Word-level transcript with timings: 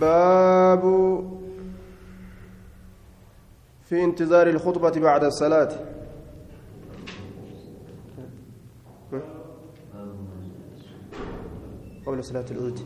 باب 0.00 0.82
في 3.88 4.04
انتظار 4.04 4.46
الخطبة 4.46 5.00
بعد 5.00 5.24
الصلاة. 5.24 5.68
قبل 12.06 12.24
صلاة 12.24 12.44
العيد. 12.50 12.78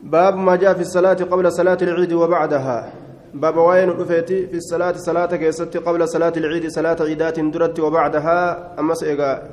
باب 0.00 0.36
ما 0.36 0.56
جاء 0.56 0.74
في 0.74 0.80
الصلاة 0.80 1.14
قبل 1.14 1.52
صلاة 1.52 1.78
العيد 1.82 2.12
وبعدها. 2.12 2.92
باب 3.34 3.56
وين 3.56 3.88
رفيتي 3.90 4.46
في 4.46 4.56
الصلاة 4.56 4.92
صلاة 4.92 5.36
كيست 5.36 5.76
قبل 5.76 6.08
صلاة 6.08 6.32
العيد 6.36 6.66
صلاة 6.68 6.96
عيدات 7.00 7.40
درت 7.40 7.80
وبعدها. 7.80 8.74
أمس 8.80 9.04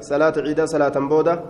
صلاة 0.01 0.33
عيد 0.38 0.65
صلاة 0.65 0.99
بودة 0.99 1.41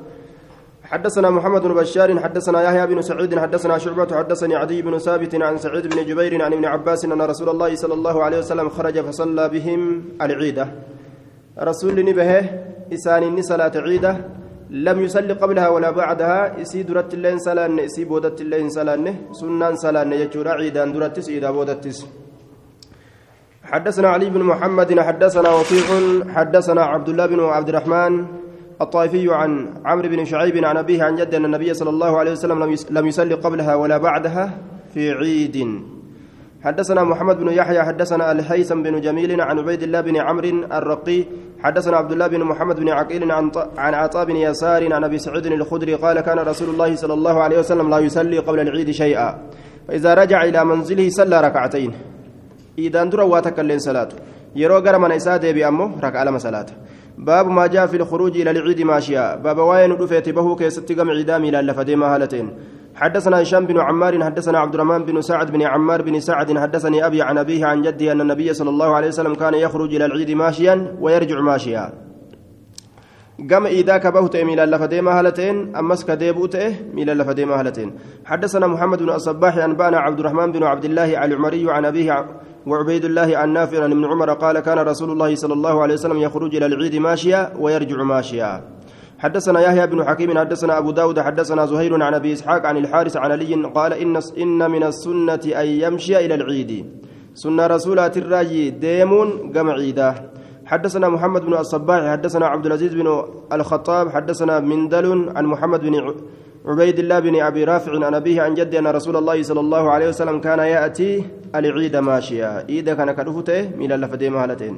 حدثنا 0.92 1.30
محمد 1.30 1.62
بن 1.62 1.74
بشار 1.74 2.20
حدثنا 2.20 2.62
يحيى 2.62 2.88
بن 2.88 3.02
سعيد 3.02 3.40
حدثنا 3.40 3.78
شعبة 3.78 4.18
حدثني 4.18 4.56
عدي 4.56 4.82
بن 4.82 4.98
ثابت 4.98 5.36
عن 5.36 5.58
سعيد 5.58 5.88
بن 5.88 6.06
جبير 6.06 6.42
عن 6.44 6.54
ابن 6.54 6.66
عباس 6.66 7.06
أن 7.06 7.22
رسول 7.22 7.50
الله 7.50 7.76
صلى 7.76 7.94
الله 7.94 8.24
عليه 8.24 8.38
وسلم 8.38 8.70
خرج 8.70 9.00
فصلى 9.00 9.50
بهم 9.50 9.82
العيدة 10.22 10.66
رسول 11.60 12.06
نبه 12.06 12.32
إسان 12.94 13.42
صلاة 13.42 13.72
عيدة 13.76 14.18
لم 14.70 14.98
يصلي 15.06 15.34
قبلها 15.34 15.68
ولا 15.70 15.92
بعدها 15.92 16.62
إسي 16.62 16.84
درت 16.84 17.14
اللين 17.14 17.40
سلان 17.40 17.80
إسي 17.80 18.06
بودت 18.06 18.42
اللين 18.42 18.70
سلان 18.70 19.16
سنان 19.32 19.76
سلان 19.76 20.12
يجور 20.14 20.48
عيدا 20.48 20.86
درت 20.86 21.20
سيدا 21.20 21.52
بودتس 21.52 22.00
حدثنا 23.72 24.10
علي 24.10 24.30
بن 24.30 24.42
محمد 24.52 25.00
حدثنا 25.00 25.50
وكيع 25.58 25.88
حدثنا 26.36 26.82
عبد 26.94 27.10
الله 27.10 27.26
بن 27.26 27.40
عبد 27.44 27.70
الرحمن 27.70 28.14
الطائفي 28.82 29.34
عن 29.34 29.82
عمرو 29.86 30.10
بن 30.10 30.26
شعيب 30.26 30.66
عن 30.66 30.78
أبيه 30.78 31.04
عن 31.04 31.16
جد 31.16 31.36
أن 31.36 31.46
النبي 31.46 31.74
صلى 31.74 31.90
الله 31.90 32.18
عليه 32.18 32.32
وسلم 32.32 32.76
لم 32.90 33.08
يصلي 33.08 33.34
قبلها 33.34 33.76
ولا 33.76 33.98
بعدها 33.98 34.58
في 34.94 35.12
عيد. 35.12 35.58
حدثنا 36.64 37.04
محمد 37.04 37.38
بن 37.38 37.50
يحيى 37.50 37.84
حدثنا 37.84 38.32
الهيثم 38.32 38.84
بن 38.84 39.02
جميل 39.02 39.42
عن 39.42 39.60
عبيد 39.60 39.84
الله 39.84 40.02
بن 40.02 40.18
عمرو 40.18 40.66
الرقي 40.74 41.26
حدثنا 41.64 41.98
عبد 41.98 42.12
الله 42.12 42.28
بن 42.28 42.44
محمد 42.44 42.80
بن 42.80 42.90
عقيل 42.90 43.32
عن 43.32 43.52
عن 43.78 43.94
عطاء 43.94 44.26
بن 44.26 44.36
يسار 44.36 44.94
عن 44.94 45.04
أبي 45.04 45.18
سعيد 45.18 45.46
الخدري 45.46 45.96
قال 45.96 46.22
كان 46.22 46.40
رسول 46.40 46.70
الله 46.70 46.96
صلى 46.96 47.14
الله 47.14 47.44
عليه 47.44 47.60
وسلم 47.60 47.90
لا 47.90 48.00
يصلي 48.00 48.38
قبل 48.40 48.60
العيد 48.60 48.92
شيئا. 48.92 49.30
فإذا 49.88 50.14
رجع 50.14 50.44
إلى 50.44 50.66
منزله 50.66 51.10
صلى 51.10 51.42
ركعتين. 51.42 51.92
إذا 52.78 53.02
اندر 53.02 53.22
واتكلم 53.22 53.78
صلاته 53.78 54.18
يرو 54.56 54.78
غير 54.78 54.98
من 54.98 55.12
اساد 55.12 55.46
بامه 55.46 56.00
ركع 56.04 56.24
لما 56.24 56.38
صلاته 56.38 56.74
باب 57.18 57.48
ما 57.48 57.68
جاء 57.68 57.88
في 57.88 57.98
الخروج 57.98 58.38
إلى 58.38 58.52
العيد 58.52 58.82
ماشيا 58.82 59.36
باب 59.36 59.58
وين 59.58 59.98
دفيت 59.98 60.30
به 60.30 60.56
كيست 60.56 60.92
جمع 60.92 61.14
عيدامي 61.14 61.52
لا 61.52 61.62
لفديما 61.62 62.16
هالتين. 62.16 62.54
حدثنا 62.96 63.42
هشام 63.42 63.66
بن 63.66 63.80
عمار 63.80 64.24
حدثنا 64.24 64.60
عبد 64.60 64.74
الرحمن 64.74 65.06
بن 65.06 65.22
سعد 65.22 65.52
بن 65.52 65.62
عمار 65.62 66.02
بن 66.02 66.20
سعد 66.20 66.58
حدثني 66.58 67.06
أبي 67.06 67.22
عن 67.22 67.38
أبيه 67.38 67.66
عن 67.66 67.82
جدي 67.82 68.12
أن 68.12 68.22
النبي 68.22 68.54
صلى 68.54 68.70
الله 68.70 68.96
عليه 68.96 69.08
وسلم 69.08 69.36
كان 69.36 69.54
يخرج 69.54 69.96
إلى 69.96 70.06
العيد 70.06 70.32
ماشيا 70.32 70.98
ويرجع 71.02 71.42
ماشيا 71.42 71.94
قام 73.52 73.66
إذا 73.66 73.98
كبهت 73.98 74.36
ميلا 74.38 74.66
لفديما 74.66 75.20
هالتين 75.20 75.76
أمس 75.76 76.06
كديبوت 76.06 76.58
ميلا 76.94 77.14
لفديما 77.14 77.60
هالتين. 77.60 77.96
حدثنا 78.26 78.68
محمد 78.68 79.04
بن 79.04 79.10
الصباح 79.10 79.58
أنبانا 79.58 79.98
عبد 79.98 80.20
الرحمن 80.20 80.52
بن 80.52 80.64
عبد 80.64 80.86
الله 80.86 81.26
العمري 81.26 81.72
عن 81.72 81.86
أبيه 81.86 82.26
وعبيد 82.68 83.06
الله 83.06 83.38
عن 83.38 83.54
نافع 83.54 83.86
بن 83.86 84.06
عمر 84.06 84.34
قال 84.34 84.60
كان 84.60 84.80
رسول 84.80 85.12
الله 85.12 85.36
صلى 85.36 85.54
الله 85.54 85.82
عليه 85.82 85.94
وسلم 85.94 86.18
يخرج 86.18 86.56
إلى 86.56 86.66
العيد 86.66 86.96
ماشيا 86.96 87.54
ويرجع 87.60 88.04
ماشيا. 88.04 88.64
حدثنا 89.20 89.60
يحيى 89.60 89.88
بن 89.88 90.04
حكيم 90.04 90.38
حدثنا 90.38 90.78
أبو 90.78 90.92
داود 90.92 91.20
حدثنا 91.20 91.66
زهير 91.66 92.04
عن 92.04 92.14
أبي 92.14 92.34
إسحاق 92.34 92.66
عن 92.66 92.78
الحارث 92.78 93.18
عن 93.18 93.32
علي 93.32 93.54
قال 93.76 93.94
إن 93.94 94.20
إن 94.38 94.72
من 94.72 94.84
السنة 94.84 95.44
أن 95.62 95.68
يمشي 95.68 96.26
إلى 96.26 96.36
العيد. 96.36 96.86
سنة 97.34 97.68
رسولات 97.68 98.18
الراجي 98.18 98.70
ديمون 98.70 99.54
قم 99.56 99.70
عيدا 99.70 100.10
حدثنا 100.66 101.10
محمد 101.10 101.42
بن 101.46 101.54
الصباح 101.54 102.12
حدثنا 102.12 102.46
عبد 102.46 102.66
العزيز 102.66 102.94
بن 102.94 103.24
الخطاب 103.54 104.10
حدثنا 104.10 104.60
مندل 104.60 105.32
عن 105.36 105.46
محمد 105.46 105.82
بن 105.82 105.96
عبيد 106.68 107.00
الله 107.00 107.20
بن 107.20 107.36
أبي 107.42 107.64
رافع 107.64 108.06
عن 108.06 108.14
أبيه 108.14 108.42
عن 108.42 108.54
جد 108.54 108.76
أن 108.76 108.88
رسول 108.88 109.16
الله 109.16 109.44
صلى 109.44 109.60
الله 109.60 109.92
عليه 109.92 110.08
وسلم 110.10 110.40
كان 110.40 110.60
يأتي 110.60 111.24
العيد 111.56 111.96
ماشيا. 111.96 112.68
إذا 112.70 112.94
كان 112.94 113.12
كرفته 113.12 113.72
من 113.80 113.92
اللفدين 113.92 114.34
مهلتين. 114.34 114.76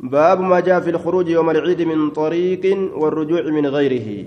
باب 0.00 0.40
ما 0.40 0.60
جاء 0.60 0.80
في 0.80 0.90
الخروج 0.90 1.28
يوم 1.28 1.50
العيد 1.50 1.82
من 1.82 2.10
طريق 2.10 2.64
والرجوع 2.98 3.42
من 3.42 3.66
غيره. 3.66 4.26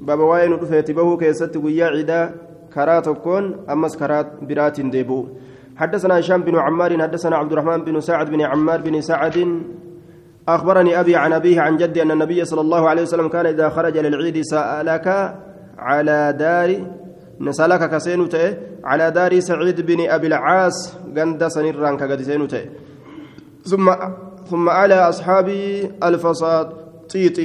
باب 0.00 0.18
واين 0.18 0.52
رفيت 0.52 0.90
به 0.90 1.16
كيست 1.16 1.56
ويا 1.56 1.86
عيدا 1.86 2.34
كراتكون 2.74 3.44
أمس 3.70 3.96
كرات 3.96 4.28
برات 4.42 4.80
ديبو. 4.80 5.26
حدثنا 5.76 6.18
هشام 6.18 6.42
بن 6.42 6.58
عمار 6.58 7.02
حدثنا 7.02 7.36
عبد 7.36 7.52
الرحمن 7.52 7.84
بن 7.84 8.00
سعد 8.00 8.30
بن 8.30 8.40
عمار 8.40 8.80
بن 8.80 9.00
سعد. 9.00 9.62
أخبرني 10.48 11.00
أبي 11.00 11.16
عن 11.16 11.32
أبيه 11.32 11.60
عن 11.60 11.76
جدي 11.76 12.02
أن 12.02 12.10
النبي 12.10 12.44
صلى 12.44 12.60
الله 12.60 12.88
عليه 12.88 13.02
وسلم 13.02 13.28
كان 13.28 13.46
إذا 13.46 13.68
خرج 13.68 13.98
للعيد 13.98 14.40
سألك 14.42 15.06
على 15.88 16.20
دار 16.44 16.70
نسألك 17.40 17.82
كسينوته 17.90 18.46
على 18.84 19.10
دار 19.10 19.32
سعيد 19.40 19.78
بن 19.88 20.00
أبي 20.16 20.26
العاص 20.26 20.76
غند 21.16 21.42
سنيران 21.48 21.96
كغدي 21.96 22.24
ثم 23.70 23.86
ثم 24.50 24.68
على 24.68 24.94
أصحابي 24.94 25.90
الفساطيط. 26.02 27.38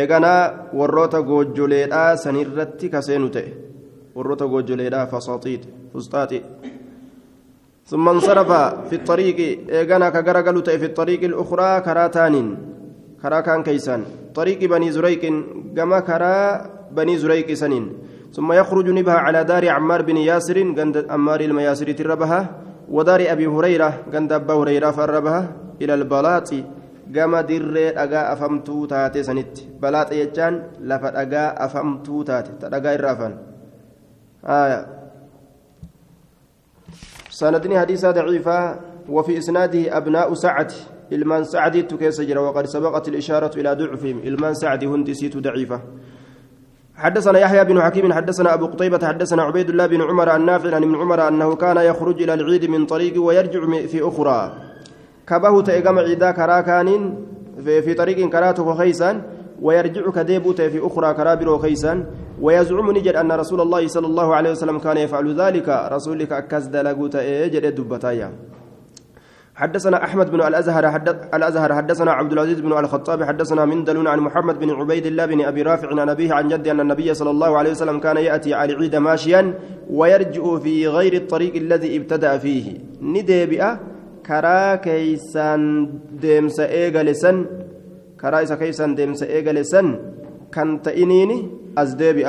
eeganaa 0.00 0.70
warroota 0.78 1.20
goojjoleedhaa 1.28 2.16
sanirratti 2.16 2.88
kaseenu 2.94 3.28
ta'e 3.34 3.50
warroota 4.16 4.46
goojjoleedhaa 4.52 5.06
fasaaxiit 5.12 5.68
fusxaaxi 5.92 6.40
ثم 7.90 8.08
انصرف 8.08 8.50
في 8.88 8.96
الطريق 8.96 9.38
إيغانا 9.68 10.10
كغرغلو 10.10 10.62
في 10.62 10.84
الطريق 10.84 11.22
الأخرى 11.24 11.80
كراتان 11.80 12.56
كرا 13.22 13.62
كيسان. 13.62 14.02
طريق 14.34 14.64
بني 14.64 14.92
زريق 14.92 15.22
كما 15.76 16.00
كرا 16.00 16.36
بني 16.96 17.18
زريق 17.18 17.52
سنين. 17.52 17.92
ثم 18.32 18.52
يخرج 18.52 18.90
نبها 18.90 19.14
على 19.14 19.44
دار 19.44 19.68
عمار 19.68 20.02
بن 20.02 20.16
ياسر 20.16 20.56
عند 20.78 21.06
عمار 21.10 21.40
المياسر 21.40 21.92
تربها 21.92 22.40
ودار 22.88 23.20
أبي 23.32 23.46
هريرة 23.46 23.90
عند 24.14 24.32
أبا 24.32 24.54
هريرة 24.54 24.90
فربها 24.90 25.42
إلى 25.82 25.94
البلاط. 25.94 26.50
dirree 27.12 27.92
dhagaa 27.92 28.30
afamtuu 28.32 28.86
taate 28.86 29.24
sanitti 29.24 29.68
balaata 29.80 30.14
jechaan 30.14 30.54
lafa 30.80 31.10
dhagaa 31.10 31.54
afamtuu 31.58 32.24
taate 32.24 32.50
ta 32.60 32.70
dhagaa 32.70 32.94
irra 32.96 33.10
afan 33.10 33.32
سندني 37.32 37.80
حديث 37.80 38.06
ضعيفة. 38.06 38.58
وفي 39.08 39.38
إسناده 39.38 39.96
أبناء 39.96 40.34
سعد. 40.34 40.72
إلمان 41.12 41.44
سعد 41.44 41.86
تكيس 41.88 42.20
جرى 42.20 42.38
وقد 42.38 42.66
سبقت 42.66 43.08
الإشارة 43.08 43.60
إلى 43.60 43.74
ضعفهم. 43.74 44.18
إلمان 44.18 44.54
سعد 44.54 44.84
هندسيت 44.84 45.36
ضعيفة. 45.36 45.80
حدثنا 46.96 47.38
يحيى 47.38 47.64
بن 47.64 47.82
حكيم 47.82 48.12
حدثنا 48.12 48.54
أبو 48.54 48.66
قطيبة 48.66 49.06
حدثنا 49.06 49.42
عبيد 49.42 49.70
الله 49.70 49.86
بن 49.86 50.02
عمر 50.02 50.36
النافع 50.36 50.74
عن 50.74 50.82
ابن 50.82 50.94
عمر 50.94 51.28
أنه 51.28 51.54
كان 51.54 51.76
يخرج 51.76 52.22
إلى 52.22 52.34
العيد 52.34 52.64
من 52.70 52.86
طريق 52.86 53.22
ويرجع 53.22 53.60
في 53.86 54.08
أخرى. 54.08 54.52
كبه 55.26 55.62
تأجمع 55.62 56.02
عيدا 56.02 56.30
كراكان 56.30 57.16
في, 57.64 57.82
في 57.82 57.94
طريق 57.94 58.28
كراته 58.28 58.74
خيسا 58.74 59.22
ويرجع 59.62 60.10
كديبوت 60.10 60.60
في 60.60 60.86
أخرى 60.86 61.14
كرابر 61.14 61.58
خيسا 61.58 62.06
ويزعم 62.40 62.90
نجد 62.90 63.14
أن 63.14 63.32
رسول 63.32 63.60
الله 63.60 63.86
صلى 63.86 64.06
الله 64.06 64.34
عليه 64.34 64.50
وسلم 64.50 64.78
كان 64.78 64.96
يفعل 64.96 65.40
ذلك. 65.40 65.68
رسولك 65.68 66.32
أكز 66.32 66.76
لقوت 66.76 67.16
إجد 67.16 67.74
دبتايا. 67.74 68.32
حدثنا 69.54 70.04
أحمد 70.04 70.30
بن 70.30 70.40
الأزهر 70.40 70.90
حدث 70.90 71.16
الأزهر 71.34 71.74
حدثنا 71.74 72.12
عبد 72.12 72.32
العزيز 72.32 72.60
بن 72.60 72.72
الخطاب 72.72 73.22
حدثنا 73.22 73.64
من 73.64 73.84
دلون 73.84 74.06
عن 74.06 74.20
محمد 74.20 74.58
بن 74.58 74.70
عبيد 74.70 75.06
الله 75.06 75.26
بن 75.26 75.40
أبي 75.40 75.62
رافع 75.62 76.00
عن 76.00 76.08
أبيه 76.08 76.34
عن 76.34 76.48
جدي 76.48 76.70
أن 76.70 76.80
النبي 76.80 77.14
صلى 77.14 77.30
الله 77.30 77.58
عليه 77.58 77.70
وسلم 77.70 78.00
كان 78.00 78.16
يأتي 78.16 78.54
على 78.54 78.72
العيد 78.72 78.96
ماشيا 78.96 79.54
ويرجع 79.90 80.58
في 80.58 80.88
غير 80.88 81.12
الطريق 81.12 81.56
الذي 81.56 81.96
ابتدأ 81.96 82.38
فيه. 82.38 82.78
ندبئ 83.02 83.64
كرا 84.26 84.74
كيسان 84.74 85.62
ديمس 86.12 86.60
ايغلسن 86.60 87.46
كرا 88.20 88.54
كيسان 88.54 88.94
ديمس 88.94 89.22
ايغلسن 89.22 89.98
كان 90.52 90.82
تئنيني 90.82 91.38
ازدبئ 91.78 92.28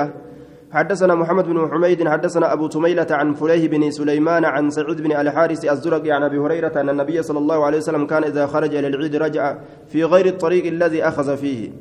حدثنا 0.73 1.15
محمد 1.15 1.45
بن 1.45 1.69
حميد 1.71 2.07
حدثنا 2.07 2.53
أبو 2.53 2.67
تميلة 2.67 3.07
عن 3.11 3.33
فليه 3.33 3.67
بن 3.67 3.91
سليمان 3.91 4.45
عن 4.45 4.69
سعود 4.69 5.01
بن 5.01 5.11
الحارث 5.11 5.65
الزرقي 5.65 6.11
عن 6.11 6.23
أبي 6.23 6.37
هريرة 6.37 6.81
أن 6.81 6.89
النبي 6.89 7.23
صلى 7.23 7.39
الله 7.39 7.65
عليه 7.65 7.77
وسلم 7.77 8.05
كان 8.05 8.23
إذا 8.23 8.45
خرج 8.47 8.75
إلى 8.75 8.87
العيد 8.87 9.15
رجع 9.15 9.57
في 9.87 10.03
غير 10.03 10.25
الطريق 10.25 10.65
الذي 10.65 11.03
أخذ 11.03 11.37
فيه. 11.37 11.71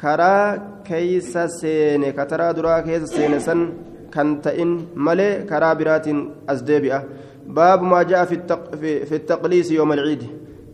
كرا 0.00 0.58
كيس 0.84 1.38
سين 1.38 2.10
كترا 2.10 2.52
درا 2.52 2.80
كيس 2.80 3.02
سين 3.02 3.38
سن 3.38 3.72
كنتئن 4.14 4.86
ملي 4.96 5.42
كرا 5.50 5.72
برات 5.72 6.06
أزديبئة 6.48 7.04
باب 7.46 7.82
ما 7.82 8.02
جاء 8.02 8.24
في, 8.24 8.34
التق 8.34 8.74
في, 8.74 9.04
في 9.06 9.74
يوم 9.74 9.92
العيد. 9.92 10.22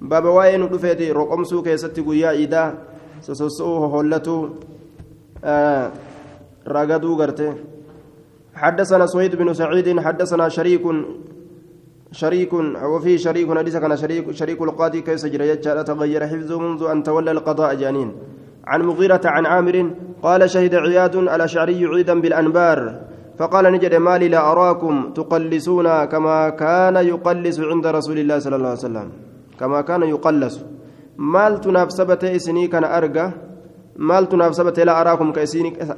باب 0.01 0.25
واين 0.25 0.63
رفيتي 0.63 1.13
رقمسو 1.13 1.63
كيستي 1.63 2.01
قيا 2.01 2.31
إيدا 2.31 2.75
سسوسو 3.21 3.85
هولتو 3.85 4.49
آه 5.45 5.91
ragaduu 6.69 7.17
garte 7.17 7.49
حدثنا 8.59 9.07
سويد 9.07 9.37
بن 9.37 9.55
سعيد 9.55 10.01
حدثنا 10.01 10.49
شريك 10.49 10.83
شريك 12.13 12.53
وفي 12.93 13.19
شريك 13.19 13.59
حديث 13.59 13.77
كان 13.77 13.97
شريك 13.97 14.31
شريك 14.31 14.63
القاضي 14.63 15.01
كيف 15.07 15.25
يجعل 15.25 15.85
تغير 15.85 16.27
حفظه 16.27 16.59
منذ 16.59 16.83
أن 16.83 17.03
تولى 17.03 17.31
القضاء 17.31 17.75
جانين. 17.75 18.13
عن 18.67 18.83
مغيرة 18.83 19.21
عن 19.25 19.47
عامر 19.47 19.91
قال 20.23 20.51
شهد 20.51 20.75
عياد 20.75 21.17
الأشعري 21.17 21.87
عيدا 21.87 22.21
بالأنبار 22.21 23.01
فقال 23.39 23.65
نجد 23.73 23.95
مالي 23.95 24.29
لا 24.29 24.53
أراكم 24.53 25.13
تقلسون 25.15 26.05
كما 26.05 26.49
كان 26.49 26.97
يقلس 26.97 27.61
عند 27.61 27.87
رسول 27.87 28.19
الله 28.19 28.39
صلى 28.39 28.57
الله 28.57 28.69
عليه 28.69 28.79
وسلم 28.79 29.09
كما 29.61 29.81
كان 29.81 30.03
يقلس. 30.03 30.65
مال 31.19 31.61
تنافسبت 31.61 32.25
إسني 32.25 32.67
كان 32.67 32.85
أرجى 33.99 34.07
مال 34.07 34.29
تنافسبت 34.29 34.81
لا 34.81 35.01
أراكم 35.01 35.33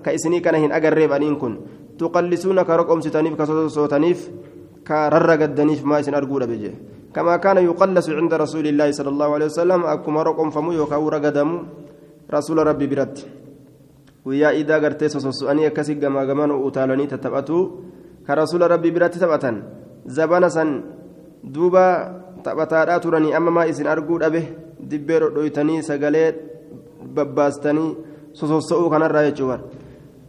كإسني 0.04 0.40
كان 0.40 0.54
هن 0.54 0.72
أقرب 0.72 1.12
أن 1.12 1.36
كن 1.36 1.52
تقلسون 1.98 2.62
كرقم 2.62 3.00
ستانيف 3.00 3.34
كصوتانيف 3.40 4.30
كررقدنيف 4.88 5.84
ما 5.84 6.00
إسن 6.00 6.14
أرجو 6.14 6.38
بجي 6.38 6.72
كما 7.14 7.36
كان 7.36 7.58
يقلس 7.58 8.10
عند 8.10 8.34
رسول 8.34 8.66
الله 8.66 8.88
صلى 8.90 9.08
الله 9.08 9.28
عليه 9.34 9.46
وسلم 9.46 9.80
أكما 9.84 10.22
رقم 10.22 10.50
فمو 10.50 10.72
يوكاو 10.72 11.08
رقدم 11.08 11.50
رسول 12.32 12.66
ربي 12.66 12.86
برد 12.86 13.18
iidaa 14.26 14.80
gartee 14.80 15.08
sososu'anii 15.08 15.66
akkasii 15.66 15.94
gamaa 15.94 16.26
gamaan 16.26 16.52
utaalanii 16.52 17.06
taphatu 17.08 17.84
ka 18.26 18.34
rasuula 18.34 18.68
rabbii 18.68 18.90
biratti 18.92 19.18
taphatan 19.18 19.62
zabana 20.06 20.50
san 20.50 20.82
duuba 21.40 21.84
taphataadhaa 22.44 23.00
turanii 23.00 23.32
amma 23.32 23.50
maa 23.50 23.64
isin 23.64 23.88
arguu 23.88 24.18
dhabe 24.20 24.42
dibbee 24.90 25.20
dhodhoytanii 25.20 25.82
sagalee 25.82 26.49
babbaastanii 27.14 27.90
sososo'uu 28.32 28.90
kanarraa 28.90 29.28
jechuudha. 29.28 29.58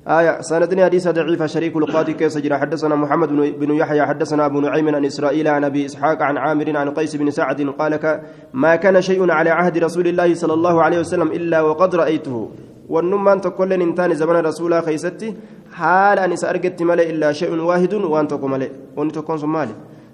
آية 0.08 0.42
سندني 0.42 0.86
حديث 0.86 1.08
ضعيف 1.08 1.44
شريك 1.44 1.78
القاضي 1.78 2.14
كيف 2.14 2.32
سجل 2.32 2.54
حدثنا 2.54 2.96
محمد 2.96 3.30
بن 3.60 3.72
يحيى 3.76 4.06
حدثنا 4.06 4.46
أبو 4.46 4.60
نعيم 4.60 4.96
عن 4.96 5.06
إسرائيل 5.06 5.48
عن 5.48 5.64
أبي 5.64 5.86
إسحاق 5.86 6.22
عن 6.22 6.38
عامر 6.38 6.78
عن 6.78 6.90
قيس 6.90 7.16
بن 7.16 7.32
سعد 7.32 7.62
قال 7.62 8.22
ما 8.54 8.76
كان 8.76 9.02
شيء 9.02 9.32
على 9.32 9.50
عهد 9.50 9.78
رسول 9.78 10.08
الله 10.08 10.34
صلى 10.34 10.54
الله 10.54 10.82
عليه 10.84 11.00
وسلم 11.00 11.28
إلا 11.32 11.62
وقد 11.62 11.96
رأيته 11.96 12.50
والنمان 12.90 13.42
تقول 13.42 13.74
إنتان 13.74 14.14
زمن 14.14 14.36
رسول 14.36 14.84
خيستي 14.84 15.36
حال 15.72 16.20
أن 16.20 16.36
سأرقت 16.36 16.82
ملئ 16.82 17.10
إلا 17.10 17.32
شيء 17.32 17.54
واحد 17.54 17.94
وأن 17.94 18.28
تقوم 18.28 18.52
ملئ 18.52 18.70
وأن 18.98 19.12
تكون 19.12 19.38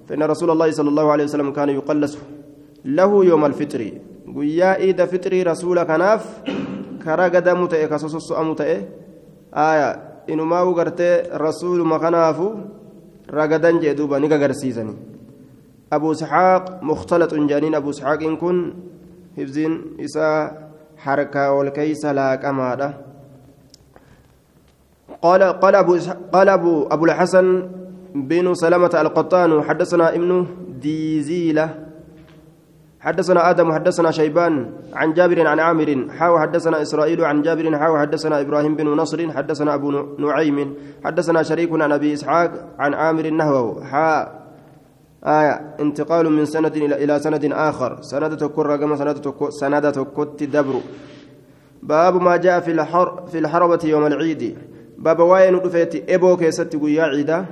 فإن 0.07 0.23
رسول 0.23 0.49
الله 0.51 0.71
صلى 0.71 0.89
الله 0.89 1.11
عليه 1.11 1.23
وسلم 1.23 1.51
كان 1.51 1.69
يقلس 1.69 2.17
له 2.85 3.25
يوم 3.25 3.45
الفطر 3.45 3.91
قيا 4.35 4.75
إيد 4.75 5.05
فطري 5.05 5.43
رسول 5.43 5.83
كناف 5.83 6.23
كرا 7.03 7.25
قدم 7.27 7.65
تأي 7.65 7.87
كسوس 7.87 8.31
أمو 8.31 8.55
aya 9.51 9.99
inumaa 10.27 10.65
gartee 10.73 11.23
rasuuluma 11.33 11.99
kanaafu 11.99 12.59
ragadan 13.27 13.79
jee 13.79 13.95
duuba 13.95 14.19
ni 14.19 14.27
gagarsiisani 14.27 14.93
abu 15.91 16.11
isxaaq 16.11 16.83
mukhtalaxun 16.83 17.47
jedhaniin 17.47 17.75
abu 17.75 17.89
isxaaqiin 17.89 18.37
kun 18.37 18.75
hibziin 19.37 19.95
isaa 19.97 20.51
harkaa 20.95 21.51
ol 21.51 21.71
keeysa 21.71 22.13
laaqamaadha 22.13 23.07
قال 25.17 25.41
قال 25.43 25.75
أبو 25.75 25.97
قال 26.33 26.49
أبو 26.49 26.87
أبو 26.93 27.05
الحسن 27.05 27.47
بن 28.15 28.53
سلمة 28.53 28.93
القطان 29.01 29.63
حدثنا 29.63 30.13
ابن 30.13 30.45
ديزيلة 30.81 31.86
حدثنا 32.99 33.49
آدم 33.49 33.71
حدثنا 33.73 34.11
شيبان 34.11 34.71
عن 34.93 35.13
جابر 35.13 35.47
عن 35.47 35.59
عامر 35.59 36.07
حاو 36.17 36.39
حدثنا 36.39 36.81
إسرائيل 36.81 37.25
عن 37.25 37.41
جابر 37.41 37.77
حاو 37.77 37.97
حدثنا 37.97 38.41
إبراهيم 38.41 38.75
بن 38.75 38.87
نصر 38.87 39.31
حدثنا 39.31 39.73
أبو 39.73 39.91
نعيم 40.17 40.75
حدثنا 41.05 41.43
شريك 41.43 41.69
عن 41.71 41.91
أبي 41.91 42.13
إسحاق 42.13 42.51
عن 42.79 42.93
عامر 42.93 43.29
نهوه. 43.29 43.83
حا 43.83 44.27
آية 45.23 45.75
انتقال 45.79 46.29
من 46.29 46.45
سند 46.45 46.75
إلى 46.75 47.19
سند 47.19 47.45
آخر. 47.53 48.01
سند 48.01 48.37
تكر 48.37 48.65
رقم 48.65 48.95
سند 48.95 49.21
تكر 49.21 49.49
سند 49.49 49.91
تكت 49.91 50.43
دبر. 50.43 50.75
باب 51.83 52.21
ما 52.21 52.37
جاء 52.37 52.59
في 52.59 52.71
الحر 52.71 53.25
في 53.27 53.37
الحربة 53.39 53.79
يوم 53.83 54.05
العيد. 54.05 54.57
باب 54.97 55.19
واين 55.19 55.59
دفيت 55.59 56.09
إبو 56.09 56.37
كيست 56.37 56.75
قيا 56.75 57.03
عيدا؟ 57.03 57.45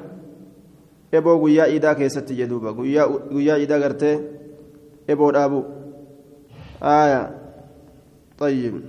إبو 1.13 1.45
قيا 1.45 1.63
عيدا 1.63 1.94
كيست 1.94 2.33
جدوبا 2.33 2.71
قيا 2.71 3.03
قيا 3.31 3.53
عيدا 3.53 3.83
قرتي 3.83 4.19
إبو 5.10 5.30
أبو 5.30 5.63
آية 6.84 7.36
طيب 8.40 8.81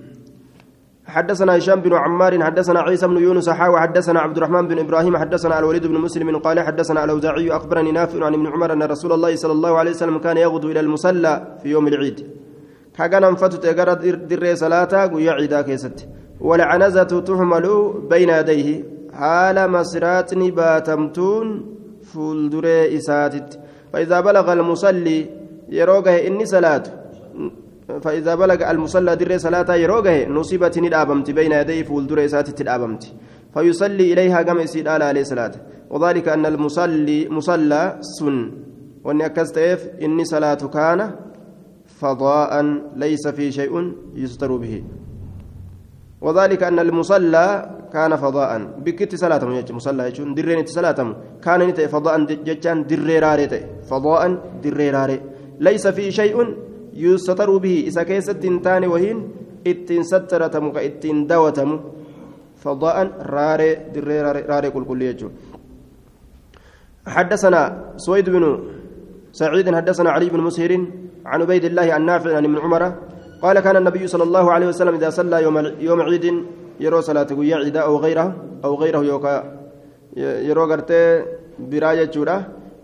حدثنا 1.06 1.56
هشام 1.56 1.80
بن 1.80 1.92
عمار 1.94 2.44
حدثنا 2.44 2.80
عيسى 2.80 3.06
بن 3.06 3.16
يونس 3.16 3.48
حاوى 3.50 3.80
حدثنا 3.80 4.20
عبد 4.20 4.36
الرحمن 4.36 4.68
بن 4.68 4.78
إبراهيم 4.78 5.16
حدثنا 5.16 5.58
الوليد 5.58 5.86
بن 5.86 5.94
مسلم 5.94 6.38
قال 6.38 6.60
حدثنا 6.60 7.04
الأوزاعي 7.04 7.50
أخبرني 7.50 7.92
نافع 7.92 8.24
عن 8.24 8.34
ابن 8.34 8.46
عمر 8.46 8.72
أن 8.72 8.82
رسول 8.82 9.12
الله 9.12 9.36
صلى 9.36 9.52
الله 9.52 9.78
عليه 9.78 9.90
وسلم 9.90 10.18
كان 10.18 10.36
يغدو 10.36 10.70
إلى 10.70 10.80
المصلى 10.80 11.58
في 11.62 11.68
يوم 11.68 11.88
العيد. 11.88 12.26
كان 12.96 13.34
فتت 13.34 13.62
تغرى 13.66 13.94
در 14.16 14.54
صلاة 14.54 15.06
قيا 15.06 15.32
عيدا 15.32 15.62
كيست. 15.62 16.08
والعنزة 16.40 17.20
تحمل 17.20 17.94
بين 18.10 18.28
يديه. 18.28 18.84
حال 19.12 19.70
مسراتني 19.70 20.50
باتمتون 20.50 21.46
فولدر 22.02 22.66
إساتت. 22.96 23.60
فإذا 23.92 24.20
بلغ 24.20 24.52
المصلي 24.52 25.26
yeroo 25.68 26.02
gahe 26.02 26.26
inni 26.26 26.46
salaatu 26.46 26.90
فإذا 27.86 28.34
بلغ 28.34 28.70
المصلى 28.70 29.16
در 29.16 29.38
صلاة 29.38 29.74
يروغه 29.74 30.26
نصيبت 30.28 30.78
ندابمت 30.78 31.30
بين 31.30 31.52
يديه 31.52 31.82
فولدر 31.82 32.24
إسات 32.24 32.50
تدابمت 32.50 33.02
فيصلي 33.54 34.12
إليها 34.12 34.42
كما 34.42 34.62
يسيد 34.62 34.88
عليه 34.88 35.20
الصلاة 35.20 35.54
وذلك 35.90 36.28
أن 36.28 36.46
المصلي 36.46 37.28
مصلى 37.30 37.82
سن 38.18 38.36
وأن 39.04 39.22
أكستيف 39.22 39.80
إني 40.02 40.24
صلاة 40.24 40.62
كان 40.66 41.00
فضاء 41.86 42.52
ليس 42.96 43.28
في 43.28 43.52
شيء 43.52 43.92
يستر 44.14 44.56
به 44.56 44.84
وذلك 46.20 46.62
أن 46.62 46.78
المصلى 46.78 47.46
كان 47.92 48.16
فضاء 48.16 48.50
بكت 48.84 49.14
صلاة 49.14 49.42
مصلى 49.70 50.10
درين 50.10 50.66
صلاة 50.66 51.00
كان 51.44 51.60
فضاء 51.72 52.16
جتان 52.24 52.86
دريراري 52.86 53.46
فضاء 53.90 54.22
دريراري 54.64 55.20
ليس 55.60 55.86
في 55.86 56.10
شيء 56.10 56.36
يستر 56.94 57.56
به. 57.56 57.84
إذا 57.86 58.02
كيست 58.02 58.30
تنتان 58.30 58.84
وهين 58.84 59.18
إتن 59.66 60.02
سترتم 60.02 60.72
كإتن 60.72 61.26
دوتم. 61.26 61.70
فضاء 62.56 62.96
راري 63.20 63.70
دري 63.94 64.20
راري 64.22 64.70
كل 64.70 64.84
كل 64.84 65.02
يجو. 65.02 65.28
حدثنا 67.06 67.62
سويد 67.96 68.30
بن 68.30 68.44
سعيد 69.32 69.74
حدثنا 69.74 70.10
علي 70.10 70.28
بن 70.28 70.40
مسهر 70.40 70.72
عن 71.26 71.42
عبيد 71.42 71.64
الله 71.64 71.86
عن 71.92 72.08
عن 72.10 72.44
ابن 72.44 72.58
عمر 72.58 72.82
قال 73.42 73.60
كان 73.60 73.76
النبي 73.76 74.06
صلى 74.06 74.22
الله 74.22 74.52
عليه 74.52 74.66
وسلم 74.66 74.94
إذا 74.94 75.10
صلى 75.10 75.42
يوم 75.42 75.56
يوم 75.80 76.00
عيد 76.02 76.26
يرو 76.80 77.00
صلاة 77.00 77.30
قيا 77.38 77.56
عيدا 77.56 77.80
أو 77.80 77.96
غيره 77.96 78.26
أو 78.64 78.74
غيره 78.74 78.98
يوكا 78.98 79.34
يرو 80.16 80.64
غرتي 80.64 81.24
براية 81.58 82.14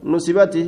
نسبتي 0.05 0.65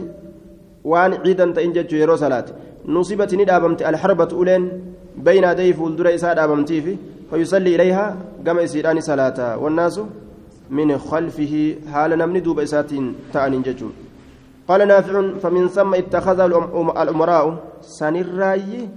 waan 0.84 1.18
ciidan 1.24 1.54
ta'in 1.54 1.72
jechuu 1.72 1.98
yeroo 2.02 2.16
salaate 2.16 2.52
nusibati 2.86 3.36
ni 3.36 3.44
dhaabamte 3.44 3.86
alharbatu 3.90 4.38
uleen 4.38 4.70
bayna 5.16 5.50
adayhi 5.50 5.74
fuuldura 5.80 6.12
isaa 6.12 6.34
dhaabamtiifi 6.34 6.98
fayusallii 7.30 7.74
ilayhaa 7.74 8.16
gama 8.44 8.62
isiidhaani 8.62 9.02
salaata 9.02 9.56
wannaasu 9.64 10.06
min 10.70 10.98
khalfihi 11.10 11.62
haala 11.92 12.16
namni 12.16 12.40
duuba 12.40 12.62
isaatiin 12.62 13.14
ta'aniin 13.32 13.64
jechuun 13.68 13.94
قال 14.68 14.80
نافع 14.88 15.44
فمن 15.44 15.68
ثم 15.68 15.94
اتخذ 15.94 16.40
الأمراء 16.40 17.44
سنراي 17.80 18.88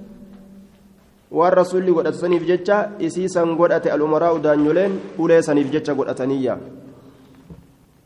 والرسول 1.31 1.87
قد 1.95 2.09
سنيف 2.15 2.43
جتة 2.47 3.03
إسيسا 3.03 3.43
قد 3.59 3.87
الأمراء 3.87 4.37
دانيولين 4.37 4.91
أولي 5.19 5.41
سنيف 5.41 5.67
جتة 5.75 5.91
قد 5.93 6.07
أتنيا 6.07 6.55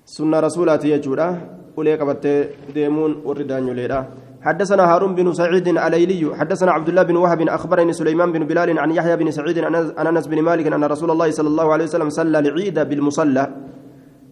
سنة 0.06 0.40
رسولات 0.40 0.86
يجورا 0.86 1.30
ulee 1.78 1.98
qabattee 1.98 2.50
deemuun 2.76 3.22
warri 3.26 3.46
daanyoleedha. 3.46 4.06
حدثنا 4.42 4.84
هارون 4.94 5.16
بن 5.16 5.34
سعيد 5.34 5.68
الايلي 5.68 6.36
حدثنا 6.36 6.72
عبد 6.72 6.90
الله 6.90 7.04
بن 7.04 7.16
وهب 7.16 7.42
أخبرني 7.42 7.94
سليمان 7.94 8.32
بن 8.32 8.44
بلال 8.50 8.80
عن 8.80 8.92
يحيى 8.92 9.16
بن 9.16 9.32
سعيد 9.32 9.60
عن 9.60 9.76
انس 10.08 10.28
بن 10.28 10.42
مالك 10.42 10.66
أن 10.68 10.84
رسول 10.84 11.12
الله 11.12 11.30
صلى 11.32 11.48
الله 11.48 11.74
عليه 11.74 11.86
وسلم 11.86 12.10
صلى 12.10 12.40
العيد 12.40 12.80
بالمصلى. 12.80 13.44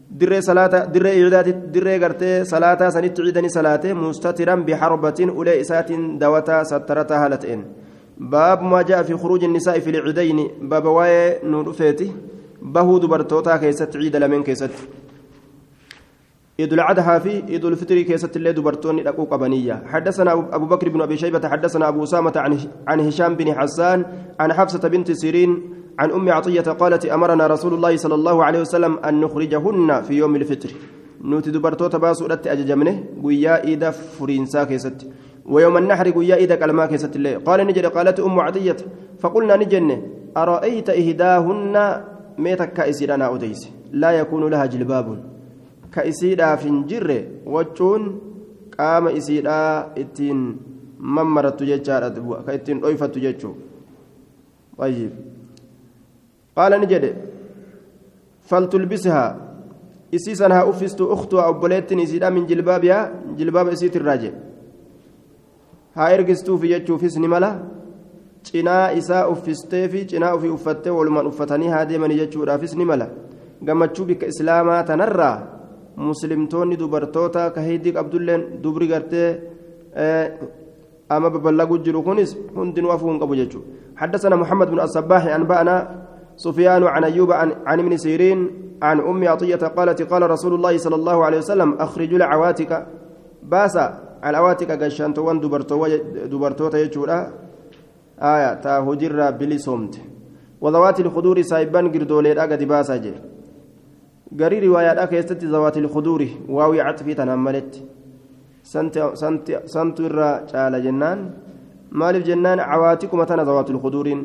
دري 0.10 0.42
صلاة 0.42 0.90
دري 0.90 1.10
عيدات 1.10 1.48
دري 1.70 1.98
غرتي 2.02 2.44
صلاة 2.44 2.90
سنت 2.90 3.22
عيدني 3.22 3.50
صلاة 3.50 3.86
مستترا 3.94 4.56
بحربة 4.56 5.20
أولي 5.30 5.62
إسات 5.62 5.92
دوتا 6.18 6.64
سترتها 6.64 7.26
هالتين. 7.26 7.60
باب 8.18 8.62
ما 8.66 8.82
جاء 8.82 9.04
في 9.04 9.14
خروج 9.14 9.44
النساء 9.44 9.80
في 9.80 9.90
العيدين 9.90 10.40
باب 10.62 10.86
واي 10.86 11.46
نور 11.46 11.74
فيتي 11.74 12.12
بهو 12.62 12.98
دبرتوتا 12.98 13.58
كيست 13.58 13.94
عيد 13.96 14.16
لمن 14.16 14.44
كيست. 14.44 14.74
عيد 16.60 16.74
العدها 16.74 17.20
في 17.20 17.44
عيد 17.50 17.66
الفطر 17.66 18.02
كيست 18.02 18.36
اللي 18.36 18.52
دبرتوني 18.54 19.04
دقوق 19.04 19.36
بنية 19.36 19.84
حدثنا 19.86 20.32
أبو 20.34 20.66
بكر 20.66 20.90
بن 20.90 21.02
أبي 21.02 21.18
شيبة 21.18 21.50
حدثنا 21.50 21.88
أبو 21.88 22.04
أسامة 22.04 22.34
عن 22.36 22.58
عن 22.88 23.00
هشام 23.00 23.36
بن 23.36 23.54
حسان 23.54 24.06
عن 24.40 24.54
حفصة 24.54 24.88
بنت 24.88 25.12
سيرين 25.12 25.74
عن 26.00 26.12
أم 26.12 26.30
عطية 26.30 26.62
قالت 26.62 27.06
أمرنا 27.06 27.48
رسول 27.48 27.74
الله 27.74 27.98
صلى 27.98 28.16
الله 28.16 28.44
عليه 28.44 28.62
وسلم 28.62 28.98
أن 28.98 29.22
نخرجهن 29.22 30.02
في 30.02 30.14
يوم 30.14 30.36
الفطر. 30.36 30.70
نوتي 31.22 31.52
دبرتوتا 31.52 31.98
باسو 31.98 32.26
رت 32.26 32.48
أججمنه 32.48 33.04
قويا 33.24 33.64
إيدا 33.64 33.92
فرينسا 33.92 34.64
كيست. 34.64 35.08
ويوم 35.46 35.78
النحر 35.78 36.10
قويا 36.12 36.36
إيدا 36.36 36.56
كلما 36.56 36.86
كيست 36.86 37.16
اللي 37.16 37.36
قال 37.36 37.68
نجد 37.68 37.86
قالت 37.86 38.20
أم 38.20 38.40
عطية 38.40 38.78
فقلنا 39.20 39.56
نجن 39.56 40.02
أرأيت 40.38 40.90
إهداهن 40.90 41.76
ميتك 42.38 42.74
كأسيرنا 42.74 43.36
أديس 43.36 43.70
لا 43.92 44.12
يكون 44.12 44.50
لها 44.52 44.66
جلباب. 44.66 45.39
كأسيرا 45.94 46.56
فنجر 46.56 47.10
وجون 47.46 48.04
قام 48.80 49.06
إسيرا 49.08 49.60
إتين 50.02 50.40
ممرت 51.00 51.64
جيتشارة 51.64 52.18
كإتين 52.48 52.84
أويفت 52.84 53.18
جيتشو 53.18 53.52
طيب 54.78 55.12
قال 56.58 56.72
نجد 56.82 57.06
فلتلبسها 58.50 59.26
إسيسنها 60.16 60.70
أفست 60.70 61.02
أختها 61.02 61.50
أبوليت 61.50 61.92
إسيدا 61.94 62.30
من 62.30 62.46
جلبابها 62.46 63.00
جلباب 63.38 63.68
إسيت 63.68 63.96
الراجع 63.96 64.32
ها 65.96 66.14
إرقستو 66.14 66.58
في 66.58 66.68
جتشو 66.68 66.98
في 66.98 67.10
سنملا 67.10 67.52
cinaa 68.44 68.92
isaa 68.92 69.28
uffistee 69.28 69.90
fi 69.90 70.06
cinaa 70.06 70.34
ofii 70.34 70.50
uffattee 70.50 70.90
walumaan 70.90 71.28
uffatanii 71.28 71.68
haa 71.68 71.86
deemanii 71.86 72.18
jechuudhaafis 72.18 72.76
ni 72.76 72.86
mala. 72.86 73.08
Gammachuu 73.64 74.06
bikka 74.06 74.28
islaamaa 74.28 74.84
tanarraa 74.84 75.59
muslimtoonni 76.08 76.76
dubartoota 76.82 77.52
ka 77.56 77.62
heddii 77.62 77.96
qabdulleen 77.98 78.42
dubri 78.64 78.88
gartee 78.88 79.30
أما 81.12 81.28
ببلغوا 81.34 81.78
جلوكونس 81.78 82.38
هندن 82.58 82.86
وافون 82.86 83.20
قبو 83.20 83.34
جيتشو 83.34 83.62
حدثنا 83.98 84.36
محمد 84.36 84.68
بن 84.72 84.80
الصباح 84.80 85.24
أنبأنا 85.26 85.76
سفيان 86.36 86.84
عن 86.84 87.04
أيوب 87.04 87.32
عن, 87.32 87.50
عن 87.66 87.80
ابن 87.80 87.98
سيرين 87.98 88.40
عن 88.82 89.00
أم 89.00 89.28
عطية 89.28 89.56
قالت 89.56 90.02
قال 90.02 90.32
رسول 90.32 90.54
الله 90.54 90.78
صلى 90.78 90.96
الله 90.96 91.26
عليه 91.26 91.38
وسلم 91.38 91.74
أخرجوا 91.74 92.18
العواتك 92.18 92.72
باسا 93.44 93.86
العواتك 94.26 94.72
قشان 94.84 95.14
توان 95.14 95.40
دبرتو 96.32 96.70
تيجورا 96.70 97.20
آية 98.22 98.54
تا 98.54 98.80
هجر 98.80 99.32
بلي 99.32 99.58
صمت 99.58 99.94
وذوات 100.62 101.00
الخدور 101.00 101.42
سايبان 101.42 101.86
قردولي 101.92 102.32
قد 102.40 102.64
باسا 102.64 102.96
قري 104.40 104.60
روايات 104.68 104.98
أكيستي 104.98 105.46
ذوات 105.46 105.78
الخدور 105.78 106.22
واوي 106.50 106.82
عطفي 106.82 107.14
تنملت 107.14 107.74
santu 108.70 110.02
irraa 110.06 110.46
caala 110.52 110.78
jennaan 110.86 111.20
maaliif 112.00 112.24
jennaan 112.30 112.60
cawaatikuma 112.60 113.26
tana 113.26 113.46
zawaatul 113.46 113.80
kuduuriin 113.86 114.22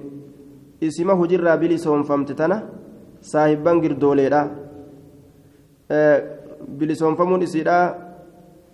isima 0.80 1.14
hujirraa 1.20 1.56
bilisoonfamte 1.56 2.34
tana 2.34 2.56
saahibban 3.20 3.80
girdooleedha 3.80 4.40
bilisoonfamuun 6.78 7.42
isiidha 7.46 7.78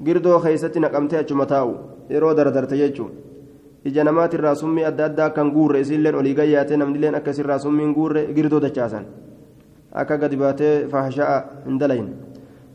girdoo 0.04 0.38
keeysatti 0.40 0.80
naqamtee 0.80 1.20
achuma 1.22 1.46
taa'u 1.46 1.72
yeroo 2.10 2.34
dardarte 2.34 2.76
jechuun 2.82 3.12
ija 3.84 4.04
namaatirraa 4.04 4.54
summii 4.62 4.84
adda 4.90 5.04
addaa 5.10 5.30
kan 5.36 5.52
guurre 5.56 5.80
isiilleen 5.80 6.14
olii 6.20 6.34
gayyaatee 6.40 6.76
namnilleen 6.82 7.14
akkasirraa 7.14 7.58
summiin 7.58 7.94
guurre 7.94 8.26
girdoo 8.36 8.60
dachaasan 8.66 9.04
gadi 9.92 10.36
baatee 10.36 10.88
faahasha'a 10.88 11.38
hin 11.66 11.78
dalayin 11.78 12.10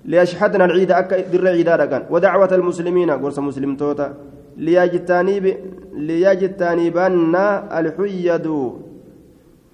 ليشهدنا 0.05 0.65
العيد 0.65 0.91
أكا 0.91 1.33
در 1.33 1.47
عيدا 1.47 1.75
رقان 1.75 2.03
ودعوة 2.13 2.51
المسلمين 2.55 3.11
قرص 3.11 3.39
مسلم 3.39 3.75
توتا 3.75 4.13
ليجتانيبن 6.07 7.35
الحيد 7.79 8.47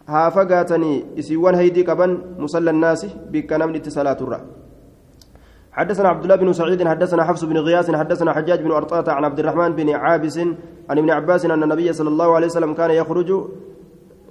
هافقاتني 0.07 1.05
إسيوان 1.19 1.55
هيدي 1.55 1.83
كبن 1.83 2.12
مصلى 2.39 2.69
الناس 2.69 3.01
بكنام 3.31 3.75
اتصالات 3.75 4.21
الرأ 4.21 4.41
حدثنا 5.71 6.10
عبد 6.10 6.24
الله 6.24 6.36
بن 6.36 6.53
سعيد 6.53 6.88
حدثنا 6.88 7.24
حفص 7.24 7.43
بن 7.43 7.57
غياث 7.57 7.91
حدثنا 7.91 8.33
حجاج 8.33 8.60
بن 8.62 8.71
أرطاة 8.71 9.12
عن 9.12 9.24
عبد 9.24 9.39
الرحمن 9.39 9.71
بن 9.75 9.89
عابس 9.89 10.38
عن 10.89 10.98
ابن 10.98 11.10
عباس 11.10 11.45
أن 11.45 11.63
النبي 11.63 11.93
صلى 11.93 12.10
الله 12.10 12.36
عليه 12.36 12.48
وسلم 12.48 12.74
كان 12.74 12.91
يخرج 12.91 13.29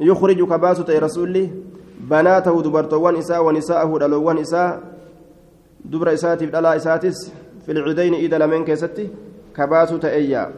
يخرج 0.01 0.43
كباسة 0.43 0.99
رسوله 0.99 1.49
بناته 2.11 2.63
دبرتوان 2.63 3.17
إساء 3.17 3.45
ونساءه 3.45 3.99
دلوان 3.99 4.39
إساء 4.39 4.81
دبر 5.85 6.13
إساتي 6.13 6.47
دلا 6.47 6.77
إساتس 6.77 7.33
في 7.67 7.73
العيدين 7.73 8.15
إذا 8.15 8.39
لمن 8.39 8.65
كيستي 8.65 9.09
كباسو 9.57 9.97
تأيا. 9.97 10.51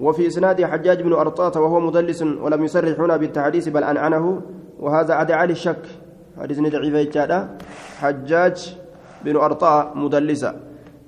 وفي 0.00 0.26
إسناد 0.26 0.64
حجاج 0.64 1.02
بن 1.02 1.12
أرطاة 1.12 1.60
وهو 1.60 1.80
مدلس 1.80 2.22
ولم 2.22 2.64
يصرح 2.64 3.00
هنا 3.00 3.16
بالتحديث 3.16 3.68
بل 3.68 3.84
أنعنه 3.84 4.40
وهذا 4.80 5.14
عدا 5.14 5.34
علي 5.34 5.52
الشك 5.52 5.84
حديث 6.40 6.58
ضعيف 6.60 7.16
حجاج 8.00 8.56
بن 9.24 9.36
أرطاة 9.36 9.92
مدلسة. 9.94 10.54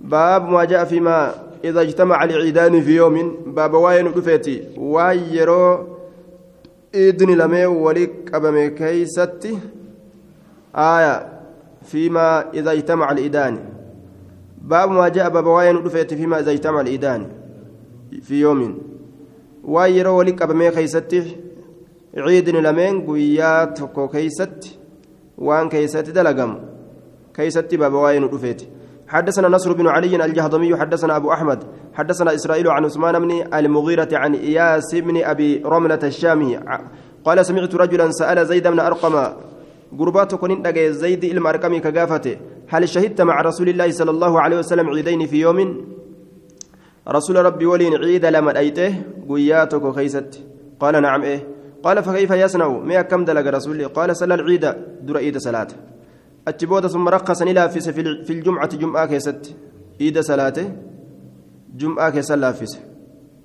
باب 0.01 0.49
ما 0.49 0.65
جاء 0.65 0.85
فيما 0.85 1.33
إذا 1.65 1.81
اجتمع 1.81 2.25
العيدان 2.25 2.81
في 2.81 2.97
يوم. 2.97 3.17
باب 3.57 3.75
واين 3.75 4.07
رفيتي 4.07 4.77
وايرو 4.77 5.87
إذن 6.95 7.31
لمي 7.41 7.67
ولك 7.67 8.35
أبمي 8.35 8.71
كيستي. 8.71 9.59
آية 10.77 11.29
فيما 11.83 12.51
إذا 12.55 12.73
اجتمع 12.73 13.13
الإيدان 13.13 13.59
باب 14.63 14.91
ما 14.91 15.09
جاء 15.09 15.29
باب 15.29 15.49
رفيت 15.87 16.15
فيما 16.15 16.39
إذا 16.39 16.51
اجتمع 16.51 16.81
الإيدان 16.81 17.27
في 18.23 18.41
يوم. 18.41 18.79
وايرو 19.65 20.19
ولك 20.19 20.43
أبمي 20.43 20.71
كيستي 20.71 21.37
عيد 22.17 22.49
لمن 22.49 23.07
قويات 23.07 23.79
كيست 24.13 24.79
وان 25.39 25.69
كيست 25.69 26.11
دلقم. 26.11 26.59
كيست 27.35 27.75
باب 27.75 27.95
رفيت 28.35 28.63
حدثنا 29.09 29.49
نصر 29.49 29.73
بن 29.73 29.87
علي 29.87 30.25
الجهضمي 30.25 30.77
حدثنا 30.77 31.17
أبو 31.17 31.33
أحمد 31.33 31.65
حدثنا 31.95 32.35
إسرائيل 32.35 32.69
عن 32.69 32.85
عثمان 32.85 33.19
بن 33.19 33.55
المغيرة 33.55 34.09
عن 34.13 34.35
إياس 34.35 34.95
بن 34.95 35.25
أبي 35.25 35.63
رملة 35.65 35.99
الشامي. 36.03 36.61
قال 37.25 37.47
سمعت 37.47 37.75
رجلا 37.75 38.11
سأل 38.11 38.47
زيد 38.47 38.69
بن 38.69 38.81
أرقم 38.81 39.33
قربات 39.99 40.35
كونين 40.35 40.63
دغه 40.63 40.91
زيد 40.91 41.25
علم 41.25 41.47
ارقمي 41.47 41.81
كغافته 41.81 42.37
هل 42.69 42.89
شهدت 42.89 43.21
مع 43.21 43.41
رسول 43.41 43.69
الله 43.69 43.91
صلى 43.91 44.11
الله 44.11 44.41
عليه 44.41 44.59
وسلم 44.59 44.89
عيدين 44.89 45.27
في 45.27 45.41
يوم؟ 45.41 45.59
رسول 47.09 47.37
ربي 47.37 47.67
ولين 47.67 47.95
عيد 47.97 48.25
لما 48.27 48.59
أيته 48.59 49.03
قياتك 49.29 49.95
خيست. 49.95 50.45
قال 50.81 51.03
نعم 51.03 51.23
إيه. 51.23 51.49
قال 51.83 52.03
فكيف 52.03 52.31
يصنع؟ 52.31 52.69
ما 52.69 53.03
كم 53.03 53.25
دلق 53.25 53.47
رسول 53.57 53.73
الله؟ 53.77 53.87
قال 53.87 54.17
صلى 54.17 54.35
العيد 54.35 54.65
در 55.07 55.17
عيد 55.17 55.39
صلاة. 55.39 55.69
أتبوت 56.49 56.87
ثم 56.87 57.09
رقص 57.09 57.43
إلى 57.43 57.69
في 57.69 58.31
الجمعة 58.31 58.77
جمعة 58.77 59.07
كيست 59.07 59.57
عيد 60.01 60.21
صلاته 60.21 60.73
جمعة 61.77 62.11
كيسلافس 62.11 62.81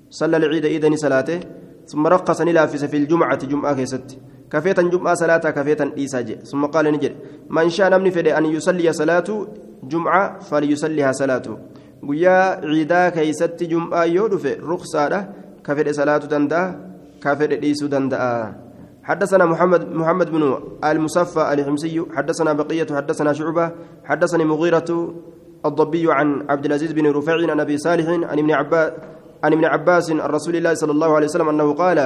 صلى 0.09 0.37
العيد 0.37 0.65
عيد 0.65 0.95
صلاته 0.95 1.39
ثم 1.85 2.07
رقص 2.07 2.41
إلى 2.41 2.67
في 2.67 2.97
الجمعة 2.97 3.45
جمعة 3.45 3.75
كيست 3.75 4.17
كفيتا 4.51 4.81
جمعة 4.81 5.13
صلاة 5.13 5.37
كفيتا 5.37 5.91
إيساجي 5.97 6.35
ثم 6.51 6.65
قال 6.65 6.85
نجد 6.85 7.13
من 7.49 7.69
شاء 7.69 7.89
نمني 7.89 8.11
فدي 8.11 8.37
أن 8.37 8.45
يصلي 8.45 8.93
صلاة 8.93 9.47
جمعة 9.83 10.39
فليصليها 10.39 11.11
صلاة 11.11 11.47
ويا 12.03 12.65
عيدا 12.65 13.09
كيست 13.09 13.63
جمعة 13.63 14.03
يودف 14.03 14.43
رخصة 14.63 15.27
كفيت 15.65 15.89
صلاة 15.89 16.17
دندا 16.17 16.61
كفيت 17.23 17.51
إيسو 17.63 17.87
دندا 17.87 18.23
حدثنا 19.03 19.45
محمد 19.45 19.81
محمد 19.91 20.27
بن 20.31 20.41
المصفى 20.83 21.53
الحمصي 21.53 22.05
حدثنا 22.15 22.53
بقية 22.53 22.87
حدثنا 22.91 23.33
شعبة 23.33 23.71
حدثني 24.03 24.45
مغيرة 24.45 24.89
الضبي 25.65 26.05
عن 26.11 26.45
عبد 26.49 26.65
العزيز 26.65 26.91
بن 26.91 27.07
رفيع 27.11 27.51
عن 27.51 27.59
أبي 27.59 27.77
صالح 27.77 28.07
عن 28.09 28.39
ابن 28.39 28.51
عباس 28.51 28.91
عن 29.43 29.53
ابن 29.53 29.65
عباس 29.65 30.11
عن 30.11 30.19
رسول 30.19 30.55
الله 30.55 30.73
صلى 30.73 30.91
الله 30.91 31.15
عليه 31.15 31.25
وسلم 31.27 31.49
أنه 31.49 31.73
قال 31.73 31.97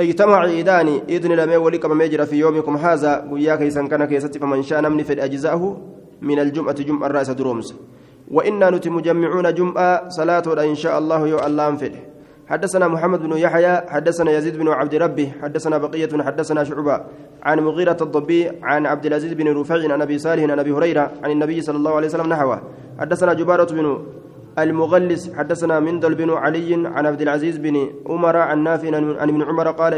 اجتمع 0.00 0.38
عيدان 0.38 1.00
إذن 1.08 1.32
لم 1.32 1.62
ولك 1.62 1.86
ما 1.86 2.04
يجرى 2.04 2.26
في 2.26 2.36
يومكم 2.36 2.76
هذا. 2.76 3.28
ويا 3.30 3.56
كيسا 3.56 3.86
كان 3.86 4.04
كيست 4.04 4.38
فمن 4.38 4.62
شاء 4.62 4.80
نمني 4.80 5.04
في 5.04 5.24
أجزاءه 5.24 5.80
من 6.22 6.38
الجمعة 6.38 6.78
جمعة 6.82 7.06
الرأس 7.06 7.30
درومس. 7.30 7.74
وإنا 8.30 8.70
نتم 8.70 9.00
جمعون 9.00 9.54
جمعة 9.54 10.08
صلاة 10.08 10.46
إن 10.64 10.74
شاء 10.74 10.98
الله 10.98 11.26
يو 11.26 11.38
الله 11.38 11.68
أنفده. 11.68 12.00
حدثنا 12.46 12.88
محمد 12.88 13.20
بن 13.22 13.32
يحيى 13.36 13.76
حدثنا 13.88 14.30
يزيد 14.30 14.56
بن 14.56 14.68
عبد 14.68 14.94
ربه 14.94 15.32
حدثنا 15.42 15.78
بقية 15.78 16.22
حدثنا 16.22 16.64
شعبة. 16.64 17.00
عن 17.42 17.60
مغيرة 17.60 17.96
الضبي 18.00 18.50
عن 18.62 18.86
عبد 18.86 19.06
العزيز 19.06 19.32
بن 19.32 19.48
رفيع 19.48 19.92
عن 19.92 20.02
أبي 20.02 20.18
صالح 20.18 20.42
عن 20.42 20.58
أبي 20.58 20.72
هريرة 20.72 21.10
عن 21.22 21.30
النبي 21.30 21.60
صلى 21.60 21.76
الله 21.76 21.94
عليه 21.96 22.06
وسلم 22.06 22.26
نحوه. 22.26 22.62
حدثنا 22.98 23.32
جبارة 23.34 23.72
بن 23.72 23.98
المغلس 24.62 25.22
حدثنا 25.34 25.80
مندل 25.80 26.14
بن 26.14 26.30
علي 26.30 26.70
عن 26.74 27.06
عبد 27.06 27.22
العزيز 27.22 27.56
بن 27.58 27.76
عمر 28.06 28.36
عن 28.36 28.58
نافع 28.64 28.96
عن 28.96 29.28
ابن 29.32 29.42
عمر 29.42 29.70
قال 29.70 29.94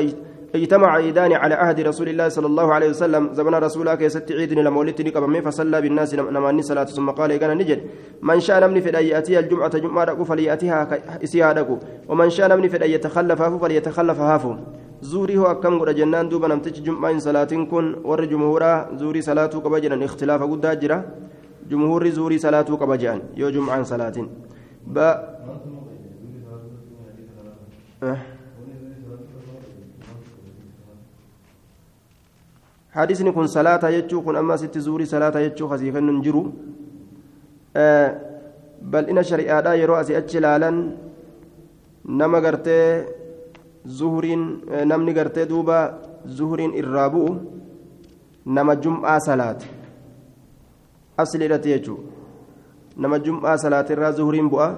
اجتمع 0.54 0.88
عيدان 0.94 1.32
على 1.32 1.54
عهد 1.54 1.80
رسول 1.80 2.08
الله 2.08 2.28
صلى 2.28 2.46
الله 2.46 2.74
عليه 2.74 2.88
وسلم 2.90 3.22
زمن 3.38 3.54
رسولك 3.54 3.98
كيست 3.98 4.32
عيد 4.32 4.52
لما 4.52 4.78
ولدتني 4.80 5.10
قبل 5.10 5.42
فصلى 5.42 5.80
بالناس 5.80 6.14
نماني 6.14 6.62
صلاة. 6.62 6.84
ثم 6.84 7.10
قال 7.10 7.36
كان 7.36 7.58
نجد 7.58 7.80
من 8.22 8.40
شاء 8.40 8.60
نمني 8.62 8.80
في 8.80 8.90
يأتي 8.90 9.38
الجمعة 9.38 9.78
جمعة 9.78 10.24
فليأتيها 10.24 10.80
إسيها 11.24 11.66
ومن 12.08 12.30
شاء 12.30 12.48
نمني 12.50 12.68
في 12.68 12.76
يتخلف 12.94 13.42
هافو 13.42 13.58
فليتخلف 13.58 14.20
هافو. 14.20 14.54
zuurii 15.00 15.36
hoo 15.36 15.48
akkam 15.48 15.78
godha 15.78 15.94
jennaan 15.94 16.28
duuba 16.28 16.48
namtichi 16.48 16.82
jum'aa 16.84 17.08
hin 17.08 17.20
salaatiin 17.24 17.66
kun 17.70 17.86
warri 18.04 18.26
jumhuuraa 18.28 18.88
zuurii 19.00 19.22
salaatuu 19.22 19.62
qaba 19.64 19.80
jedhan 19.80 20.02
ikhtilaafa 20.02 20.46
guddaa 20.50 20.74
jira 20.82 20.98
jumhuurri 21.70 22.12
zuurii 22.12 22.38
salaatuu 22.38 22.76
qaba 22.76 22.98
jum'aan 24.86 25.14
salaatiin 27.36 28.40
hadisni 32.90 33.32
kun 33.32 33.48
salaata 33.48 33.90
jechuu 33.92 34.22
kun 34.22 34.36
amma 34.36 34.54
asitti 34.54 34.80
zuurii 34.80 35.06
salaata 35.06 35.40
jechuu 35.40 35.68
kasii 35.68 35.92
kennu 35.92 36.12
hin 36.12 36.22
jiru 36.22 36.42
bal'ina 38.92 39.22
shari'aadhaa 39.30 39.74
yeroo 39.80 39.96
asii 39.96 40.16
achi 40.20 40.38
ilaalan 40.38 40.78
nama 42.22 42.40
gartee 42.40 43.06
zuhuriin 43.98 44.44
namni 44.92 45.12
gartee 45.18 45.46
duuba 45.52 45.78
zuhuriin 46.38 46.74
irraa 46.82 47.10
bu'u 47.16 47.36
nama 48.58 48.76
jum'aa 48.86 49.18
salaate 49.26 49.66
asliidhatti 51.24 51.68
jechuudha 51.74 52.19
nama 53.00 53.18
jum'aa 53.26 53.56
salaate 53.64 53.92
irraa 53.96 54.12
zuhuriin 54.18 54.48
bu'a 54.52 54.68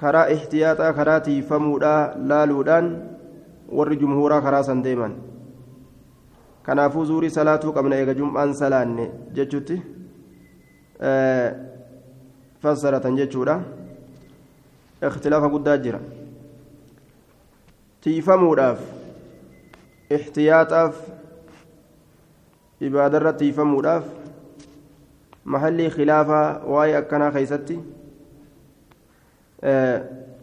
karaa 0.00 0.26
ihtiyaaxaa 0.36 0.92
karaa 0.98 1.20
tiifamuudhaa 1.26 2.00
laaluudhaan 2.32 2.88
warri 3.80 3.96
jumhuuraa 4.02 4.40
karaa 4.46 4.62
san 4.68 4.82
deeman 4.86 5.14
kanaafuu 6.68 7.04
zuurii 7.10 7.30
salaatuu 7.38 7.72
qabna 7.78 7.96
eega 8.02 8.14
jum'aan 8.20 8.54
salaanne 8.60 9.06
jechuutti 9.38 9.76
fassaratan 12.66 13.16
jechuudha 13.22 13.56
ikhtilaafa 15.08 15.48
guddaa 15.54 15.78
jira 15.86 16.00
tiifamuudhaaf 18.06 18.80
ihtiyaaxaaf 20.18 20.94
ibaadarra 22.90 23.32
tiifamuudhaaf 23.42 24.04
mahallii 25.54 25.90
khilaafaa 25.96 26.48
waa'ee 26.74 26.96
akkanaa 27.02 27.30
keeysatti 27.36 27.76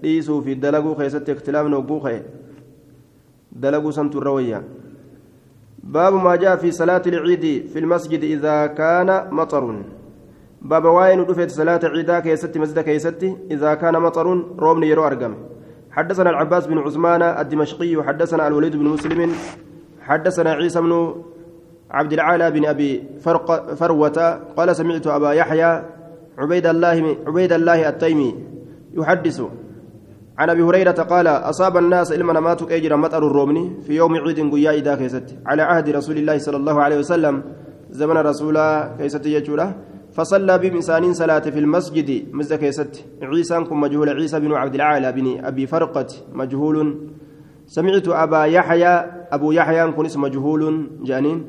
dhiisuu 0.04 0.40
fi 0.46 0.56
dalaguu 0.68 0.96
keessatti 1.02 1.32
ikhtilaafni 1.36 1.76
hogguu 1.80 2.00
ka'e 2.06 2.24
dalaguu 3.66 3.92
santu 4.00 4.24
wayyaa 4.38 4.64
باب 5.84 6.14
ما 6.14 6.36
جاء 6.36 6.56
في 6.56 6.72
صلاة 6.72 7.02
العيد 7.08 7.68
في 7.68 7.80
المسجد 7.80 8.24
إذا 8.24 8.68
كان 8.68 9.28
مطر. 9.32 9.84
باب 10.62 10.86
واين 10.86 11.26
دفت 11.26 11.50
صلاة 11.50 11.80
عيدا 11.84 12.20
كيستي 12.20 12.60
مسجد 12.60 12.80
كيستي 12.80 13.38
إذا 13.52 13.74
كان 13.74 14.00
مطر 14.00 14.28
رومني 14.60 14.88
يرو 14.90 15.08
أرقم. 15.08 15.34
حدثنا 15.92 16.30
العباس 16.30 16.68
بن 16.68 16.78
عثمان 16.78 17.22
الدمشقي 17.22 17.96
وحدثنا 17.96 18.48
الوليد 18.48 18.76
بن 18.76 18.86
مسلم 18.96 19.32
حدثنا 20.02 20.52
عيسى 20.52 20.82
بن 20.82 21.24
عبد 21.94 22.14
العالى 22.14 22.52
بن 22.52 22.66
أبي 22.66 23.04
فرق 23.22 23.74
فروة 23.74 24.40
قال 24.58 24.76
سمعت 24.76 25.08
أبا 25.08 25.32
يحيى 25.32 25.84
عبيد 26.38 26.68
الله 26.68 27.18
عبيد 27.28 27.54
الله 27.54 27.90
التيمي 27.90 28.36
يحدث. 28.94 29.42
عن 30.38 30.50
أبي 30.50 30.62
هريرة 30.62 30.92
قال 30.92 31.28
أصاب 31.28 31.78
الناس 31.78 32.12
علما 32.12 32.40
ماتوا 32.40 32.76
أجر 32.76 32.96
مطر 32.96 33.28
الرومني 33.28 33.82
في 33.82 33.94
يوم 33.94 34.16
عيد 34.16 34.52
قيا 34.54 34.72
إذا 34.72 34.96
كيست 34.96 35.38
على 35.46 35.62
عهد 35.62 35.90
رسول 35.90 36.18
الله 36.18 36.38
صلى 36.38 36.58
الله 36.58 36.82
عليه 36.82 36.98
وسلم 36.98 37.44
زمن 37.90 38.18
رسول 38.18 38.58
كيست 38.98 39.26
يجوله 39.26 39.76
فصلى 40.14 40.58
بمسان 40.58 41.14
صلاة 41.14 41.40
في 41.40 41.60
المسجد 41.60 42.34
مزد 42.34 42.54
كيست 42.54 43.06
عيسى 43.22 43.64
كم 43.64 43.82
مجهول 43.82 44.10
عيسى 44.10 44.40
بن 44.40 44.54
عبد 44.54 44.76
العالى 44.76 45.12
بن 45.12 45.46
أبي 45.46 45.68
فرقة 45.68 46.08
مجهول. 46.34 47.10
سمعت 47.68 48.08
أبا 48.08 48.46
يحيى 48.46 48.94
أبو 49.32 49.52
يحيى 49.52 49.92
كن 49.92 50.06
اسم 50.06 50.22
مجهول 50.22 50.90
جانين. 51.04 51.46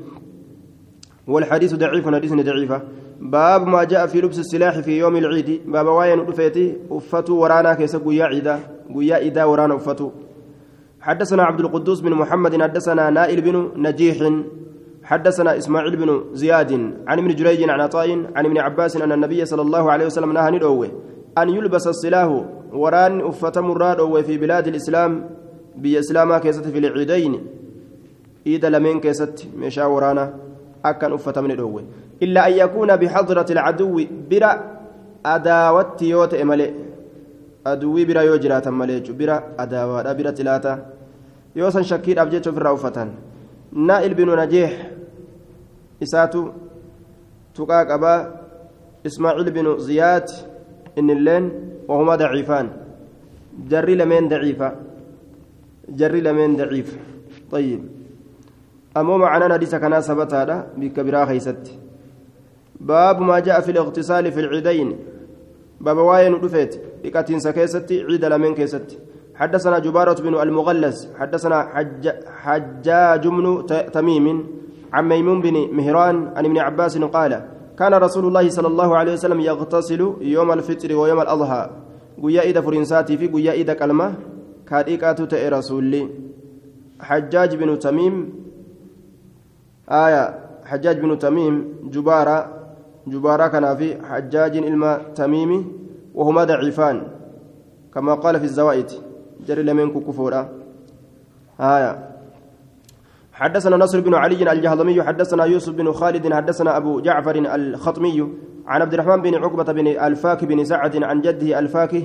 والحديث 1.26 1.74
ضعيف 1.74 2.08
حديث 2.08 2.32
ضعيفه 2.32 2.82
باب 3.20 3.66
ما 3.66 3.84
جاء 3.84 4.06
في 4.06 4.20
لبس 4.20 4.38
السلاح 4.38 4.80
في 4.80 4.98
يوم 4.98 5.16
العيد. 5.16 5.60
باب 5.66 5.86
واين 5.86 6.20
رفيتي 6.20 6.76
افتو 6.90 7.34
ورانا 7.36 7.74
كيس 7.74 7.96
قيا 7.96 8.24
عيدا 8.24 8.58
قيا 8.94 9.14
عيدا 9.14 9.44
ورانا 9.44 9.74
افتو 9.76 10.10
حدثنا 11.00 11.42
عبد 11.42 11.60
القدوس 11.60 12.00
بن 12.00 12.12
محمد 12.12 12.62
حدثنا 12.62 13.10
نائل 13.10 13.40
بن 13.40 13.70
نجيح 13.76 14.32
حدثنا 15.02 15.56
إسماعيل 15.56 15.96
بن 15.96 16.24
زياد 16.32 16.72
عن 17.06 17.18
ابن 17.18 17.34
جريج 17.34 17.70
عن 17.70 17.80
عطاء 17.80 18.10
عن 18.36 18.46
ابن 18.46 18.58
عباس 18.58 18.96
أن 18.96 19.12
النبي 19.12 19.44
صلى 19.44 19.62
الله 19.62 19.92
عليه 19.92 20.06
وسلم 20.06 20.32
نهى 20.32 20.50
ندوه 20.50 20.90
أن 21.38 21.48
يلبس 21.48 21.86
السلاح 21.86 22.44
وران 22.72 23.20
أفت 23.20 23.58
مراد 23.58 24.00
في 24.24 24.38
بلاد 24.38 24.66
الإسلام 24.68 25.30
بإسلام 25.76 26.36
كيست 26.38 26.68
في 26.68 26.78
العيدين. 26.78 27.46
ايد 28.46 28.64
لمن 28.66 29.00
كيست 29.00 29.48
مشا 29.56 29.84
ورانا 29.84 30.34
اكن 30.84 31.12
افت 31.12 31.38
من 31.38 31.56
دوه 31.56 31.84
إلا 32.22 32.48
أن 32.48 32.52
يكون 32.52 32.96
بحضرة 32.96 33.46
العدو 33.50 34.00
برا 34.30 34.52
أداوت 35.26 36.02
يوت 36.02 36.34
إملي 36.34 36.74
أدوي 37.66 38.04
برا 38.04 38.22
يوجرات 38.22 38.68
ملي 38.68 39.00
برا 39.00 39.42
أداوة 39.58 40.12
برا 40.12 40.30
تلاتا. 40.30 40.74
يوسن 41.56 41.82
شكير 41.82 42.22
أبجيت 42.22 42.48
في 42.48 42.58
الرأوفتان 42.58 43.08
نائل 43.72 44.14
بن 44.14 44.38
نجيح. 44.40 44.90
إساتو. 46.02 46.48
تقاك 47.54 47.90
أبا 47.90 48.40
إسماعيل 49.06 49.50
بن 49.50 49.78
زياد. 49.78 50.28
إن 50.98 51.10
اللين. 51.10 51.44
وهما 51.88 52.14
ضعيفان. 52.16 52.68
جري 53.68 53.94
لمن 53.94 54.28
ضعيفة. 54.28 54.72
جري 55.88 56.20
لمن 56.20 56.56
ضعيف. 56.56 56.98
طيب. 57.50 57.93
أمو 58.96 59.18
معنا 59.18 59.56
نديس 59.56 59.74
كنا 59.74 60.00
ثبت 60.00 60.34
هذا 60.34 60.66
بكبرا 60.76 61.24
خيست. 61.24 61.64
باب 62.80 63.20
ما 63.20 63.38
جاء 63.38 63.60
في 63.60 63.70
الاغتسال 63.70 64.32
في 64.32 64.40
العيدين. 64.40 64.96
باب 65.80 65.96
واين 65.96 66.40
دفيت 66.40 66.72
لكاتين 67.04 67.38
سكيستي 67.40 68.02
عيد 68.02 68.24
لمن 68.24 68.54
كيستي 68.54 68.98
حدثنا 69.34 69.78
جبارة 69.78 70.22
بن 70.22 70.34
المغلس. 70.42 71.08
حدثنا 71.18 71.62
حج 71.62 72.08
حجاج 72.42 73.28
بن 73.28 73.66
تميم 73.92 74.46
عن 74.92 75.08
ميمون 75.08 75.40
بن 75.40 75.56
مهران 75.76 76.16
عن 76.36 76.44
ابن 76.44 76.58
عباس 76.58 76.98
قال 76.98 77.42
كان 77.78 77.94
رسول 77.94 78.24
الله 78.26 78.48
صلى 78.48 78.68
الله 78.68 78.96
عليه 78.96 79.12
وسلم 79.12 79.40
يغتسل 79.40 80.14
يوم 80.20 80.52
الفطر 80.52 80.96
ويوم 80.96 81.20
الأضحى. 81.20 81.70
قويا 82.22 82.42
إذا 82.42 82.60
فرنساتي 82.60 83.16
في 83.16 83.28
قويا 83.28 83.52
إذا 83.52 83.74
كلمة 83.74 84.14
كاديكات 84.68 85.22
تأي 85.22 85.48
رسولي. 85.48 86.08
حجاج 87.00 87.56
بن 87.56 87.78
تميم 87.78 88.14
آية 89.88 90.38
حجاج 90.64 91.00
بن 91.00 91.18
تميم 91.18 91.74
جبارة 91.84 92.50
جبارة 93.06 93.46
كان 93.46 93.76
في 93.76 94.06
حجاج 94.06 94.56
إلما 94.56 95.00
تميمي 95.14 95.66
وهما 96.14 96.44
ضعيفان 96.44 97.02
كما 97.94 98.14
قال 98.14 98.38
في 98.38 98.44
الزوائد. 98.44 98.90
جري 99.46 99.62
لمن 99.62 100.00
كفورا 100.00 100.48
آية. 101.60 102.10
حدثنا 103.32 103.76
نصر 103.76 104.00
بن 104.00 104.14
علي 104.14 104.52
الجهضمي 104.52 105.02
حدثنا 105.02 105.44
يوسف 105.44 105.72
بن 105.72 105.92
خالد 105.92 106.32
حدثنا 106.32 106.76
أبو 106.76 107.00
جعفر 107.00 107.36
الخطمي 107.54 108.28
عن 108.66 108.82
عبد 108.82 108.94
الرحمن 108.94 109.22
بن 109.22 109.34
عقبة 109.34 109.72
بن 109.72 109.86
الفاك 109.86 110.44
بن 110.44 110.64
سعد 110.64 111.02
عن 111.02 111.20
جده 111.20 111.58
الفاكه 111.58 112.02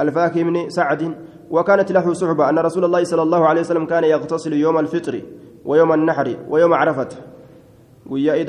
الفاكه 0.00 0.42
بن 0.42 0.70
سعد 0.70 1.14
وكانت 1.50 1.92
له 1.92 2.12
صحبة 2.12 2.48
أن 2.48 2.58
رسول 2.58 2.84
الله 2.84 3.04
صلى 3.04 3.22
الله 3.22 3.46
عليه 3.46 3.60
وسلم 3.60 3.86
كان 3.86 4.04
يغتسل 4.04 4.52
يوم 4.52 4.78
الفطر. 4.78 5.22
ويوم 5.66 5.92
النحر 5.92 6.36
ويوم 6.50 6.74
عرفة. 6.74 7.08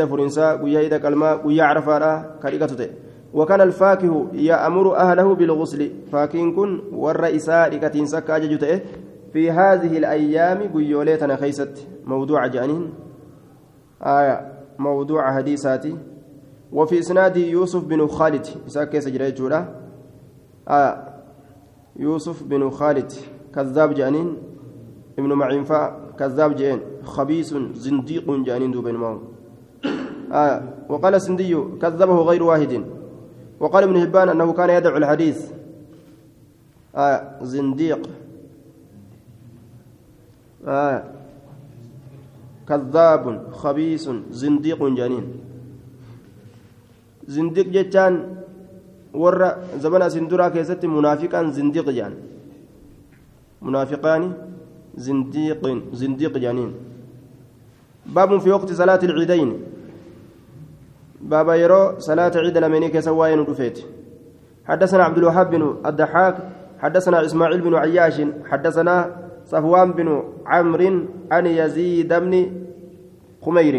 furinsaa 0.07 0.57
guyyaa 0.57 0.81
ida 0.81 0.99
qalmaa 0.99 1.37
guyyaa 1.43 1.67
carafaadha 1.67 2.11
ka 2.41 2.51
dhiqatu 2.51 2.75
ta'e 2.75 2.89
وكان 3.33 3.61
الفاكه 3.61 4.27
يأمر 4.33 4.95
أهله 4.95 5.35
بالغسل. 5.35 5.91
فاكين 6.11 6.55
كن 6.55 6.81
ور 6.91 7.35
إساء 7.35 7.75
لكتين 7.75 8.05
سكا 8.05 8.37
ججته 8.37 8.81
في 9.33 9.51
هذه 9.51 9.97
الأيام 9.97 10.59
قيوليتنا 10.73 11.35
خيست. 11.35 11.87
موضوع 12.05 12.47
جانين. 12.47 12.93
آية 14.01 14.51
موضوع 14.79 15.35
حديثاتي. 15.35 15.97
وفي 16.71 16.99
إسناد 16.99 17.37
يوسف 17.37 17.83
بن 17.85 18.07
خالد. 18.07 18.45
إساء 18.67 18.83
كيس 18.83 19.07
جريجولا 19.07 19.65
آية 20.67 21.03
يوسف 21.95 22.43
بن 22.43 22.69
خالد. 22.69 23.11
كذاب 23.55 23.93
جانين. 23.93 24.37
ابن 25.19 25.33
معين 25.33 25.65
كذاب 26.19 26.55
جين. 26.55 26.79
خبيث 27.07 27.55
زنديق 27.79 28.27
جانين 28.27 28.71
دوبين 28.71 28.99
ماو. 28.99 29.17
آه 30.27 30.55
وقال 30.91 31.15
السندي 31.15 31.55
كذبه 31.81 32.17
غير 32.21 32.43
واحد. 32.43 32.73
وقال 33.59 33.83
ابن 33.83 33.97
هبان 33.97 34.29
أنه 34.35 34.53
كان 34.53 34.69
يدعو 34.69 34.97
الحديث. 34.97 35.39
آه 36.95 37.39
زنديق. 37.41 38.01
آه 40.67 41.03
كذاب 42.67 43.55
خبيث 43.55 44.05
زنديق 44.31 44.79
جنين 44.83 45.25
زنديق 47.27 47.67
جتان 47.71 48.13
ور 49.15 49.39
زمن 49.79 50.01
سندرا 50.09 50.51
كيست 50.51 50.83
منافقا 50.83 51.39
زنديق 51.55 51.87
جان. 51.89 52.13
منافقان 53.63 54.23
زنديق 54.97 55.63
زنديق 55.93 56.33
جانين. 56.37 56.86
باب 58.07 58.37
في 58.37 58.51
وقت 58.51 58.73
صلاة 58.73 58.99
العيدين. 59.03 59.63
بابا 61.21 61.55
يرو 61.55 61.99
صلاة 61.99 62.31
عيد 62.35 62.57
لمنيك 62.57 62.99
سواين 62.99 63.39
رفيت 63.39 63.79
حدثنا 64.65 65.03
عبد 65.03 65.17
الوهاب 65.17 65.49
بن 65.49 65.75
الضحاك 65.85 66.35
حدثنا 66.79 67.25
إسماعيل 67.25 67.61
بن 67.61 67.75
عياش 67.75 68.21
حدثنا 68.45 69.15
صفوان 69.45 69.91
بن 69.91 70.23
عمرو 70.45 71.05
عن 71.31 71.45
يزيد 71.45 72.13
بن 72.13 72.51
خمير 73.41 73.75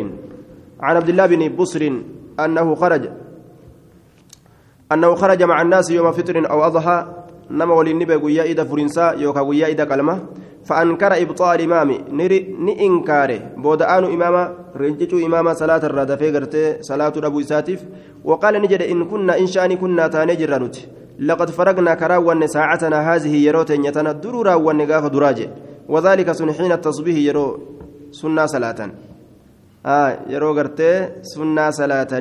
عن 0.80 0.96
عبد 0.96 1.08
الله 1.08 1.26
بن 1.26 1.56
بصر 1.56 1.92
أنه 2.40 2.74
خرج 2.74 3.08
أنه 4.92 5.14
خرج 5.14 5.42
مع 5.42 5.62
الناس 5.62 5.90
يوم 5.90 6.12
فطر 6.12 6.50
أو 6.50 6.66
أضحى 6.66 7.06
نما 7.50 7.74
ولنبي 7.74 8.14
قويا 8.14 8.42
إذا 8.42 8.64
فرنسا 8.64 9.12
يوكا 9.12 9.40
قويا 9.40 9.66
إذا 9.66 9.84
كلمة 9.84 10.14
فأنكر 10.64 11.22
إبطال 11.22 11.60
إمامي 11.60 11.98
ني 12.12 12.86
إنكاره 12.86 13.40
بودآن 13.56 14.04
إماما 14.04 14.42
رنجتو 14.76 15.16
إماما 15.26 15.52
صلاة 15.54 15.82
الردفة 15.90 16.26
قرتي 16.34 16.82
صلاة 16.82 17.12
أبو 17.16 17.40
ساتف 17.42 17.80
وقال 18.24 18.62
نجد 18.62 18.82
إن 18.82 19.04
كنا 19.04 19.38
إن 19.38 19.46
شأني 19.46 19.76
كنا 19.76 20.08
تانجر 20.08 20.62
نتي 20.62 20.82
لقد 21.18 21.50
فرقنا 21.50 21.94
كراوان 21.94 22.46
ساعتنا 22.46 22.98
هذه 23.14 23.34
يروت 23.46 23.70
يتنا 23.70 24.12
درورا 24.12 24.54
ونقاف 24.54 25.04
دراجه 25.06 25.48
وذلك 25.88 26.32
سن 26.32 26.52
حين 26.52 26.72
التصبيح 26.72 27.16
يرو 27.16 27.46
سنة 28.10 28.46
صلاة 28.46 28.80
آه 29.86 30.18
يرو 30.28 30.50
قرتي 30.58 31.08
سنة 31.22 31.70
صلاة 31.70 32.12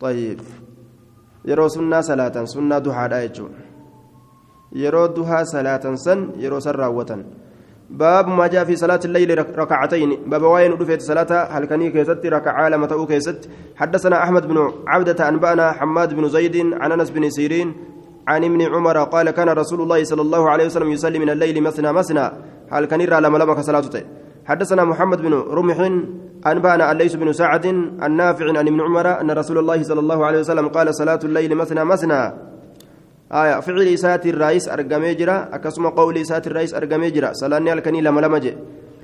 طيب 0.00 0.40
يرو 1.44 1.68
سنة 1.68 2.00
صلاة 2.00 2.44
سنة 2.44 2.78
دحا 2.78 3.08
yeroo 4.72 5.08
duhaa 5.08 5.44
salaatan 5.48 5.96
san 5.96 6.32
yeroo 6.36 6.60
san 6.60 6.74
raawwatan. 6.76 7.24
ما 7.90 8.46
جاء 8.46 8.64
في 8.64 8.76
صلاة 8.76 9.00
الليل 9.04 9.58
ركعتين 9.58 10.28
باب 10.28 10.42
وين 10.42 10.78
دفت 10.78 11.00
صلاة 11.00 11.48
هل 11.50 11.64
كان 11.64 11.90
كيست 11.90 12.26
ركعة 12.26 12.68
لما 12.68 12.86
تأو 12.86 13.06
كيست 13.06 13.48
حدثنا 13.76 14.22
أحمد 14.22 14.48
بن 14.48 14.72
عبدة 14.86 15.28
أنبأنا 15.28 15.72
حماد 15.72 16.14
بن 16.14 16.28
زيد 16.28 16.56
عن 16.74 16.92
أنس 16.92 17.10
بن 17.10 17.30
سيرين 17.30 17.74
عن 18.28 18.44
ابن 18.44 18.62
عمر 18.62 19.02
قال 19.04 19.30
كان 19.30 19.48
رسول 19.48 19.80
الله 19.80 20.04
صلى 20.04 20.22
الله 20.22 20.50
عليه 20.50 20.66
وسلم 20.66 20.90
يصلي 20.92 21.18
من 21.18 21.30
الليل 21.30 21.62
مثنى 21.62 21.92
مثنى 21.92 22.30
هل 22.70 22.84
كان 22.84 23.00
لما 23.00 23.38
لما 23.38 23.54
كصلاته 23.54 24.02
حدثنا 24.44 24.84
محمد 24.84 25.22
بن 25.22 25.32
رمح 25.32 25.78
أنبأنا 26.46 26.92
الليث 26.92 27.14
بن 27.14 27.32
سعد 27.32 27.66
النافع 28.02 28.46
عن 28.58 28.66
ابن 28.68 28.80
عمر 28.80 29.20
أن 29.20 29.30
رسول 29.30 29.58
الله 29.58 29.82
صلى 29.82 30.00
الله 30.00 30.26
عليه 30.26 30.38
وسلم 30.38 30.68
قال 30.68 30.94
صلاة 30.94 31.20
الليل 31.24 31.54
مثنى 31.54 31.84
مثنى. 31.84 32.32
آية 33.32 33.60
فعل 33.60 33.82
إسات 33.82 34.26
الرئيس 34.26 34.68
أرقمي 34.68 35.14
جرا 35.14 35.48
أكسم 35.52 35.86
قول 35.86 36.18
إسات 36.18 36.46
الرئيس 36.46 36.74
أرقمي 36.74 37.10
جرا. 37.10 37.32
سلاني 37.32 37.72
الكني 37.72 38.00
لما 38.00 38.20
لما 38.20 38.38
جي. 38.38 38.56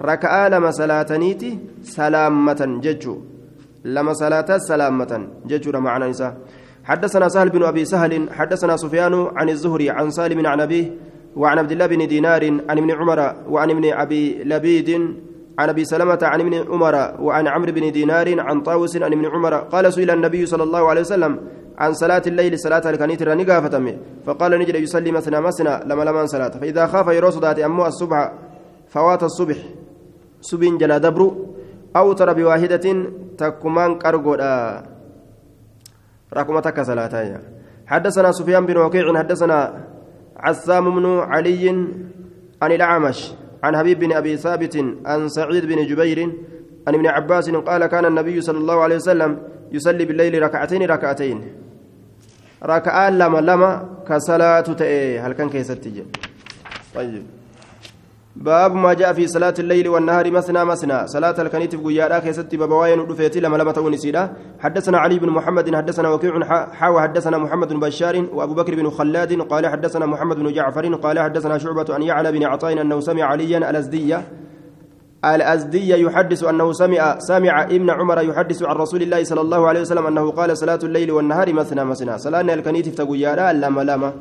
ركعة 0.03 0.49
لما 0.49 0.71
صلاتنيتي 0.71 1.59
سلامة 1.83 2.81
ججو. 2.85 3.19
لما 3.85 4.13
صلاة 4.13 4.59
سلامة 4.59 5.29
ججو 5.47 5.81
معنى 5.81 6.09
نساء 6.09 6.37
حدثنا 6.85 7.29
سهل 7.29 7.49
بن 7.49 7.63
أبي 7.65 7.85
سهل 7.85 8.33
حدثنا 8.33 8.77
سفيان 8.77 9.29
عن 9.37 9.49
الزهري 9.49 9.91
عن 9.91 10.11
سالم 10.11 10.47
عن 10.47 10.61
أبيه 10.61 10.91
وعن 11.37 11.59
عبد 11.59 11.73
الله 11.73 11.87
بن 11.87 12.07
دينار 12.07 12.45
عن 12.45 12.79
ابن 12.79 12.91
عمر 12.91 13.35
وعن 13.49 13.71
ابن 13.71 13.93
أبي 13.93 14.45
لبيد 14.45 15.17
عن 15.59 15.69
أبي 15.69 15.85
سلمة 15.85 16.19
عن 16.23 16.41
ابن 16.41 16.55
عمر 16.55 16.95
وعن 17.21 17.49
عمرو 17.49 17.73
بن 17.73 17.93
دينار 17.93 18.41
عن 18.41 18.61
طاووس 18.63 18.97
عن 18.97 19.13
ابن 19.13 19.27
عمر 19.27 19.55
قال 19.55 19.93
سئل 19.93 20.11
النبي 20.11 20.47
صلى 20.47 20.63
الله 20.63 20.89
عليه 20.89 21.01
وسلم 21.01 21.41
عن 21.79 21.93
صلاة 21.95 22.23
الليل 22.27 22.59
صلاة 22.59 22.91
الكنيت 22.91 23.23
رنقا 23.23 23.61
فتمي. 23.61 23.99
فقال 24.27 24.59
نجد 24.59 24.75
يصلي 24.75 25.11
مثنى 25.13 25.41
مثنى 25.41 25.85
لما 25.87 26.03
لما 26.03 26.27
صلاة. 26.27 26.49
فإذا 26.49 26.87
خاف 26.87 27.07
يروس 27.07 27.39
ذات 27.39 27.59
أمو 27.59 27.87
الصبح 27.87 28.33
فوات 28.89 29.23
الصبح. 29.23 29.57
سبين 30.41 30.79
جلا 30.79 30.99
دبر 30.99 31.33
أو 31.97 32.13
ترى 32.13 32.35
بواحدة 32.35 33.07
تكمان 33.39 33.99
كرغو. 33.99 34.35
رقم 36.35 36.61
تك 36.61 36.81
صلاة. 36.81 37.41
حدثنا 37.87 38.33
سفيان 38.33 38.67
بن 38.67 38.77
وكيع 38.77 39.19
حدثنا 39.19 39.85
عسام 40.37 40.85
بن 40.95 41.07
علي 41.19 41.69
عن 42.63 42.73
الأعمش. 42.73 43.44
عن 43.65 43.77
حبيب 43.77 43.99
بن 43.99 44.13
أبي 44.13 44.37
ثابت 44.37 44.77
عن 45.07 45.29
سعيد 45.29 45.65
بن 45.67 45.87
جبير 45.87 46.19
عن 46.87 46.93
ابن 46.95 47.07
عباس 47.07 47.51
قال 47.51 47.87
كان 47.87 48.05
النبي 48.05 48.41
صلى 48.41 48.59
الله 48.59 48.79
عليه 48.85 48.97
وسلم 48.97 49.31
يصلي 49.73 50.05
بالليل 50.05 50.43
ركعتين 50.43 50.83
ركعتين. 50.85 51.39
lama 52.65 53.71
ka 54.09 54.17
salaatu 54.21 54.73
ta'e 54.73 55.21
halkan 55.21 55.49
keessatti 55.53 55.91
jedhe 56.01 56.33
طيب. 56.95 57.44
باب 58.37 58.75
ما 58.75 58.95
جاء 58.95 59.13
في 59.13 59.27
صلاة 59.27 59.55
الليل 59.59 59.89
والنهار 59.89 60.31
مثنى 60.31 60.65
مثنى. 60.65 61.07
صلاة 61.07 61.35
الكنيت 61.39 61.75
في 61.75 61.83
قيادة 61.83 62.19
كيست 62.19 62.55
بابواين 62.55 63.01
ودفيتي 63.01 63.41
لما 63.41 63.57
لما 63.57 63.73
توني 63.73 63.97
سيدا 63.97 64.33
حدثنا 64.61 64.99
علي 64.99 65.19
بن 65.19 65.31
محمد 65.31 65.75
حدثنا 65.75 66.09
وكيع 66.09 66.67
حاوى 66.73 67.03
حدثنا 67.03 67.39
محمد 67.39 67.69
بن 67.69 67.81
بشار 67.81 68.27
وأبو 68.33 68.55
بكر 68.55 68.75
بن 68.75 68.91
خلاد 68.91 69.41
قال 69.41 69.67
حدثنا 69.67 70.07
محمد 70.07 70.37
بن 70.37 70.53
جعفر 70.53 70.95
قال 70.95 71.19
حدثنا 71.19 71.59
شعبة 71.59 71.97
أن 71.97 72.03
يعلى 72.03 72.33
بن 72.33 72.45
عطاء 72.45 72.81
أنه 72.81 73.01
سمع 73.01 73.25
عليا 73.25 73.59
الأزدية 73.59 74.23
الأزدي 75.25 76.01
يحدث 76.01 76.45
أنه 76.45 76.73
سمع 76.73 77.19
سمع 77.19 77.63
ابن 77.63 77.91
عمر 77.91 78.23
يحدث 78.23 78.63
عن 78.63 78.77
رسول 78.77 79.03
الله 79.03 79.25
صلى 79.25 79.41
الله 79.41 79.69
عليه 79.69 79.81
وسلم 79.81 80.07
أنه 80.07 80.31
قال 80.31 80.59
صلاة 80.59 80.79
الليل 80.85 81.11
والنهار 81.13 81.53
مثنى 81.53 81.85
مثنى. 81.85 82.19
صلاة 82.19 82.41
الكنيت 82.41 82.89
فتقويا 82.89 83.53
لما 83.53 83.81
لما. 83.81 84.13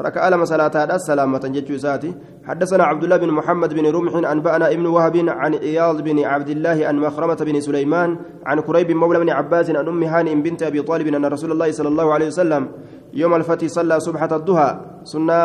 ركع 0.00 0.28
لما 0.28 0.44
صلاة 0.44 0.70
هذا 0.74 0.96
سلامة 0.96 1.38
جتشو 1.38 1.76
ساتي. 1.76 2.14
حدثنا 2.44 2.84
عبد 2.84 3.04
الله 3.04 3.16
بن 3.16 3.30
محمد 3.30 3.74
بن 3.74 3.86
رمح 3.86 4.30
أنبأنا 4.30 4.72
ابن 4.72 4.86
وهب 4.86 5.16
عن 5.28 5.54
إياض 5.54 6.00
بن 6.02 6.24
عبد 6.24 6.48
الله 6.48 6.86
عن 6.86 6.96
مخرمة 6.98 7.40
بن 7.40 7.60
سليمان 7.60 8.18
عن 8.46 8.60
كريب 8.60 8.90
مولى 8.90 9.18
بن 9.18 9.30
عباس 9.30 9.70
عن 9.70 9.88
أم 9.88 10.02
هانئ 10.02 10.34
بنت 10.34 10.62
أبي 10.62 10.82
طالب 10.82 11.06
أن 11.06 11.24
رسول 11.24 11.52
الله 11.52 11.70
صلى 11.72 11.88
الله 11.88 12.14
عليه 12.14 12.26
وسلم 12.26 12.68
يوم 13.14 13.34
الفتح 13.34 13.66
صلى 13.66 14.00
صبحة 14.00 14.36
الضحى. 14.36 14.70
سنة 15.04 15.40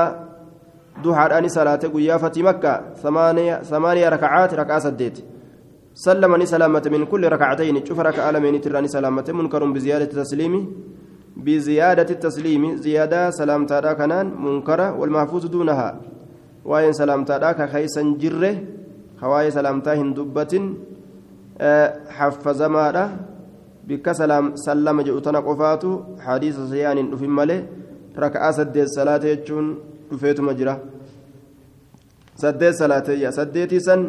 duhaadhaani 1.03 1.49
salaate 1.49 1.87
guyyaa 1.87 2.19
fatii 2.19 2.43
makka 2.43 2.93
ثمانية 3.63 4.09
ركعات 4.09 4.53
ركعة 4.53 4.79
سديت. 4.79 5.23
سلمني 5.93 6.45
سلامة 6.45 6.83
من 6.91 7.05
كل 7.05 7.31
ركعتين. 7.31 7.85
شوف 7.85 7.99
ركعة 7.99 8.31
لمن 8.31 8.61
تراني 8.61 8.87
سلامة 8.87 9.25
منكر 9.29 9.71
بزيادة 9.71 10.05
تسليمي. 10.05 10.67
بزيادة 11.45 12.09
التسليم 12.15 12.63
زيادة 12.85 13.29
سلام 13.39 13.65
تادا 13.65 13.93
كنان 13.93 14.27
منكرة 14.45 14.87
والمحفوظ 14.99 15.45
دونها. 15.45 15.89
وين 16.65 16.93
سلام 16.93 17.25
تادا 17.25 17.51
كخيسا 17.51 18.01
جرة 18.21 18.53
خواي 19.21 19.51
سلام 19.51 19.81
تاهن 19.81 20.13
دبة 20.13 20.53
حفظ 22.17 22.61
ماذا 22.61 23.05
بك 23.87 24.11
سلام 24.11 24.45
سلم 24.55 24.97
جئتنا 25.01 25.39
قفاتو 25.47 25.91
حديث 26.25 26.55
سيان 26.71 26.97
في 27.19 27.27
ماله 27.27 27.59
ركعة 28.17 28.51
سديت 28.51 28.87
صلاة 28.97 29.25
يجون 29.25 29.67
dhufeetuma 30.11 30.53
jira 30.53 30.73
saddeet 32.35 32.75
salaateyya 32.75 33.31
saddeetii 33.31 33.79
san 33.79 34.01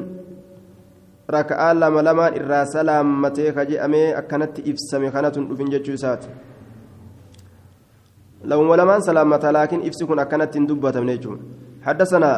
raka'aa 1.30 1.74
lama 1.74 2.02
lamaan 2.02 2.34
irraa 2.34 2.66
salaammatee 2.66 3.52
ka 3.56 3.62
je'amee 3.70 4.08
akkanatti 4.20 4.64
ibsame 4.70 5.10
kanatun 5.14 5.46
dhufin 5.48 5.70
jechuu 5.74 5.94
isaati 5.94 6.28
لهم 8.44 8.68
ولمان 8.68 9.00
سلامة 9.00 9.50
لكن 9.50 9.86
إفسكن 9.86 10.18
أكنت 10.18 10.58
دبة 10.58 11.00
من 11.00 11.38
حدثنا 11.82 12.30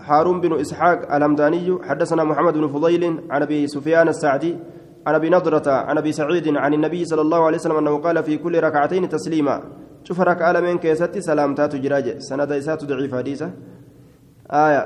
هارون 0.00 0.40
بن 0.40 0.60
إسحاق 0.60 1.14
الهمداني 1.14 1.78
حدثنا 1.82 2.24
محمد 2.24 2.54
بن 2.54 2.68
فضيل 2.68 3.20
عن 3.30 3.42
أبي 3.42 3.66
سفيان 3.66 4.08
السعدي 4.08 4.56
عن 5.06 5.14
أبي 5.14 5.30
نضرة 5.30 5.70
عن 5.70 5.98
أبي 5.98 6.12
سعيد 6.12 6.56
عن 6.56 6.74
النبي 6.74 7.04
صلى 7.04 7.20
الله 7.20 7.44
عليه 7.46 7.56
وسلم 7.56 7.76
أنه 7.76 7.98
قال 7.98 8.22
في 8.22 8.38
كل 8.38 8.60
ركعتين 8.60 9.08
تسليما. 9.08 9.62
شوف 10.04 10.20
ركعة 10.20 10.52
لمن 10.52 10.78
كيستي 10.78 11.20
سلامتات 11.20 11.76
جراجة 11.76 12.18
سند 12.18 12.52
إسات 12.52 12.84
ضعيف 12.84 13.14
حديثة. 13.14 13.50
آية. 14.50 14.82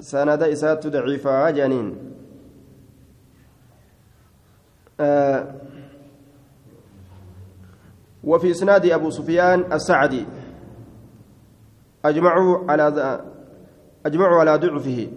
سند 0.00 0.42
إسات 0.42 0.86
ضعيفة 0.86 1.50
جنين. 1.50 1.96
آه. 5.00 5.54
وفي 8.24 8.50
إسناد 8.50 8.86
أبو 8.86 9.10
سفيان 9.10 9.72
السعدي. 9.72 10.26
أجمعوا 12.04 12.70
على 12.70 12.84
أجمعوا 14.06 14.40
على 14.40 14.56
ضعفه. 14.56 15.08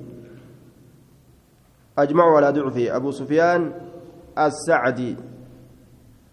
أجمعوا 1.98 2.38
على 2.38 2.50
ضعفه. 2.52 2.96
أبو 2.96 3.12
سفيان 3.12 3.72
السعدي. 4.40 5.16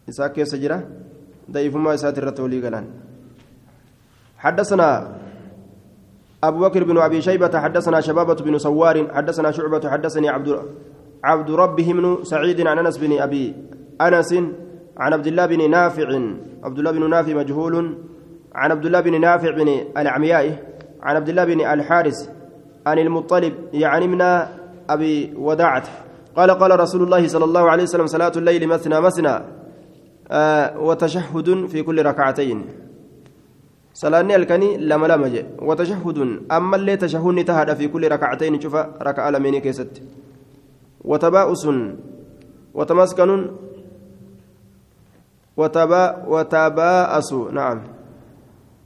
إساك 0.09 0.43
سجرة؟ 0.43 0.89
ضيفما 1.51 1.95
إسات 1.95 2.19
الرتولي 2.19 2.67
قلان. 2.67 2.87
حدثنا 4.39 5.17
أبو 6.45 6.59
بكر 6.59 6.85
بن 6.85 6.99
أبي 6.99 7.23
شيبة 7.23 7.61
حدثنا 7.61 8.01
شبابة 8.01 8.35
بن 8.35 8.59
سوار 8.59 9.15
حدثنا 9.15 9.51
شعبة 9.51 9.91
حدثني 9.91 10.29
عبد 10.29 10.63
عبد 11.25 11.51
ربه 11.51 11.93
بن 11.93 12.25
سعيد 12.25 12.67
عن 12.67 12.79
أنس 12.79 12.99
بن 12.99 13.21
أبي 13.21 13.55
أنس 14.01 14.35
عن 15.01 15.13
عبد 15.13 15.27
الله 15.27 15.47
بن 15.47 15.71
نافع 15.71 16.09
عبد 16.65 16.79
الله 16.79 16.91
بن 16.91 17.11
نافع 17.11 17.35
مجهول 17.35 17.99
عن 18.55 18.71
عبد 18.71 18.87
الله 18.87 19.01
بن 19.01 19.21
نافع 19.21 19.51
بن 19.51 19.69
العمياء 19.97 20.45
عن 21.03 21.17
عبد 21.17 21.29
الله 21.29 21.45
بن 21.45 21.61
الحارث 21.61 22.29
عن 22.87 22.99
المطلب 22.99 23.55
يعني 23.73 24.07
من 24.07 24.21
أبي 24.91 25.35
وداعة. 25.37 25.85
قال 26.37 26.51
قال 26.51 26.81
رسول 26.81 27.03
الله 27.03 27.29
صلى 27.29 27.45
الله 27.45 27.71
عليه 27.71 27.83
وسلم 27.83 28.07
صلاة 28.07 28.33
الليل 28.37 28.69
مثنى 28.69 29.01
مثنى 29.01 29.35
آه 30.31 30.81
وتشهد 30.81 31.67
في 31.67 31.83
كل 31.83 32.07
ركعتين. 32.07 32.65
صلاني 33.95 34.37
الكني 34.37 34.77
لما 34.77 35.07
لما 35.07 35.47
وتشهد 35.63 36.19
أما 36.53 36.77
اللي 36.77 36.97
تشهدني 36.97 37.43
تهدى 37.45 37.75
في 37.75 37.89
كل 37.89 38.13
ركعتين 38.13 38.61
شوف 38.61 38.75
ركعة 39.03 39.31
لميني 39.31 39.61
كيست. 39.61 40.03
وتباؤس 41.05 41.69
وتمسكن 42.75 43.51
وتبا 45.61 46.03
وتباءس 46.33 47.31
نعم. 47.59 47.79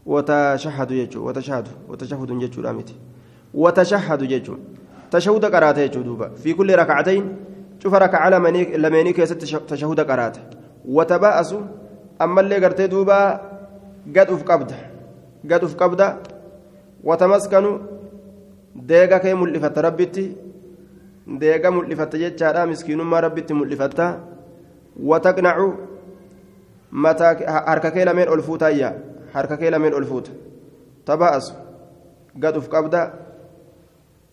وتشهد 0.06 0.90
يجو 0.90 1.20
وتشهد 1.28 1.66
وتشهد 1.88 2.30
يجو 2.44 2.62
رامتي. 2.66 2.96
وتشهد 3.54 4.22
يجو. 4.34 4.54
تشهد 5.10 5.44
قرات 5.54 5.78
يجو 5.78 6.00
دوبا. 6.02 6.28
في 6.42 6.50
كل 6.58 6.68
ركعتين 6.74 7.24
شوف 7.82 7.94
ركعة 7.94 8.28
لميني 8.84 9.12
كيست 9.12 9.38
تشهد 9.70 10.00
قرات 10.10 10.37
وتباءس 10.96 11.50
أما 12.22 12.40
اللي 12.40 12.56
قرتي 12.64 12.87
دوبا 12.87 13.20
قد 14.16 14.28
أف 14.34 14.42
قبض 14.42 14.70
قد 15.50 15.64
أف 15.64 15.74
قبض 15.82 16.00
وتمسكن 17.04 17.64
deega 18.74 19.20
kee 19.22 19.34
mul'ifatta 19.34 19.82
rabbitti 19.87 20.24
deega 21.40 21.70
mul'ifatta 21.70 22.18
jechaadha 22.18 22.66
miskiinummaa 22.66 23.20
rabbitti 23.20 23.54
mul'ifatta 23.54 24.06
wataqnacu 25.10 25.68
mataa 26.94 27.35
harka 27.66 27.90
kee 27.90 28.04
lameen 28.04 28.28
ol 28.28 28.42
fuutaayya 28.46 28.90
harka 29.35 29.57
kee 29.57 29.70
lameen 29.70 29.94
ol 29.94 30.07
fuuta 30.11 30.30
taba'asu 31.04 31.54
gad 32.42 32.57
qabda 32.74 33.00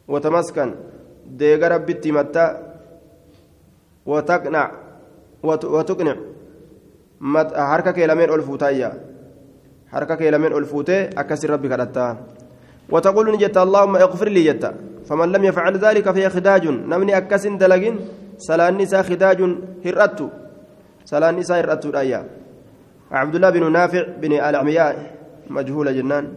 watamaskan 0.07 0.75
deega 1.25 1.69
rabbitti 1.73 2.09
himatta 2.09 2.43
wataqnac 4.05 4.71
watuqnic 5.43 6.19
harka 7.71 7.93
kee 7.93 8.07
lameen 8.07 8.29
ol 8.29 8.43
fuutaayya 8.49 8.91
harka 9.93 10.17
kee 10.17 10.31
lameen 10.31 10.53
ol 10.53 10.65
fuutee 10.65 11.09
akkasin 11.15 11.49
rabbi 11.49 11.69
kadhattaa 11.69 12.11
وتقول 12.91 13.31
نجت 13.31 13.57
اللهم 13.57 13.95
اغفر 13.95 14.29
لي 14.35 14.43
جت 14.43 14.63
فمن 15.07 15.31
لم 15.31 15.43
يفعل 15.43 15.73
ذلك 15.77 16.11
فهي 16.11 16.29
خداج 16.29 16.67
نمني 16.91 17.17
أكس 17.17 17.47
دلقين 17.47 17.95
سلان 18.37 18.77
نساء 18.77 19.03
خداج 19.03 19.39
هرأت 19.85 20.19
سلان 21.05 21.33
نساء 21.39 21.59
هرأت 21.59 21.85
الآية 21.85 22.40
عبد 23.11 23.35
الله 23.35 23.49
بن 23.49 23.71
نافع 23.71 24.03
بن 24.21 24.31
العمياء 24.33 25.15
مجهول 25.49 25.95
جنان. 25.95 26.33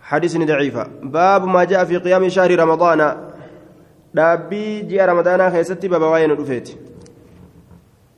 حديث 0.00 0.36
ضعيفة 0.36 0.86
باب 1.02 1.46
ما 1.46 1.64
جاء 1.64 1.84
في 1.84 1.96
قيام 1.96 2.28
شهر 2.28 2.58
رمضان. 2.58 3.30
دابي 4.14 4.82
جاء 4.90 5.08
رمضان 5.08 5.50
خيستي 5.50 5.88
بابا 5.88 6.06
وين 6.06 6.30
رفيت. 6.30 6.68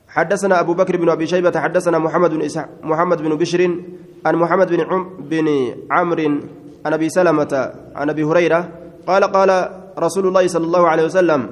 حدثنا 0.07 0.59
أبو 0.59 0.73
بكر 0.73 0.97
بن 0.97 1.09
أبي 1.09 1.27
شيبة 1.27 1.59
حدثنا 1.59 1.97
محمد 1.99 2.33
بن 2.33 2.47
محمد 2.83 3.21
بن 3.21 3.35
بشر 3.35 3.61
عن 4.25 4.35
محمد 4.35 4.67
بن 4.69 4.81
عم 4.81 5.09
بن 5.29 5.47
عمرو 5.91 6.39
عن 6.85 6.93
أبي 6.93 7.09
سلمة 7.09 7.53
عن 7.95 8.09
أبي 8.09 8.23
هريرة. 8.23 8.69
قال 9.07 9.23
قال 9.23 9.69
رسول 9.99 10.27
الله 10.27 10.47
صلى 10.47 10.65
الله 10.65 10.87
عليه 10.87 11.03
وسلم 11.05 11.49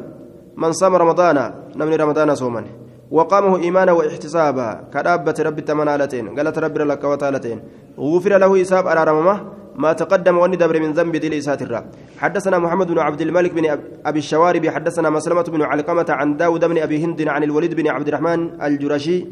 من 0.58 0.72
صام 0.72 0.96
رمضان 0.96 1.54
نمني 1.76 1.96
رمضان 1.96 2.36
صوما. 2.36 2.66
وقامه 3.12 3.54
إيمانا 3.64 3.92
واحتسابا. 3.92 4.70
كدابة 4.94 5.38
رب 5.40 5.58
التمنالتين 5.60 6.26
قالت 6.36 6.58
رب 6.60 6.78
لك 6.78 7.04
وتالتين 7.04 7.60
غفر 8.00 8.38
له 8.38 8.52
حساب 8.60 8.88
على 8.88 9.04
رممه 9.04 9.36
ما 9.76 9.94
تقدم 9.94 10.38
واني 10.38 10.56
دبر 10.56 10.80
من 10.80 10.92
ذنب 10.92 11.16
دي 11.16 11.42
ساترا 11.42 11.80
حدثنا 12.18 12.58
محمد 12.60 12.88
بن 12.88 13.00
عبد 13.00 13.22
الملك 13.22 13.52
بن 13.54 13.66
أبي 14.06 14.20
الشوارب 14.20 14.68
حدثنا 14.68 15.10
مسلمة 15.10 15.44
بن 15.44 15.62
علقمة 15.62 16.06
عن 16.10 16.38
داود 16.38 16.66
بن 16.66 16.78
أبي 16.78 16.98
هند 17.04 17.28
عن 17.28 17.44
الوليد 17.44 17.74
بن 17.74 17.88
عبد 17.88 18.08
الرحمن 18.08 18.62
الجرشي 18.62 19.28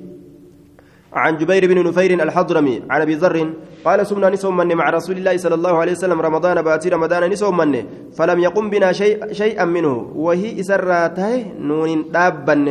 عن 1.14 1.38
جبير 1.38 1.68
بن 1.68 1.88
نفير 1.88 2.24
الحضرمي 2.24 2.84
عن 2.90 3.02
أبي 3.02 3.16
ذر 3.16 3.54
قال 3.86 4.08
سمنا 4.08 4.30
نسومن 4.30 4.76
مع 4.76 4.90
رسول 4.90 5.18
الله 5.18 5.38
صلى 5.38 5.56
الله 5.56 5.78
عليه 5.78 5.92
وسلم 5.92 6.22
رمضان 6.22 6.62
باتي 6.62 6.90
رمضان 6.90 7.30
نسومن 7.30 7.84
فلم 8.18 8.40
يقم 8.40 8.70
بنا 8.70 8.92
شيء 8.92 9.34
شيئا 9.34 9.66
منه. 9.66 10.12
وهي 10.16 10.60
اسراته 10.60 11.46
نون 11.60 12.12
دابن. 12.12 12.66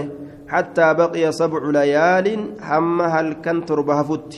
حتى 0.48 0.94
بقي 0.94 1.32
سبع 1.32 1.62
ليال 1.76 2.26
حم 2.60 2.98
هل 3.02 3.32
كان 3.44 3.64
تربة 3.68 4.02
فت 4.02 4.32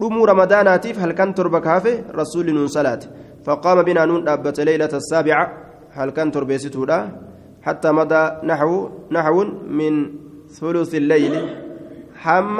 دمو 0.00 0.24
رمضاناتيف 0.24 0.96
هل 1.02 1.12
كان 1.12 1.34
تربة 1.34 1.58
كافه 1.58 1.94
رسول 2.20 2.46
نون 2.54 2.68
صلاة. 2.76 3.00
فقام 3.44 3.82
بنا 3.82 4.04
نون 4.04 4.24
دابت 4.24 4.60
ليلة 4.60 4.92
السابعة. 5.00 5.44
هل 5.96 6.10
كان 6.10 6.28
تربيستودا 6.32 6.98
حتى 7.62 7.88
مضى 7.92 8.22
نحو 8.44 8.72
نحو 9.10 9.36
من 9.78 9.92
ثلث 10.58 10.94
الليل. 10.94 11.34
حم 12.24 12.58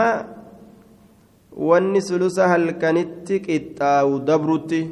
wanni 1.56 2.00
sulusa 2.04 2.48
halkanitti 2.52 3.40
qixxaawu 3.40 4.20
dabrutti 4.28 4.82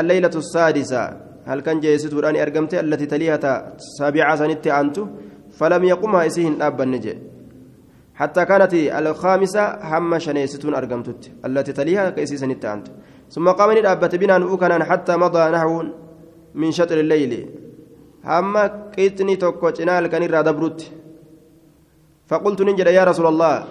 الليلة 0.00 0.34
السادسة. 0.42 1.02
هل 1.48 1.60
كان 1.60 1.80
جيسة 1.80 2.18
الآن 2.18 2.36
أرقمت 2.36 2.74
التي 2.74 3.06
تليها 3.06 3.76
سابعة 3.98 4.36
سنة 4.36 4.80
أنت 4.80 4.96
فلم 5.58 5.82
يقمها 5.84 6.26
إسيهن 6.26 6.62
أبا 6.62 6.84
النجي 6.84 7.14
حتى 8.20 8.44
كانت 8.44 8.74
الخامسة 8.74 9.62
هم 9.92 10.18
شنيسة 10.18 10.78
أرقمتت 10.78 11.22
التي 11.46 11.72
تليها 11.78 12.10
كيسي 12.10 12.36
سنة 12.36 12.62
أنت 12.74 12.86
ثم 13.34 13.46
قام 13.58 13.70
أبت 13.86 14.14
بنا 14.14 14.38
نؤكنا 14.38 14.84
حتى 14.84 15.16
مضى 15.16 15.44
نحو 15.50 15.84
من 16.54 16.70
شطر 16.78 16.98
الليل. 17.00 17.32
هم 18.24 18.56
قيتني 18.96 19.36
توكو 19.36 19.70
جنال 19.70 20.06
كان 20.06 20.24
دبرت 20.48 20.80
فقلت 22.26 22.62
ننجد 22.62 22.86
يا 22.86 23.04
رسول 23.04 23.26
الله 23.26 23.64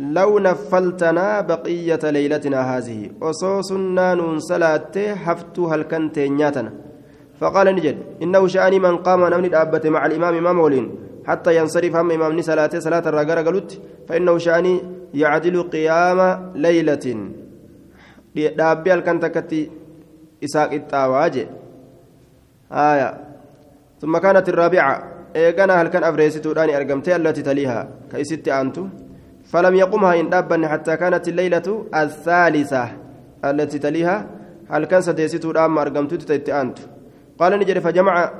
لو 0.00 0.38
نفلتنا 0.38 1.40
بقية 1.40 2.02
ليلتنا 2.16 2.60
هذه 2.70 3.10
وصوصنا 3.20 4.14
نون 4.14 4.38
صلاة 4.38 4.94
حفت 5.24 5.58
هل 5.58 5.82
كنت 5.82 6.16
فقال 7.40 7.66
نجد 7.76 7.96
إنه 8.22 8.46
شأني 8.46 8.78
من 8.78 8.96
قام 8.96 9.24
نمني 9.24 9.48
دابة 9.48 9.90
مع 9.90 10.06
الإمام 10.06 10.34
إمام 10.34 10.58
ولين 10.58 11.07
حتى 11.28 11.56
ينصرف 11.56 11.96
هم 11.96 12.10
إمام 12.10 12.40
صلاة 12.42 12.72
صلاة 12.86 13.04
الرقر 13.10 13.38
قلت 13.48 13.70
فإنه 14.08 14.38
شأني 14.38 14.74
يعدل 15.14 15.62
قيام 15.62 16.18
ليلة. 16.64 17.06
هل 18.36 19.00
كنت 19.06 19.24
كتي 19.36 19.70
إساق 20.44 20.72
التاواجه 20.72 21.46
آية. 22.72 23.10
ثم 24.00 24.18
كانت 24.18 24.48
الرابعة. 24.48 24.94
إيقنا 25.36 25.82
هل 25.82 25.88
كان 25.88 26.04
أفريستو 26.04 26.52
داني 26.52 26.76
أرقمتي 26.76 27.16
التي 27.16 27.42
تليها؟ 27.42 27.88
كيست 28.10 28.48
أنتو 28.48 28.86
فلم 29.52 29.74
يقمها 29.74 30.20
إن 30.20 30.30
دابا 30.30 30.68
حتى 30.68 30.96
كانت 30.96 31.28
الليلة 31.28 31.68
الثالثة 31.94 32.84
التي 33.44 33.78
تليها. 33.78 34.26
هل 34.70 34.84
كان 34.84 35.00
ستيسيتو 35.02 35.50
الآن 35.50 35.78
أرقمت 35.78 36.14
تتأنت 36.14 36.78
قال 37.38 37.52
نجري 37.58 37.80
فجمع 37.80 38.32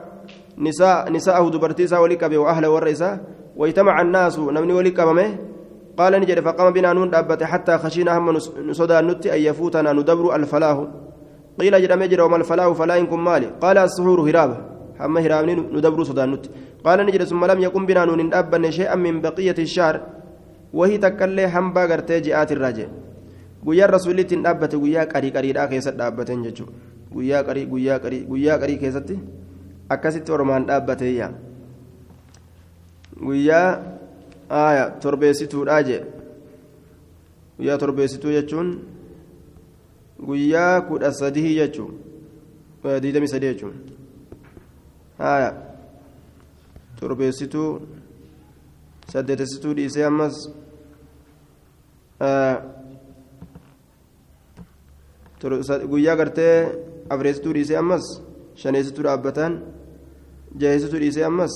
نساء 0.58 1.12
نساءه 1.12 1.48
دبرتيسا 1.50 1.98
ولكبه 1.98 2.38
وأهل 2.38 2.66
والرئيسة 2.66 3.20
واجتمع 3.56 4.00
الناس 4.00 4.38
نمني 4.38 4.72
ولكبه 4.72 5.28
قال 5.98 6.12
نجري 6.20 6.42
فقام 6.42 6.72
بنا 6.72 6.92
نون 6.92 7.10
دابة 7.10 7.46
حتى 7.46 7.78
خشينا 7.78 8.18
هم 8.18 8.30
نصدى 8.70 8.98
النت 8.98 9.26
أن 9.26 9.40
يفوتنا 9.40 9.92
ندبر 9.92 10.36
الفلاه 10.36 10.78
قيل 11.60 11.82
جرى 11.82 11.96
مجرى 11.96 12.22
وما 12.22 12.36
الفلاه 12.36 12.72
فلا 12.72 12.98
إنكم 12.98 13.24
مالي؟ 13.24 13.46
قال 13.60 13.78
السحور 13.78 14.20
هرابة 14.30 14.56
هم 15.00 15.18
هرابني 15.18 15.54
ندبر 15.54 16.00
صدى 16.04 16.24
النت 16.24 16.44
قال 16.84 16.98
نجري 17.06 17.24
ثم 17.24 17.44
لم 17.44 17.60
يكن 17.60 17.86
بنا 17.86 18.04
نون 18.04 18.30
دابة 18.30 18.70
شيئا 18.70 18.94
من 18.94 19.20
بقية 19.20 19.58
الشهر. 19.58 19.96
wahii 20.72 20.98
takkaillee 20.98 21.46
hambaa 21.46 21.86
gartee 21.88 22.20
ji'aatirraa 22.20 22.72
jee 22.78 22.88
guyyaan 23.64 23.90
rasuullitti 23.90 24.34
hin 24.34 24.44
dhaabbate 24.46 24.80
guyyaa 24.82 25.06
qarii 25.12 25.30
qariidhaa 25.36 25.68
keessatti 25.68 25.98
dhaabbateen 26.00 26.42
jechuudha 26.46 26.72
guyyaa 27.12 27.42
qarii 27.46 27.66
guyyaa 27.70 27.98
qarii 28.04 28.20
guyyaa 28.32 28.58
qarii 28.64 28.76
keessatti 28.82 29.18
akkasitti 29.88 30.32
ormaan 30.32 30.66
dhaabbateeyya 30.70 31.28
guyyaa 33.26 33.68
aaya 34.62 34.84
torbeessituudhaa 35.04 35.82
jee 35.90 36.02
guyyaa 37.58 37.78
torbeessituu 37.84 38.32
jechuun 38.38 38.68
guyyaa 40.26 40.80
kudha 40.90 41.12
sadii 41.20 41.54
jechuun 41.60 41.94
diidamii 43.02 43.32
sadii 43.34 43.54
jechuun 43.54 43.76
aaya 45.30 45.50
torbeessituu. 47.00 47.70
saddeetessituu 49.12 49.74
dhiisee 49.76 50.04
ammas 50.04 50.36
guyyaa 55.92 56.16
gartee 56.20 56.56
afreessituu 57.14 57.54
dhiisee 57.56 57.78
ammas 57.82 58.08
shaneessituu 58.62 59.04
dhaabbatan 59.06 59.54
jaheessitu 60.60 60.98
dhiisee 61.02 61.24
ammas 61.24 61.54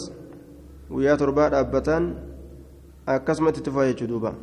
guyyaa 0.91 1.17
torbaa 1.17 1.49
dhaabbataan 1.55 2.05
akkasumatti 3.07 3.61
itti 3.63 3.71
fa'a 3.71 3.87
jechuu 3.91 4.09
duuba. 4.09 4.35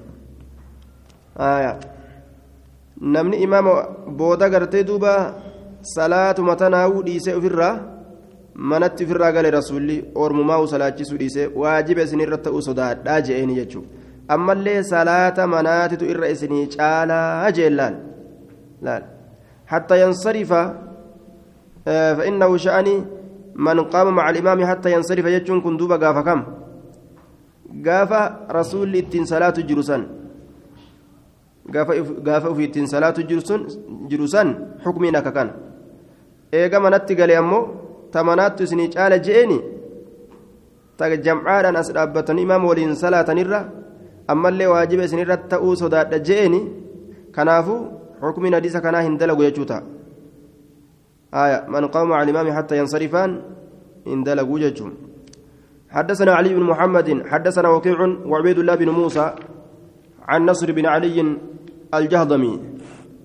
Namni 3.15 3.37
imaama 3.45 3.73
booda 4.21 4.49
gartee 4.49 4.83
duuba 4.83 5.13
salaatuma 5.95 6.55
tanaa'uu 6.61 7.03
dhiisee 7.05 7.35
ofirraa 7.35 7.75
manatti 8.71 9.05
ofirraa 9.05 9.31
galee 9.31 9.51
rasuulli 9.57 9.97
ormumaa 10.15 10.65
salaachisuu 10.73 11.19
dhiisee 11.21 11.47
waajiba 11.61 12.01
isin 12.07 12.25
irra 12.25 12.37
ta'uu 12.47 12.61
sodaadhaa 12.61 13.21
je'een 13.29 13.55
jechuudha. 13.59 13.89
Ammallee 14.35 14.83
salaata 14.83 15.47
manaatitu 15.47 16.05
irra 16.05 16.27
isinii 16.35 16.67
caalaa 16.75 17.51
jeellaan 17.51 17.95
laal? 18.81 19.03
Hatta 19.65 19.95
yansarifa 20.03 20.61
eh, 21.85 22.17
fa'innahu 22.17 22.59
sha'anii. 22.65 23.18
من 23.65 23.77
قام 23.93 24.07
مع 24.15 24.25
الإمام 24.29 24.59
حتى 24.69 24.89
ينصرف 24.95 25.25
يجون 25.35 25.59
كندوبا 25.65 25.95
قافا 26.03 26.21
كم 26.27 26.39
قافا 27.85 28.21
رسول 28.59 28.95
التين 28.95 29.25
صلاة 29.33 29.57
جرسان 29.69 30.03
ittiin 31.69 32.87
salaatu 32.87 33.21
jiru 34.09 34.27
san 34.27 34.49
xukmiin 34.83 35.15
akka 35.15 35.31
kana 35.31 35.53
eega 36.51 36.79
manatti 36.79 37.15
gale 37.15 37.37
ammoo 37.37 37.63
tamanaattu 38.11 38.63
isinii 38.63 38.89
caala 38.95 39.17
je'eeni 39.25 39.57
ta 40.97 41.05
jamcaadhaan 41.25 41.75
as 41.81 41.93
dhaabbatanii 41.93 42.43
imaam 42.47 42.65
waliin 42.65 42.95
salaatanirra 42.95 43.59
ammallee 44.27 44.67
waajiba 44.73 45.03
isinirra 45.03 45.37
ta'uu 45.51 45.75
sodaadha 45.75 46.19
je'eeni 46.27 46.59
kanaafu 47.35 47.75
xukmiin 48.21 48.53
hadiisa 48.57 48.81
kanaa 48.81 49.05
hin 49.07 49.17
dalagu 49.21 49.43
jechuu 49.47 49.65
ta'a 49.71 49.98
آية 51.33 51.65
من 51.67 51.87
قام 51.87 52.13
على 52.13 52.31
الإمام 52.31 52.57
حتى 52.57 52.77
ينصرفان 52.77 53.41
إن 54.07 54.23
دلقوا 54.23 54.59
ججون 54.59 54.93
حدثنا 55.89 56.33
علي 56.33 56.53
بن 56.53 56.63
محمد 56.63 57.23
حدثنا 57.27 57.69
وكيع 57.69 57.99
وعبيد 58.25 58.59
الله 58.59 58.75
بن 58.75 58.89
موسى 58.89 59.35
عن 60.27 60.45
نصر 60.45 60.71
بن 60.71 60.85
علي 60.85 61.37
الجهضمي 61.93 62.59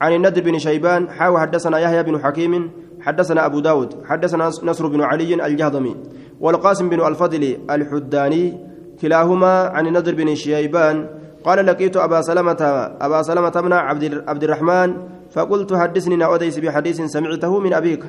عن 0.01 0.13
الندر 0.13 0.43
بن 0.43 0.59
شيبان 0.59 1.11
حاو 1.11 1.39
حدثنا 1.39 1.79
يحيى 1.79 2.03
بن 2.03 2.19
حكيم 2.25 2.71
حدثنا 3.01 3.47
أبو 3.47 3.61
داود 3.61 4.05
حدثنا 4.05 4.47
نصر 4.47 4.87
بن 4.87 5.01
علي 5.01 5.47
الجهضمي 5.47 5.97
والقاسم 6.41 6.89
بن 6.89 7.07
الفضل 7.07 7.57
الحداني 7.71 8.59
كلاهما 9.01 9.69
عن 9.69 9.87
الندر 9.87 10.15
بن 10.15 10.35
شيبان 10.35 11.09
قال 11.45 11.67
لقيت 11.67 11.97
أبا 11.97 12.21
سلمة 12.21 12.63
أبا 13.01 13.23
سلمة 13.23 13.51
بن 13.51 13.73
عبد, 13.73 14.25
عبد 14.29 14.45
الرحمن 14.45 14.89
فقلت 15.31 15.75
حدثني 15.75 16.17
نأوديس 16.17 16.59
بحديث 16.59 17.01
سمعته 17.01 17.59
من 17.61 17.73
أبيك. 17.73 18.05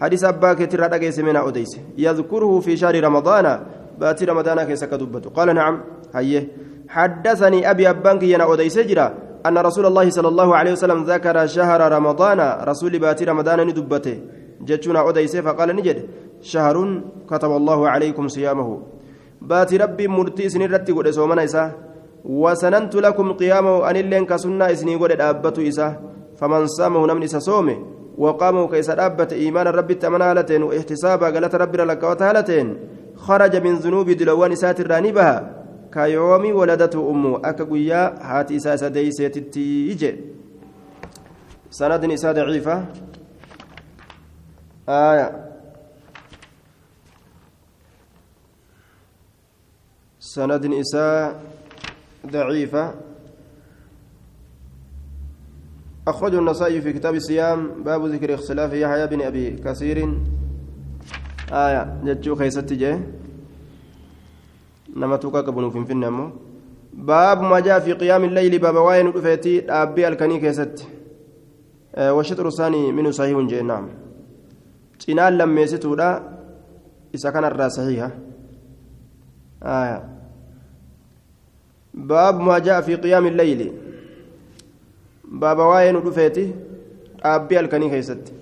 حديث 0.00 0.24
أباك 0.24 0.68
ترى 0.72 1.22
من 1.22 1.36
أوديس. 1.36 1.80
يذكره 1.98 2.60
في 2.60 2.76
شهر 2.76 3.04
رمضان. 3.04 3.60
باتي 3.98 4.24
رمضان 4.24 4.62
كيس 4.68 4.84
قال 4.84 5.54
نعم 5.54 5.80
هيه 6.14 6.48
حدثني 6.88 7.70
أبي 7.70 7.90
أبانك 7.90 8.22
ينا 8.22 8.44
أوديس 8.44 8.78
جرا 8.78 9.14
أن 9.46 9.58
رسول 9.58 9.86
الله 9.86 10.10
صلى 10.10 10.28
الله 10.28 10.56
عليه 10.56 10.72
وسلم 10.72 11.04
ذكر 11.04 11.46
شهر 11.46 11.92
رمضان. 11.92 12.40
رسول 12.68 12.98
باتي 12.98 13.24
رمضان 13.24 13.60
ندبته. 13.66 14.16
جتشنا 14.60 15.08
أديسه 15.08 15.40
فقال 15.40 15.76
نجد. 15.76 16.08
شهر 16.42 16.76
كتب 17.30 17.50
الله 17.56 17.88
عليكم 17.88 18.28
صيامه. 18.28 18.68
باتي 19.40 19.76
ربي 19.76 20.08
مرتي 20.08 20.48
سنرتي 20.48 20.92
قد 20.92 21.10
سومنا 21.10 21.44
إسا. 21.44 21.85
وسننت 22.26 22.94
لكم 22.94 23.32
قيامه 23.32 23.90
أن 23.90 23.96
اللين 23.96 24.26
كسنة 24.26 24.72
إسني 24.72 24.94
قد 24.96 25.20
أبتو 25.20 25.62
إسا 25.62 25.88
فمن 26.38 26.66
سامه 26.66 27.06
نمن 27.06 27.22
إسا 27.22 27.38
صومه 27.38 27.76
وقامه 28.18 28.68
كيس 28.68 28.90
أبت 28.90 29.32
إيمان 29.32 29.66
الرب 29.66 29.92
تمنالتين 29.92 30.62
واحتسابا 30.62 31.26
قالت 31.30 31.54
ربي 31.54 31.78
لك 31.78 32.02
وتهالتين 32.02 32.68
خرج 33.16 33.56
من 33.56 33.74
ذنوب 33.74 34.10
دلوان 34.10 34.52
إسات 34.52 34.80
الرانبها 34.80 35.34
كيوم 35.92 36.44
ولدته 36.56 37.10
أمه 37.10 37.32
أكا 37.44 37.64
قويا 37.64 38.02
هاتي 38.20 38.56
إسا 38.56 38.88
ديسيتي 38.88 39.92
إجي. 39.92 40.12
سند 41.70 42.04
نساء 42.04 42.32
ضعيفة. 42.32 42.84
آية. 44.88 45.28
سند 50.20 50.66
نساء 50.66 51.55
ضعيفة. 52.30 52.94
أخرج 56.08 56.34
النسائي 56.34 56.80
في 56.80 56.92
كتاب 56.92 57.14
الصيام 57.14 57.82
باب 57.82 58.06
ذكر 58.06 58.34
اختلاف 58.34 58.72
يحيى 58.72 59.06
بن 59.06 59.22
أبي 59.22 59.50
كثير. 59.50 59.98
آية 61.52 62.02
جتشو 62.04 62.34
خيسة 62.34 62.66
جاي 62.70 63.00
نما 64.96 65.16
توكا 65.16 65.40
كبنو 65.40 65.70
في 65.70 65.92
النمو 65.92 66.30
باب 66.92 67.42
ما 67.42 67.60
جاء 67.60 67.80
في 67.80 67.92
قيام 67.92 68.24
الليل 68.24 68.58
باب 68.58 68.74
واين 68.74 69.12
فيتي 69.12 69.70
أبي 69.70 70.08
الكنيكة 70.08 70.52
ست 70.52 70.86
آه، 71.94 72.14
وشطر 72.14 72.50
ثاني 72.50 72.92
من 72.92 73.12
صحيح 73.12 73.38
جي 73.38 73.62
نعم. 73.62 73.88
تنال 75.06 75.38
لم 75.38 75.58
يستودا 75.58 76.10
إذا 77.14 77.30
كان 77.30 77.44
الرأس 77.44 77.72
صحيحة. 77.72 78.10
آية. 79.62 80.15
Maa 81.96 82.60
jaa 82.60 82.82
fi 82.82 82.96
qiyaami 82.96 83.30
leyli 83.30 83.72
baaba 85.44 85.66
waa'ee 85.66 85.92
nu 85.92 86.00
dhufeeti 86.00 86.44
dhaabbii 87.22 87.56
halkanii 87.56 87.90
keessatti 87.90 88.32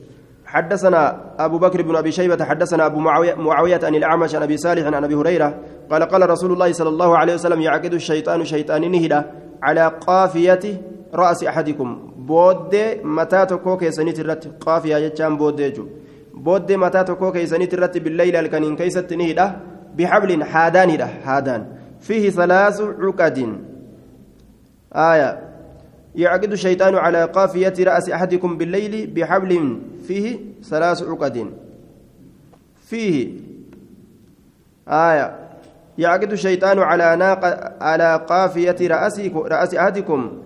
حدثنا 0.55 1.21
أبو 1.39 1.59
بكر 1.59 1.83
بن 1.83 1.97
أبي 1.97 2.13
شيبة 2.13 2.45
حدثنا 2.45 2.87
أبو 2.87 2.99
معاوية, 3.37 3.81
عن 3.83 3.95
الأعمش 3.95 4.35
عن 4.35 4.43
أبي 4.43 4.57
صالح 4.57 4.87
عن 4.87 5.05
أبي 5.05 5.15
هريرة 5.15 5.55
قال 5.91 6.03
قال 6.03 6.31
رسول 6.31 6.53
الله 6.53 6.73
صلى 6.73 6.89
الله 6.89 7.19
عليه 7.19 7.35
وسلم 7.35 7.61
يعقد 7.61 7.95
الشيطان 7.95 8.45
شيطان 8.45 8.91
نهدا 8.91 9.31
على 9.63 9.93
قافية 10.07 10.83
رأس 11.15 11.45
أحدكم. 11.45 11.99
بود 12.27 12.75
متى 13.05 13.47
تكو 13.47 13.77
كيسنيت 13.77 14.21
الرت 14.21 14.63
قافية 14.67 14.97
يجام 14.97 15.37
بوديجو 15.37 15.85
بود 16.35 16.73
متى 16.73 17.05
تكو 17.05 17.33
كيسنيت 17.33 17.75
الرت 17.75 17.99
بالليل 17.99 18.37
الكنين 18.37 18.77
كيست 18.77 19.13
نهدا 19.13 19.61
بحبل 19.97 20.45
حادان 20.45 20.91
هدا 20.91 21.07
حادان. 21.25 21.67
فيه 22.05 22.31
ثلاث 22.31 22.81
عقد 22.81 23.39
آية. 24.93 25.31
يعقد 26.15 26.53
الشيطان 26.53 26.95
على 26.95 27.25
قافية 27.25 27.75
رأس 27.81 28.11
أحدكم 28.11 28.59
بالليل 28.59 29.07
بحبل 29.07 29.81
فيه 30.09 30.39
ثلاث 30.63 31.03
عقد 31.03 31.47
فيه. 32.87 33.33
آية. 34.89 35.39
يعقد 35.99 36.33
الشيطان 36.33 36.79
على 36.79 37.17
ناق 37.17 37.43
على 37.83 38.25
قافية 38.29 38.77
رأسكم 38.81 39.39
رأس 39.39 39.75
أحدكم. 39.75 40.43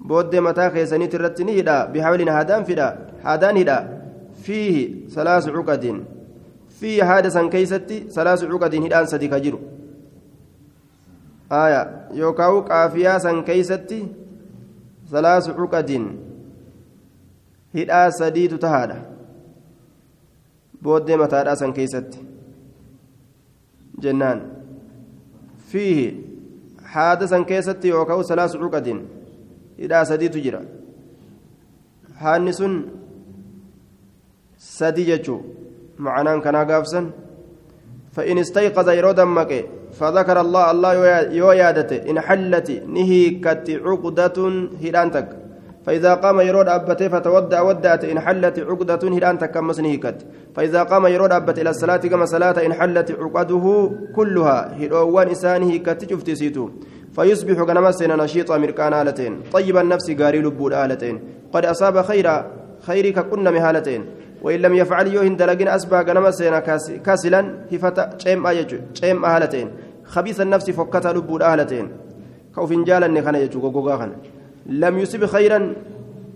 بود 0.00 0.36
متى 0.36 0.70
خيسني 0.70 1.06
ترتني 1.06 1.60
هدا 1.60 1.84
بحول 1.84 2.28
هادان 2.28 2.64
فدا. 2.64 2.98
هادان 3.24 3.56
هدا 3.56 3.78
فيه 4.42 5.08
ثلاث 5.08 5.48
عقد 5.48 6.04
فيه 6.80 7.18
هذا 7.18 7.28
سن 7.28 7.50
كيستي 7.50 8.00
ثلاث 8.10 8.44
عقد 8.44 8.74
هدان 8.74 9.06
سدي 11.50 11.58
كجرو 11.58 11.66
آية 11.66 12.08
يوكاو 12.12 12.60
قافية 12.60 13.18
سن 13.18 13.42
كيستي 13.42 14.06
ثلاث 15.10 15.48
عقد 15.48 16.16
هدا 17.74 18.10
سديت 18.10 18.54
تهادا 18.54 19.02
بود 20.82 21.10
متى 21.10 21.54
سن 21.54 21.72
كيستي 21.72 22.18
جنان 23.98 24.40
فيه 25.68 26.14
حادثا 26.84 27.42
كيست 27.42 27.84
يوكاو 27.84 28.22
ثلاث 28.22 28.56
عقد 28.56 29.06
إلى 29.78 30.04
سدي 30.04 30.28
تجرى 30.28 30.60
هانس 32.16 32.62
سدي 34.58 35.04
جتشو 35.04 35.40
معناه 35.98 36.38
كان 36.38 36.56
قافسا 36.56 37.10
فإن 38.12 38.38
استيقظ 38.38 38.88
يرودا 38.88 39.24
مكي 39.24 39.79
فذكر 40.00 40.40
الله 40.40 40.70
الله 40.70 40.92
يو 41.40 41.50
يادته 41.52 42.10
إن 42.10 42.20
حلت 42.20 42.68
نهيكت 42.96 43.66
عقدة 43.86 44.38
هيرانتك 44.82 45.28
فإذا 45.86 46.14
قام 46.14 46.40
يرود 46.40 46.68
أبته 46.68 47.08
فتودع 47.08 47.60
ودعت 47.62 48.04
إن 48.04 48.20
حلت 48.20 48.58
عقدة 48.58 49.02
هلان 49.16 49.38
تكمس 49.38 49.80
نهيكت 49.80 50.18
فإذا 50.56 50.82
قام 50.82 51.06
يرود 51.06 51.32
أبت 51.32 51.58
إلى 51.58 51.70
الصلاة 51.70 51.96
كما 51.96 52.24
صلاة 52.24 52.66
إن 52.66 52.72
حلت 52.72 53.08
عقده 53.20 53.90
كلها. 54.16 54.58
هلوان 54.80 55.28
إسانه 55.28 55.76
كت 55.76 56.30
سيتو 56.32 56.64
فيصبح 57.16 57.62
كنما 57.62 57.90
سين 57.90 58.16
نشيط 58.16 58.50
أمريكان 58.50 58.92
آلتين. 58.92 59.32
طيب 59.52 59.76
النفس 59.76 60.10
قاري 60.10 60.38
لبود 60.38 60.72
آلتين. 60.72 61.20
قد 61.52 61.64
أصاب 61.64 62.02
خيرا 62.02 62.36
خيرك 62.86 63.18
كنا 63.30 63.50
مهالتين. 63.50 64.04
وإن 64.42 64.60
لم 64.60 64.74
يفعل 64.74 65.06
يوهن 65.06 65.36
دلقين 65.36 65.68
أسبع 65.68 66.02
كنما 66.02 66.30
سين 66.30 66.58
كاسلا 67.06 67.40
هفتا 67.72 68.04
شيم 68.18 68.46
آيجو 68.46 68.78
شيم 68.94 69.24
آلتين. 69.24 69.68
خبيث 70.14 70.38
النفس 70.40 70.66
فكتا 70.78 71.08
لبود 71.16 71.42
آلتين 71.42 71.86
كوفين 72.54 72.84
جالا 72.88 73.06
نخنا 73.14 73.38
يجو 73.44 73.60
غوغا 73.74 74.08
لم 74.82 74.94
يصب 75.02 75.22
خيرا 75.34 75.60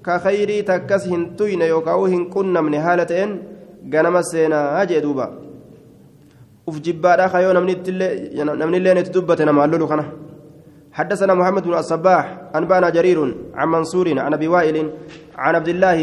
كخيري 0.07 0.63
تكس 0.69 1.05
هنتوين 1.13 1.63
يوكاو 1.73 2.03
هنكن 2.13 2.55
من 2.67 2.75
هالتين 2.87 3.31
غنم 3.93 4.17
السينا 4.23 4.59
هاجي 4.81 5.01
دوبا. 5.05 5.27
وف 6.67 6.77
جبادا 6.85 7.27
خيو 7.33 7.53
نمني 7.53 8.77
اللي 8.81 8.95
نتدبت 8.99 9.41
نمالولو 9.49 9.87
خنا 9.91 10.05
حدثنا 10.99 11.35
محمد 11.35 11.63
بن 11.69 11.75
الصباح 11.75 12.25
أنبانا 12.59 12.89
جرير 12.97 13.19
عن 13.55 13.69
منصور 13.69 14.07
عن 14.25 14.33
أبي 14.35 14.49
وائل 14.49 14.77
عن 15.43 15.55
عبد 15.55 15.69
الله 15.75 15.99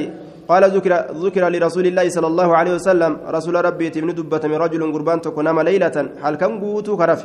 قال 0.50 0.64
ذكر 0.76 0.92
ذكر 1.26 1.44
لرسول 1.54 1.86
الله 1.88 2.06
صلى 2.16 2.28
الله 2.32 2.50
عليه 2.60 2.74
وسلم 2.78 3.12
رسول 3.36 3.56
ربي 3.66 3.90
تبن 3.90 4.10
دبة 4.20 4.44
من 4.52 4.58
رجل 4.66 4.82
قربان 4.94 5.22
تكون 5.22 5.48
ليلة. 5.70 5.98
هل 6.24 6.34
كم 6.42 6.52
قوتو 6.62 6.98
كرف؟ 6.98 7.22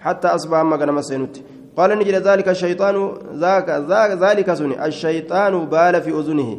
حتى 0.00 0.28
أصبح 0.28 0.58
ما 0.62 0.76
كان 0.76 0.90
قال 1.76 1.98
نجد 1.98 2.14
ذلك 2.14 2.48
الشيطان 2.48 2.96
ذاك 3.34 3.68
ذاك 3.70 4.10
ذلك 4.10 4.54
سني 4.54 4.86
الشيطان 4.86 5.64
بال 5.72 6.02
في 6.02 6.10
أذنه. 6.10 6.50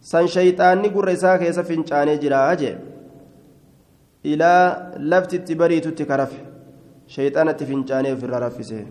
سن 0.00 0.26
شيطان 0.26 0.82
نقر 0.82 1.12
إساك 1.12 1.42
يسفن 1.42 1.86
شاني 1.86 2.16
جراجه 2.16 2.78
إلى 4.24 4.52
لفت 4.96 5.34
التبريت 5.34 5.88
تكرف. 5.88 6.32
شيطان 7.06 7.56
تفنشاني 7.56 8.16
في 8.16 8.24
الرفسه 8.26 8.86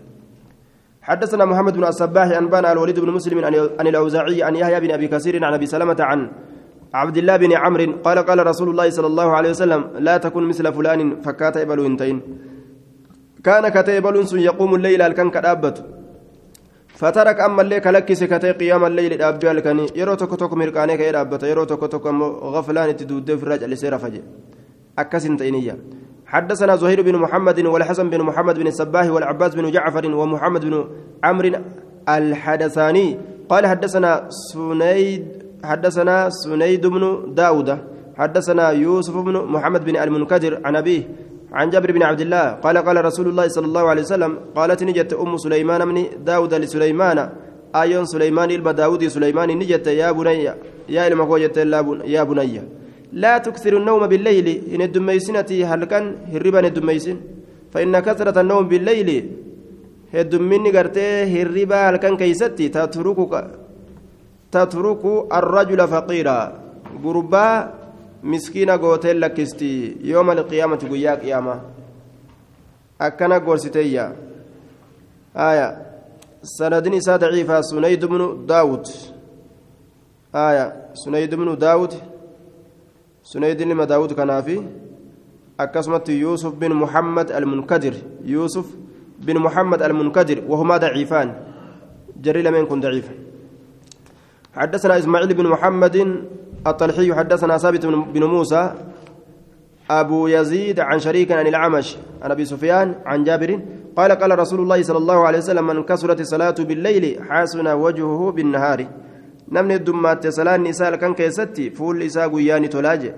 حدثنا 1.02 1.44
محمد 1.44 1.74
بن 1.76 1.84
الصباح 1.84 2.28
أنبانا 2.36 2.72
الوليد 2.72 3.00
بن 3.00 3.10
مسلم 3.10 3.44
عن 3.80 3.86
الأوزاعي 3.86 4.42
عن 4.42 4.56
يحيى 4.56 4.80
بن 4.80 4.90
أبي 4.90 5.08
كثير 5.08 5.44
عن 5.44 5.54
أبي 5.54 5.66
سلمة 5.66 5.96
عن 6.00 6.30
عبد 6.94 7.16
الله 7.16 7.36
بن 7.36 7.52
عمرو 7.52 7.92
قال 8.04 8.18
قال 8.18 8.46
رسول 8.46 8.68
الله 8.70 8.90
صلى 8.90 9.06
الله 9.06 9.28
عليه 9.36 9.50
وسلم 9.50 9.84
لا 9.98 10.16
تكن 10.16 10.42
مثل 10.42 10.72
فلان 10.72 11.20
فكات 11.20 11.56
إبل 11.56 11.84
انتين 11.84 12.20
كان 13.46 13.64
كتيبل 13.68 14.16
يقوم 14.48 14.74
الليل 14.74 15.02
الكن 15.02 15.30
كدابته 15.30 15.82
فترك 17.00 17.40
أما 17.40 17.62
الليل 17.62 17.78
كلكس 17.78 18.24
كتي 18.24 18.50
قيام 18.52 18.84
الليل 18.84 19.12
دابي 19.16 19.50
الكني. 19.50 19.86
يرو 19.96 20.14
توك 20.14 20.34
توك 20.40 20.52
مرقاني 20.60 20.96
كي 20.96 21.12
دابته 21.12 21.46
يرو 21.46 21.64
توك 21.64 21.84
توك 21.92 22.06
غفلان 22.54 22.96
تدود 22.96 23.28
في 23.38 23.42
الرجل 23.42 23.78
سير 23.78 23.98
فجي 23.98 24.22
أكسن 24.98 25.36
تينية. 25.36 25.76
حدثنا 26.26 26.76
زهير 26.76 27.02
بن 27.02 27.16
محمد 27.16 27.58
والحسن 27.60 28.10
بن 28.10 28.20
محمد 28.22 28.58
بن 28.58 28.66
الصباح 28.66 29.06
والعباس 29.10 29.54
بن 29.54 29.70
جعفر 29.70 30.04
ومحمد 30.14 30.64
بن 30.64 30.84
عمرو 31.24 31.50
الحدثاني. 32.08 33.18
قال 33.48 33.66
حدثنا 33.66 34.26
سنيد 34.52 35.24
حدثنا 35.64 36.28
سنيد 36.30 36.86
بن 36.86 37.34
داود. 37.34 37.78
حدثنا 38.16 38.70
يوسف 38.70 39.16
بن 39.16 39.36
محمد 39.54 39.84
بن 39.84 39.96
المنكدر 39.96 40.60
عن 40.64 40.76
أبيه 40.76 41.02
عن 41.56 41.70
جابر 41.72 41.90
بن 41.96 42.02
عبد 42.02 42.20
الله 42.20 42.44
قال 42.64 42.76
قال 42.86 42.96
رسول 43.04 43.26
الله 43.32 43.46
صلى 43.48 43.66
الله 43.70 43.84
عليه 43.90 44.02
وسلم 44.02 44.32
قالت 44.56 44.80
نجت 44.88 45.12
أم 45.12 45.32
سليمان 45.36 45.88
من 45.88 45.96
داود 46.28 46.54
لسليمان. 46.54 47.18
آيون 47.82 48.04
سليمان 48.04 48.48
إلما 48.50 48.72
داود 48.72 49.02
سليمان 49.16 49.48
نجت 49.60 49.86
يا 49.86 50.12
بني 50.12 50.44
يا 50.88 51.02
إلما 51.08 51.24
يا 52.04 52.22
بني. 52.28 52.56
لا 53.12 53.38
تكثر 53.38 53.76
النوم 53.80 54.02
بالليل. 54.06 54.48
إن 54.74 54.82
الدميسنة 54.88 55.50
هل 55.70 55.84
كان 55.84 56.04
هربا 56.32 56.60
الدميسن. 56.66 57.16
فإن 57.72 57.98
كثرة 58.06 58.36
النوم 58.40 58.64
بالليل 58.68 59.10
هدمني 60.14 60.70
قرتي 60.76 61.08
هربا 61.34 61.78
هل 61.88 61.96
كان 61.96 62.16
كيستي. 62.16 62.68
تتركك 62.68 63.34
تترك 64.52 65.02
الرجل 65.32 65.80
مسكينة 68.22 68.76
قوتين 68.76 69.16
لكستي 69.20 69.96
يوم 70.00 70.30
القيامة 70.30 70.76
قيا 70.76 71.14
قيامة 71.14 71.60
أكنا 73.00 73.38
قرستيا 73.38 74.16
آية 75.36 75.68
سندني 76.42 77.00
سا 77.00 77.16
ضعيفة 77.16 77.60
سنيد 77.60 78.04
بن 78.04 78.46
داود 78.46 78.86
آية 80.34 80.66
سنيد 80.94 81.34
بن 81.34 81.58
داود 81.58 81.92
سنيد 83.22 83.62
لما 83.62 83.84
داود 83.84 84.12
كنافي 84.12 84.62
أكسمت 85.60 86.08
يوسف 86.08 86.54
بن 86.54 86.72
محمد 86.72 87.32
المنكدر 87.32 87.94
يوسف 88.24 88.66
بن 89.18 89.36
محمد 89.38 89.82
المنكدر 89.82 90.44
وهما 90.48 90.76
ضعيفان 90.76 91.34
جري 92.16 92.42
لمن 92.42 92.66
كن 92.66 92.80
ضعيف 92.80 93.10
حدثنا 94.54 94.98
إسماعيل 94.98 95.34
بن 95.34 95.46
محمد 95.46 96.24
الطلحي 96.66 97.14
حدثنا 97.14 97.58
ثابت 97.58 97.86
بن 97.86 98.24
موسى 98.24 98.74
أبو 99.90 100.26
يزيد 100.26 100.80
عن 100.80 100.98
شريك 100.98 101.32
عن 101.32 101.46
الأعمش 101.46 101.96
عن 102.22 102.30
أبي 102.30 102.44
سفيان 102.44 102.94
عن 103.06 103.24
جابر 103.24 103.60
قال 103.96 104.12
قال 104.12 104.38
رسول 104.38 104.60
الله 104.60 104.82
صلى 104.82 104.98
الله 104.98 105.26
عليه 105.26 105.38
وسلم 105.38 105.66
من 105.66 105.82
كسرت 105.82 106.20
الصلاة 106.20 106.58
بالليل 106.58 107.04
حسن 107.30 107.66
وجهه 107.68 108.32
بالنهار 108.36 108.86
namni 109.50 109.74
heddummaatti 109.76 110.32
salaan 110.34 110.66
isaa 110.66 110.86
halkan 110.90 111.14
keessatti 111.14 111.70
fuulli 111.70 112.06
isaa 112.10 112.28
guyyaani 112.28 112.68
tolaaje 112.68 113.10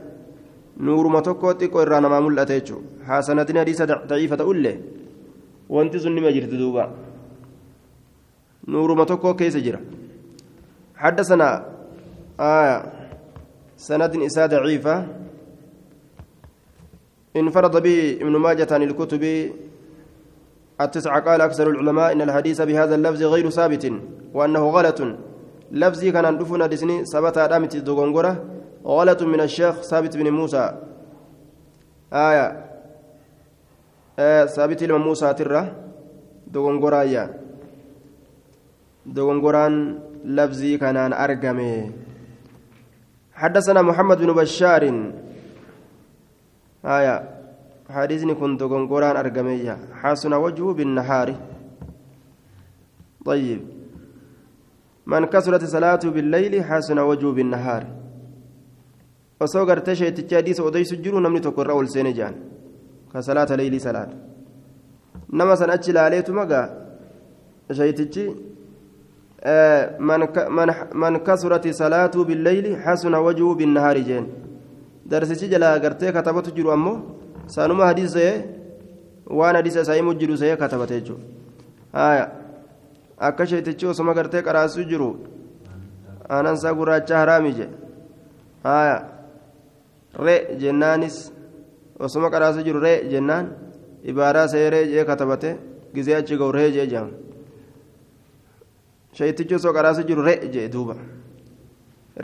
nuuruma 0.86 1.22
tokko 1.28 1.54
xiqqoo 1.60 1.82
irraa 1.84 2.00
namaa 2.04 2.20
mul'ate 2.26 2.58
jechuudha 2.58 3.06
haasanatiin 3.10 3.60
hadiisa 3.60 3.86
daciifa 3.92 4.36
ta'ullee 4.40 4.74
wanti 5.76 6.02
sun 6.02 6.14
nima 6.18 6.32
jirti 6.36 6.60
duuba 6.62 6.84
nuuruma 8.74 9.06
tokko 9.12 9.34
keessa 9.34 9.64
jira 9.68 9.80
حدثنا 10.98 11.48
آية 12.40 12.97
سند 13.78 14.16
إساء 14.26 14.46
ضعيفة. 14.46 15.06
انفرد 17.36 17.74
به 17.82 18.18
ابن 18.20 18.34
ماجة 18.36 18.66
عن 18.70 18.82
الكتب. 18.82 19.24
التسعة 20.80 21.20
قال 21.20 21.40
أكثر 21.40 21.70
العلماء 21.70 22.12
إن 22.12 22.20
الحديث 22.22 22.58
بهذا 22.62 22.94
اللفظ 22.94 23.22
غير 23.22 23.50
ثابت 23.50 23.92
وأنه 24.34 24.64
غلط. 24.70 24.98
لفظي 25.70 26.12
كان 26.12 26.38
دفنا 26.38 26.66
دسني 26.66 27.04
ثبت 27.04 27.38
أدامت 27.38 27.76
دوغونغورا 27.76 28.32
غلط 28.84 29.22
من 29.22 29.40
الشيخ 29.40 29.82
ثابت 29.82 30.16
بن 30.16 30.30
موسى. 30.30 30.64
آية. 32.12 32.46
آه 34.18 34.44
ثابت 34.44 34.82
لما 34.82 34.98
موسى 34.98 35.34
ترى. 35.34 35.72
دوغونغورا 36.46 37.02
يا. 37.02 37.34
دوغونغوران 39.06 39.98
لفظي 40.24 40.78
كان 40.78 40.96
أرقمي. 41.12 42.07
حدثنا 43.40 43.80
محمد 43.82 44.18
بن 44.22 44.32
بشار 44.40 44.82
آية 46.84 47.16
حديثني 47.96 48.34
كنت 48.34 48.60
دوغونغوران 48.60 49.16
أرقمي 49.16 49.66
حسن 50.00 50.32
وجهه 50.44 50.72
بالنهار 50.78 51.28
طيب 53.28 53.60
من 55.06 55.22
كسرت 55.32 55.64
صلاته 55.74 56.08
بالليل 56.10 56.54
حسن 56.64 56.98
وجهه 56.98 57.32
بالنهار 57.32 57.84
osoo 59.40 59.66
gartee 59.66 59.94
sheetichi 59.96 60.34
hadiisa 60.34 60.62
odeysu 60.68 60.96
jiru 61.04 61.20
namni 61.20 61.40
tokko 61.40 61.62
irra 61.62 61.74
ol 61.80 61.86
seene 61.94 62.12
jaan 62.18 62.34
ka 63.12 63.22
salaata 63.22 63.56
leeylii 63.60 63.80
salaata 63.80 64.16
nama 65.38 65.56
san 65.60 65.70
achi 65.70 65.90
ilaaleetu 65.92 66.32
magaa 66.38 66.66
sheetichi 67.78 68.24
man 70.94 71.20
kasurati 71.24 71.72
salaatu 71.74 72.24
billeyli 72.24 72.76
xasuna 72.84 73.20
wajhu 73.20 73.54
binnahaari 73.54 74.04
jeen. 74.04 74.26
Darsichi 75.06 75.48
jalaa 75.48 75.78
gartee 75.78 76.12
katabatu 76.12 76.50
jiru 76.50 76.70
ammoo 76.72 77.00
sanuma 77.46 77.86
hadiisa 77.86 78.18
sa'ee 78.18 78.44
waan 79.30 79.56
hadiisa 79.56 79.80
isaa 79.80 79.94
himu 79.94 80.14
jiru 80.14 80.36
sa'ee 80.36 80.56
katabate 80.56 81.00
jechuudha. 81.00 82.30
Akka 83.18 83.46
sheetichi 83.46 83.86
osoma 83.86 84.14
gartee 84.14 84.42
qaraasuu 84.42 84.84
jiru 84.84 85.16
aanansaa 86.30 86.74
gurraacha 86.74 87.18
haraami 87.18 87.52
je 87.52 87.68
re 90.26 90.36
jennaanis 90.60 91.32
osoma 91.98 92.30
qaraasuu 92.30 92.62
jiru 92.62 92.80
re 92.80 92.92
jennaan 93.10 93.48
ibaaraa 94.04 94.48
seeree 94.48 94.84
jee 94.92 95.04
katabate 95.04 95.56
gizee 95.94 96.16
achi 96.16 96.36
ga'u 96.36 96.52
ree 96.52 96.70
jee 96.76 96.86
jedhamu 96.86 97.27
shayitichi 99.18 99.58
osoo 99.60 99.74
qaraasuu 99.76 100.08
jiru 100.12 100.22
re 100.30 100.38
jee 100.54 100.68
duuba 100.74 100.96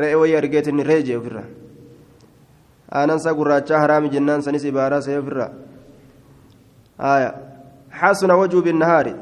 re'ee 0.03 0.17
wayii 0.23 0.41
argeetinni 0.43 0.89
ree 0.91 1.03
jee 1.03 1.21
ofirraa 1.21 1.47
aanansaa 3.01 3.39
gurraachaa 3.39 3.85
haraami 3.85 4.15
jennaan 4.17 4.43
sanis 4.49 4.65
ibaaraa 4.73 5.05
see 5.07 5.21
ofirraa 5.23 5.53
آية 7.01 7.35
حسن 7.91 8.31
وجهه 8.31 8.61
بالنهار 8.61 9.15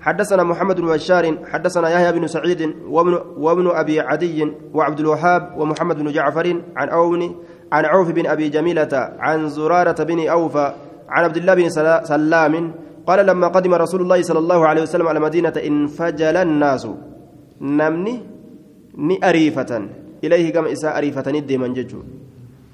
حدثنا 0.00 0.42
محمد 0.42 0.80
بن 0.80 0.86
بشار 0.86 1.38
حدثنا 1.46 1.88
يحيى 1.88 2.12
بن 2.12 2.26
سعيد 2.26 2.74
وابن, 2.88 3.14
وابن 3.36 3.70
أبي 3.70 4.00
عدي 4.00 4.52
وعبد 4.74 5.00
الوهاب 5.00 5.54
ومحمد 5.58 5.98
بن 5.98 6.12
جعفر 6.12 6.62
عن 6.76 6.88
أون 6.88 7.36
عن 7.72 7.84
عوف 7.84 8.10
بن 8.10 8.26
أبي 8.26 8.48
جميلة 8.48 9.12
عن 9.18 9.48
زرارة 9.48 10.04
بن 10.04 10.28
أوفى 10.28 10.72
عن 11.08 11.24
عبد 11.24 11.36
الله 11.36 11.54
بن 11.54 11.68
سلام 12.04 12.72
قال 13.08 13.20
لما 13.26 13.48
قدم 13.56 13.72
رسول 13.74 14.00
الله 14.04 14.20
صلى 14.28 14.40
الله 14.44 14.60
عليه 14.68 14.82
وسلم 14.84 15.06
على 15.08 15.20
مدينة 15.20 15.56
انفجل 15.70 16.36
الناس. 16.36 16.84
نمني 17.60 18.14
ني 19.08 19.16
أريفة 19.30 19.72
إليه 20.24 20.46
كما 20.52 20.68
إساء 20.72 20.92
أريفة 20.98 21.26
ندي 21.32 21.56
من 21.58 21.72
ججو 21.72 22.00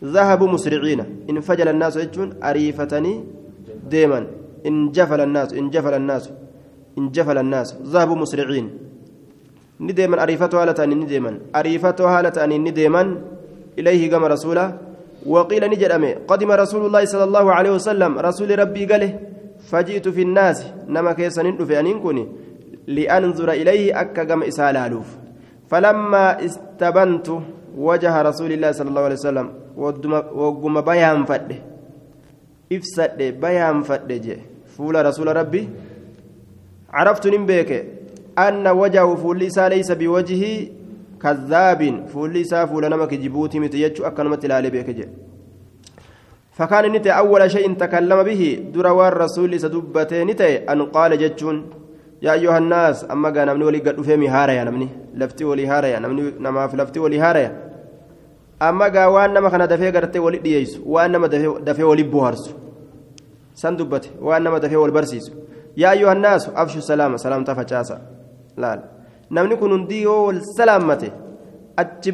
ذهبوا 0.05 0.49
مسرعين. 0.55 1.01
انفجل 1.31 1.69
الناس 1.75 1.95
يجون 1.97 2.29
أريفتني 2.43 3.13
ديما 3.91 4.21
انجفل 4.67 5.21
الناس 5.21 5.49
انجفل 5.61 5.95
الناس 5.95 6.25
انجفل 6.99 7.39
الناس. 7.39 7.69
ذهبوا 7.95 8.17
مسرعين. 8.17 8.67
نديما 9.81 10.17
أريفتها 10.23 10.63
هالتان 10.63 10.91
نديما 10.91 11.33
أريفتها 11.57 12.11
هالتان 12.19 12.51
نديما 12.67 13.03
إليه 13.79 14.03
كما 14.11 14.27
رسوله. 14.35 14.67
وقيل 15.27 15.63
نجد 15.71 15.91
أمي 15.97 16.13
قدم 16.31 16.51
رسول 16.53 16.83
الله 16.87 17.03
صلى 17.05 17.25
الله 17.25 17.47
عليه 17.53 17.73
وسلم. 17.79 18.19
رسول 18.19 18.59
ربي 18.59 18.85
قاله 18.91 19.13
فجئت 19.71 20.09
في 20.09 20.23
الناس 20.23 20.67
نما 20.89 21.13
كيسا 21.13 21.43
في 21.69 21.81
أن 21.81 22.01
كوني 22.01 22.29
لأنظر 22.87 23.49
إليه 23.53 24.01
أكا 24.01 24.25
كما 24.25 24.49
إسالالوف 24.49 25.07
فلما 25.71 26.45
استبنت 26.45 27.29
وجه 27.79 28.23
رسول 28.23 28.53
الله 28.53 28.73
صلى 28.73 28.89
الله 28.89 29.01
عليه 29.03 29.15
وسلم 29.15 29.47
وقم 30.35 30.81
بيان 30.81 31.25
فد. 31.25 31.51
إفسد 32.73 33.19
بيان 33.41 33.83
فد 33.83 34.39
فول 34.77 35.07
رسول 35.07 35.37
ربي 35.37 35.69
عرفت 36.91 37.27
نمبيك 37.27 37.71
أن 38.39 38.67
وجهه 38.67 39.15
فول 39.15 39.39
ليس 39.39 39.91
بوجه 39.93 40.45
كذاب. 41.23 42.07
فول 42.13 42.33
ليس 42.33 42.55
فول 42.55 42.85
نمك 42.91 43.15
جبوتي 43.15 43.59
متيجو 43.61 44.05
أكنمت 44.05 44.47
لالي 44.47 44.71
جي 44.71 45.05
فكان 46.59 46.93
نتي 46.93 47.11
أول 47.11 47.51
شيء 47.51 47.75
تكلم 47.83 48.23
به 48.23 48.43
دروار 48.75 49.13
الرسول 49.13 49.61
سدبته 49.61 50.23
نتي 50.23 50.57
أن 50.73 50.83
قال 50.83 51.19
جتشون 51.19 51.57
يا 52.23 52.33
أيها 52.33 52.59
الناس 52.59 53.11
أما 53.11 53.29
قال 53.35 53.49
نمني 53.49 53.65
ولي 53.65 53.79
قد 53.79 54.01
فهمي 54.01 54.29
هارا 54.29 54.53
يا 54.53 54.65
نمني 54.65 54.89
لفتي 55.15 55.45
ولي 55.45 55.67
هارا 55.67 55.87
يا 55.87 55.99
نمني 55.99 56.23
نما 56.41 56.67
في 56.67 56.77
لفتي 56.77 56.99
ولي 57.01 57.19
هارا 57.19 57.39
يا 57.39 57.51
أما 58.63 58.85
قال 58.85 59.09
وأن 59.15 59.31
نما 59.35 59.49
كان 59.49 59.63
قرتي 59.97 60.19
ولي 60.19 60.39
دييس 60.39 60.81
وأن 60.87 61.11
نما 61.13 61.27
دفي 61.69 61.85
ولي 61.85 62.03
بوهرس 62.03 62.55
سندبته 63.55 64.11
وأن 64.21 64.61
دفي 64.61 64.77
ولي 64.77 64.93
برسيس 64.93 65.33
يا 65.77 65.91
أيها 65.91 66.13
الناس 66.13 66.49
أفشوا 66.49 66.79
السلام 66.79 67.17
سلام 67.17 67.45
تفجاسا 67.45 67.97
لا 68.57 68.83
نمني 69.31 69.57
كن 69.57 69.87
ديو 69.87 70.31
السلامته 70.31 71.11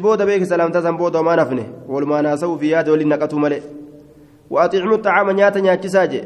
booda 0.01 0.25
beeki 0.25 0.45
salaamtaa 0.45 0.81
san 0.81 0.97
booda 0.97 1.19
homaa 1.19 1.35
nafne 1.35 1.63
walumaa 1.87 2.21
naasa'uu 2.21 2.57
fi 2.57 2.71
yaada 2.71 2.91
waliin 2.91 3.09
naqatuu 3.13 3.39
malee 3.39 3.61
وأطعموا 4.51 4.95
الطعام 4.99 5.31
نياتا 5.31 5.59
نياتشساجي 5.59 6.21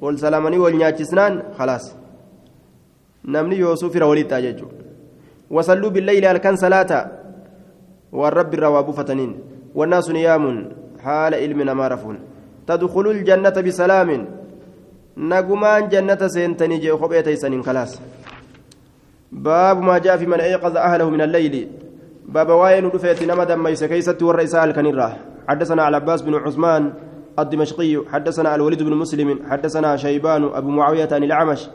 والسلامني 0.00 0.58
والنياتشسنان 0.58 1.42
خلاص. 1.58 1.84
نمني 3.24 3.56
يوسف 3.56 3.96
روليت 3.96 4.32
أججو 4.32 4.68
وصلوا 5.50 5.90
بالليل 5.90 6.24
الكن 6.24 6.56
صلاة. 6.56 6.92
والرب 8.12 8.54
الرواب 8.54 8.90
فتنين. 8.90 9.30
والناس 9.74 10.10
نيام 10.10 10.44
حال 11.04 11.34
علمنا 11.34 11.74
ما 11.74 11.88
رفون 11.88 12.16
تدخلوا 12.66 13.12
الجنة 13.12 13.56
بسلام. 13.66 14.10
نقمان 15.16 15.88
جنة 15.88 16.22
سينتني 16.34 16.78
جي 16.78 16.92
خبيتي 16.92 17.36
سنين 17.36 17.62
خلاص. 17.62 18.00
باب 19.32 19.82
ما 19.82 19.98
جاء 19.98 20.16
في 20.16 20.26
من 20.26 20.40
أيقظ 20.40 20.76
أهله 20.76 21.10
من 21.10 21.20
الليل. 21.20 21.68
باب 22.28 22.48
واين 22.48 22.86
رفيت 22.86 23.22
نمدا 23.22 23.56
ميس 23.56 23.84
كيست 23.84 24.22
والرئيسال 24.22 24.72
كنيرة. 24.72 25.16
حدثنا 25.48 25.82
على 25.82 25.96
عباس 25.96 26.22
بن 26.22 26.34
عثمان 26.34 26.92
الدمشقي 27.38 27.98
حدثنا 28.12 28.54
الوليد 28.54 28.82
بن 28.82 28.94
مسلم 28.94 29.38
حدثنا 29.50 29.96
شيبان 29.96 30.44
أبو 30.44 30.68
معاوية 30.68 31.08
عن 31.12 31.24
الأعمش 31.24 31.68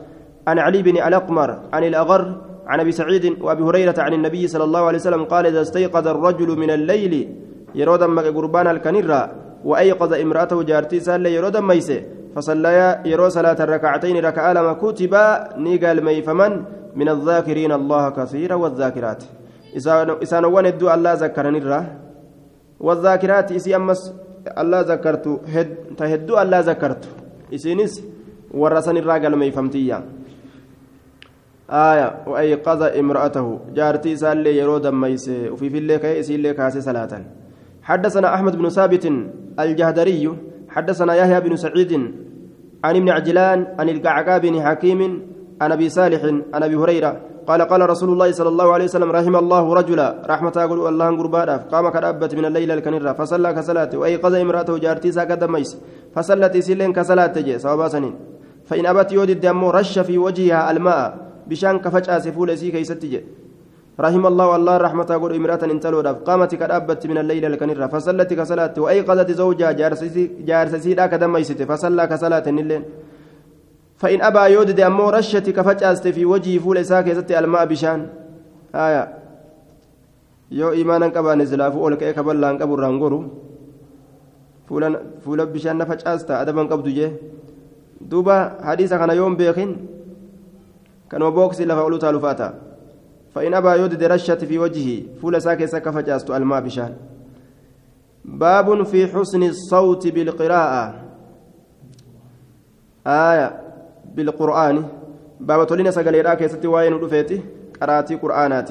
عن 0.46 0.58
علي 0.58 0.82
بن 0.82 0.96
الأقمر 0.96 1.58
عن 1.72 1.84
الأغر 1.84 2.22
عن 2.66 2.80
أبي 2.80 2.92
سعيد 2.92 3.42
وأبي 3.42 3.62
هريرة 3.62 3.94
عن 3.98 4.12
النبي 4.12 4.48
صلى 4.48 4.64
الله 4.64 4.82
عليه 4.86 4.98
وسلم 4.98 5.24
قال 5.24 5.46
إذا 5.46 5.60
استيقظ 5.60 6.08
الرجل 6.08 6.58
من 6.58 6.70
الليل 6.70 7.34
يرودا 7.74 8.06
قربان 8.06 8.66
الكنيرة 8.66 9.30
وأيقظ 9.64 10.12
امرأته 10.14 10.62
جارتي 10.62 11.00
سال 11.00 11.26
يرودا 11.26 11.60
ميسي 11.60 12.04
فصليا 12.36 13.02
يرو 13.06 13.28
صلاة 13.28 13.56
الركعتين 13.60 14.24
ركعة 14.24 14.52
لما 14.52 14.72
كتب 14.72 15.14
نيقال 15.56 16.04
ميفمن 16.04 16.52
من 16.96 17.08
الذاكرين 17.08 17.72
الله 17.72 18.10
كثيرا 18.10 18.54
والذاكرات. 18.54 19.22
إسان 20.22 20.44
وندو 20.44 20.90
الله 20.90 21.12
ذكرني 21.12 21.58
الرا 21.58 21.80
والذاكرات 22.80 23.52
إسي 23.52 23.76
أمس 23.76 24.14
ذكرت 24.90 25.26
هد 25.54 25.68
تهدو 25.96 26.38
الله 26.42 26.58
ذكرت 26.60 27.02
إسينس 27.54 27.92
ورسن 28.54 28.96
الراجل 28.96 29.36
ميفمتيا 29.36 29.98
آية 31.70 32.08
وأيقظ 32.26 32.82
امرأته 32.82 33.60
جارتي 33.74 34.16
سالي 34.16 34.58
يرود 34.58 34.86
ميس 34.86 35.28
وفي 35.52 35.70
في 35.70 35.78
الليل 35.78 35.96
كيسي 35.96 36.34
الليل 36.34 36.52
كاسي 36.52 36.80
صلاة 36.80 37.12
حدثنا 37.82 38.34
أحمد 38.34 38.56
بن 38.56 38.68
ثابت 38.68 39.04
الجهدري 39.60 40.24
حدثنا 40.68 41.14
يحيى 41.14 41.40
بن 41.40 41.56
سعيد 41.56 41.92
عن 42.84 42.96
ابن 42.96 43.08
عجلان 43.08 43.66
عن 43.78 43.88
القعقاع 43.88 44.38
بن 44.38 44.62
حكيم 44.62 45.00
عن 45.60 45.72
أبي 45.72 45.88
صالح 45.88 46.24
عن 46.54 46.62
أبي 46.62 46.76
هريرة 46.76 47.20
قال 47.50 47.62
قال 47.62 47.82
رسول 47.90 48.10
الله 48.14 48.32
صلى 48.38 48.48
الله 48.48 48.68
عليه 48.74 48.84
وسلم 48.84 49.10
رحم 49.10 49.34
الله 49.36 49.64
رجلا 49.74 50.08
رحمة 50.32 50.56
الله 50.90 51.08
قربانا 51.20 51.56
قام 51.72 51.84
كرابت 51.94 52.32
من 52.38 52.44
الليل 52.44 52.70
الكنرة 52.70 53.12
فصلى 53.18 53.48
كصلاة 53.58 53.90
وأيقظ 54.00 54.34
امرأته 54.34 54.74
جارتي 54.78 55.10
ساكت 55.12 55.42
ميس 55.54 55.70
فصلت 56.14 56.54
سلين 56.66 56.92
كصلاة 56.92 57.26
تجي 57.26 57.58
سوابا 57.58 57.88
سنين. 57.94 58.14
فإن 58.70 58.86
أبت 58.86 59.12
يود 59.12 59.30
الدم 59.30 59.64
رش 59.64 59.98
في 59.98 60.18
وجهها 60.18 60.70
الماء 60.70 61.04
بشان 61.50 61.78
كفج 61.84 62.10
آسفول 62.10 62.58
سي 62.58 62.70
كيست 62.70 63.02
رحم 64.00 64.24
الله 64.26 64.48
الله 64.56 64.76
رحمة 64.86 65.08
أقول 65.10 65.34
امرأة 65.34 65.62
انتلو 65.74 66.00
قامت 66.26 66.54
كرابت 66.54 67.02
من 67.10 67.18
الليل 67.18 67.44
الكنرة 67.50 67.86
فصلت 67.86 68.30
كصلاة 68.38 68.74
وأيقظت 68.78 69.30
زوجها 69.30 69.72
جارسي 70.48 70.94
لا 70.94 71.06
كدم 71.12 71.32
ميست 71.32 71.62
فصلى 71.70 72.06
كصلاة 72.06 72.46
الليل 72.46 72.82
فإن 74.00 74.22
أبى 74.22 74.52
يودد 74.52 74.80
أمو 74.80 75.10
رشتك 75.10 75.60
فجأست 75.60 76.08
في 76.08 76.24
وجهي 76.24 76.58
فول 76.58 76.78
إساك 76.78 77.06
يزت 77.06 77.30
الماء 77.32 77.64
بشان 77.64 78.08
آية 78.74 79.20
qabaane 81.14 81.46
silaafuu 81.46 81.84
ol 81.86 81.96
ka'ee 81.96 82.14
kaballaan 82.14 82.58
qabu 82.58 82.74
irraan 82.74 82.98
goru 82.98 83.20
fuula 85.22 85.46
bishaan 85.46 85.78
na 85.78 85.86
facaasta 85.86 86.40
adaban 86.42 86.66
qabdu 86.66 86.90
jee 86.90 87.10
duuba 88.10 88.58
hadiisa 88.68 88.98
kana 88.98 89.14
yoon 89.14 89.36
beekin 89.36 89.70
kanuma 91.08 91.30
booksi 91.30 91.66
lafa 91.66 91.84
olu 91.84 91.98
taalu 91.98 92.20
faata 92.20 92.48
فإن 93.34 93.54
أبى 93.54 93.68
يودد 93.68 94.02
رشة 94.04 94.34
في 94.34 94.58
وجهه 94.58 95.22
فول 95.22 95.42
ساكي 95.42 95.66
سكا 95.66 95.90
فجأست 95.90 96.30
الماء 96.30 96.60
بشان 96.60 96.94
باب 98.24 98.82
في 98.82 99.06
حسن 99.06 99.42
الصوت 99.42 100.06
بالقراءة 100.06 100.94
آية 103.06 103.69
بالقرآن. 104.14 104.84
باب 105.40 105.66
تولين 105.66 105.90
سقليرا 105.90 106.34
كيستي 106.34 106.66
وين 106.66 106.92
رفيتي 106.94 107.40
قراتي 107.80 108.14
قرآنات 108.14 108.70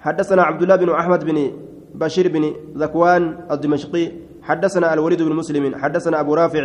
حدثنا 0.00 0.42
عبد 0.42 0.62
الله 0.62 0.76
بن 0.76 0.90
أحمد 0.90 1.24
بن 1.24 1.52
بشير 1.94 2.28
بن 2.28 2.44
ذكوان 2.76 3.22
الدمشقي. 3.50 4.06
حدثنا 4.42 4.94
الوليد 4.94 5.22
بن 5.22 5.32
مسلم. 5.32 5.74
حدثنا 5.76 6.20
أبو 6.20 6.34
رافع 6.34 6.64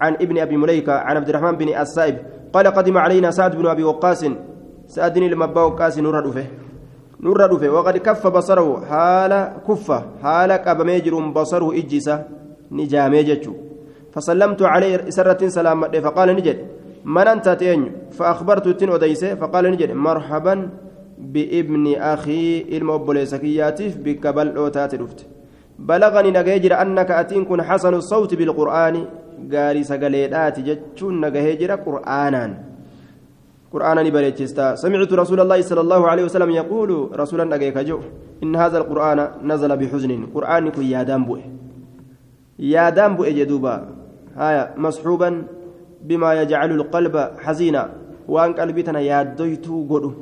عن 0.00 0.12
ابن 0.14 0.38
أبي 0.38 0.56
مليكة 0.56 0.92
عن 0.92 1.16
عبد 1.16 1.28
الرحمن 1.28 1.52
بن 1.52 1.68
السائب. 1.68 2.16
قال 2.52 2.66
قدم 2.66 2.98
علينا 2.98 3.30
سعد 3.30 3.56
بن 3.56 3.66
أبي 3.66 3.84
وقاص. 3.84 4.24
سأدني 4.86 5.28
لما 5.28 5.46
وقاص 5.46 5.98
نور 5.98 6.26
رفه 6.26 6.46
نور 7.20 7.50
رفه 7.50 7.68
وقد 7.70 7.96
كف 7.96 8.26
بصره 8.26 8.84
حال 8.86 9.32
كفة 9.68 10.02
حال 10.22 10.52
قبميجر 10.52 11.14
بصره 11.30 11.72
إجسة 11.74 12.24
نجاميجة 12.70 13.50
فسلمت 14.12 14.62
عليه 14.62 15.10
سرة 15.10 15.48
سلام 15.48 15.90
فقال 15.90 16.28
نجد 16.36 16.58
من 17.06 17.26
أنت 17.28 17.48
تين 17.48 17.92
فأخبرت 18.10 18.68
تين 18.68 18.90
أديسة 18.90 19.34
فقال 19.34 19.64
نجد 19.70 19.90
مرحبا 19.92 20.54
بابن 21.18 21.94
أخي 21.94 22.62
المبوليسكياتف 22.76 23.96
بكبل 24.04 24.56
أوتات 24.56 24.94
رفت. 24.94 25.26
بلغني 25.78 26.30
نجيجر 26.30 26.72
أنك 26.82 27.10
أتين 27.10 27.44
كن 27.44 27.62
حسن 27.62 27.94
الصوت 27.94 28.34
بالقرآن 28.34 29.04
قاري 29.52 29.82
سقليدات 29.84 30.60
جتشون 30.60 31.14
نجيجر 31.24 31.70
قرآنا 31.74 32.44
قرآنا 33.72 34.02
بريتشستا 34.10 34.74
سمعت 34.74 35.12
رسول 35.12 35.40
الله 35.40 35.60
صلى 35.60 35.80
الله 35.80 36.08
عليه 36.08 36.24
وسلم 36.24 36.50
يقول 36.50 36.90
نجيك 37.32 37.78
جو 37.78 38.00
إن 38.42 38.56
هذا 38.56 38.78
القرآن 38.78 39.18
نزل 39.44 39.76
بحزن. 39.76 40.26
قرآن 40.34 40.70
كن 40.70 40.82
يا 40.82 41.02
دامبوه 41.02 41.40
يا 42.58 42.90
دامبوه 42.90 43.28
جدوبا 43.30 43.74
هايا 44.36 44.74
مصحوبا 44.76 45.55
بما 46.08 46.30
يجعل 46.40 46.70
القلب 46.70 47.16
حزينا 47.44 47.82
وان 48.28 48.50
قلبتنا 48.58 49.00
يادويتو 49.00 49.74
غدو 49.90 50.12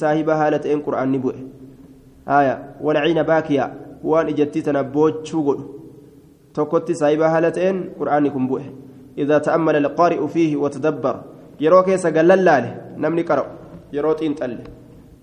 saahiba 0.00 0.36
haala 0.40 0.58
ta'een 0.64 0.80
qur'aanni 0.86 1.18
bu'e 1.24 1.40
haya 2.30 2.54
walciina 2.86 3.22
baakiya 3.30 3.64
waan 4.10 4.28
ijattii 4.32 4.62
tana 4.66 4.80
boochuu 4.94 5.42
godhu 5.48 5.64
tokkotti 6.56 6.94
saahiba 7.00 7.28
haala 7.32 7.50
ta'een 7.56 7.78
qur'aanni 7.98 8.30
kun 8.34 8.46
bu'e 8.50 8.64
idaa 9.22 9.40
ta'ammala 9.48 9.82
alqaari'u 9.84 10.28
fiihi 10.34 10.56
watadabbar 10.64 11.16
yeroo 11.64 11.82
keessa 11.88 12.14
gallallaale 12.16 12.70
namni 13.04 13.28
qara'u 13.30 13.50
yeroo 13.96 14.14
xiinxalle 14.20 14.64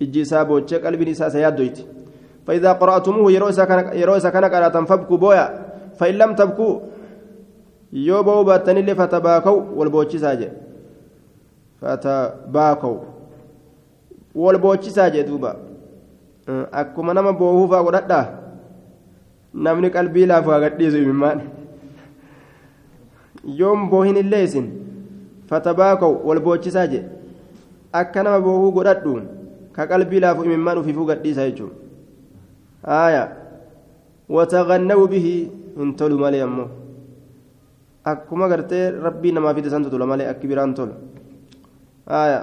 ijji 0.04 0.20
isaa 0.28 0.46
boochee 0.52 0.84
qalbiin 0.86 1.14
isaa 1.16 1.32
isa 1.34 1.46
yaaddoyti 1.46 1.84
فإذا 2.48 2.72
قرأتموه 2.72 3.32
يروي 3.32 4.22
كان 4.32 4.46
قراءة 4.46 4.84
فابكوا 4.84 5.18
بويا 5.18 5.46
فإن 6.00 6.16
لم 6.16 6.36
تبكوا 6.36 6.80
yoo 8.08 8.24
ba'uu 8.28 8.44
baattan 8.50 8.78
illee 8.82 8.96
fatabaakau 9.02 9.58
wal 9.80 9.90
boochisaa 9.96 10.36
jedhe 10.36 10.56
fatabaakau 11.82 12.96
wal 14.44 14.58
boochisaa 14.64 15.10
jedhe 15.16 15.28
duuba 15.30 15.52
akkuma 16.82 17.14
nama 17.18 17.34
boohuufaa 17.42 17.84
godhadhaa 17.88 18.26
namni 19.68 19.90
qalbii 19.98 20.26
laafu 20.32 20.50
hagadhiisu 20.56 20.98
imimmaan 21.04 21.42
yoon 23.60 23.90
boohin 23.94 24.18
illee 24.24 24.44
isin 24.50 24.68
fatabaakau 25.52 26.14
wal 26.28 26.40
boochisaa 26.50 26.88
jedhe 26.88 27.10
akka 28.02 28.24
nama 28.24 28.40
boohuu 28.48 28.72
godhadhu 28.80 29.16
ka 29.78 29.88
qalbii 29.94 30.20
laafu 30.26 30.44
imimmaan 30.50 30.78
ufiifuu 30.84 31.06
gadhiisaa 31.14 31.50
jechuudha 31.52 31.82
آية 33.06 33.24
وتغنوا 34.30 35.06
به 35.14 35.28
إن 35.80 35.96
تلو 35.96 36.18
مالي 36.24 36.44
akkuma 38.12 38.48
gartee 38.50 38.92
rabbii 38.92 39.32
namaa 39.32 39.54
fide 39.56 39.70
san 39.70 39.84
tutula 39.84 40.06
malee 40.06 40.28
akki 40.28 40.48
biraan 40.48 40.74
tola 40.74 40.94
aya. 42.08 42.40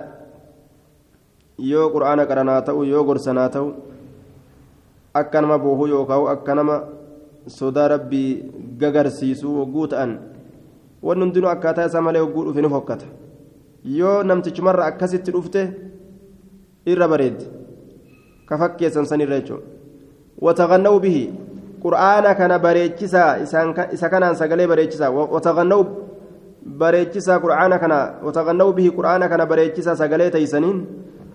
Yoo 1.58 1.90
qur'aana 1.94 2.24
qaranaa 2.26 2.62
ta'u 2.62 2.84
yoo 2.84 3.04
gorsanaa 3.04 3.48
ta'u 3.48 3.68
akka 5.14 5.40
nama 5.42 5.58
boohuu 5.58 5.86
yookaan 5.92 6.28
akka 6.34 6.54
nama 6.54 6.76
sodaa 7.46 7.88
rabbii 7.88 8.30
gagarsiisuu 8.80 9.54
hogguu 9.58 9.86
ta'an 9.92 10.12
wanni 11.02 11.22
hundinuu 11.24 11.50
akkaataa 11.52 11.86
isaa 11.90 12.00
malee 12.06 12.20
hogguu 12.24 12.44
dhufe 12.46 12.62
ni 12.62 12.68
hokkata. 12.76 13.06
Yoo 13.84 14.22
namtichumarra 14.22 14.86
akkasitti 14.86 15.30
dhufte 15.36 15.60
irra 16.86 17.08
bareeddi. 17.08 17.44
Ka 18.48 18.58
fakkeessan 18.58 19.06
sanirra 19.06 19.40
jechuudha. 19.40 19.66
Wataqanna'u 20.40 21.00
bihii. 21.00 21.28
Qur'aana 21.82 22.34
kana 22.34 22.58
bareechisaa 22.58 23.38
isa 23.96 24.08
kanaan 24.12 24.36
sagalee 24.36 24.66
bareechisaa 24.72 25.10
wataqanna'u 25.10 25.82
bareechisaa 26.82 27.38
qur'aana 27.44 27.78
kana 27.82 27.98
wataqanna'u 28.26 28.72
bihi 28.78 28.90
qur'aana 28.98 29.28
kana 29.32 29.46
bareechisaa 29.46 29.96
sagalee 30.02 30.30
teeysaniin 30.36 30.78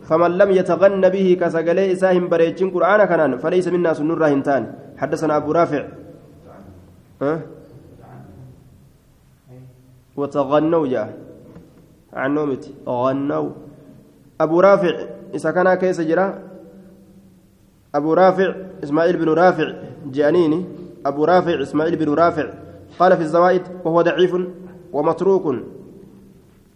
فمن 0.05 0.31
لم 0.37 0.49
يتغن 0.51 1.03
به 1.09 1.27
كسجلي 1.41 1.91
إساهم 1.93 2.29
بريتشين 2.29 2.69
قرآن 2.69 3.01
كنان 3.09 3.31
فليس 3.41 3.67
منا 3.73 3.97
سنور 3.97 4.21
هنتان 4.27 4.63
حدثنا 5.01 5.33
أبو 5.37 5.51
رافع 5.51 5.83
أه؟ 7.21 7.39
وتغنوا 10.17 10.87
جاء 10.87 11.09
عن 12.13 12.29
نومتي 12.35 12.71
غنوا 12.87 13.49
أبو 14.41 14.59
رافع 14.59 14.95
إذا 15.33 15.49
كان 15.51 15.73
كيس 15.73 16.01
جرا 16.01 16.27
أبو 17.95 18.13
رافع 18.13 18.55
إسماعيل 18.83 19.17
بن 19.17 19.29
رافع 19.29 19.67
جانيني. 20.11 20.65
أبو 21.05 21.25
رافع 21.25 21.61
إسماعيل 21.61 21.95
بن 21.95 22.13
رافع. 22.13 22.47
قال 22.99 23.11
في 23.17 23.23
الزوائد 23.23 23.61
وهو 23.85 24.01
ضعيف 24.01 24.33
ومتروك. 24.93 25.55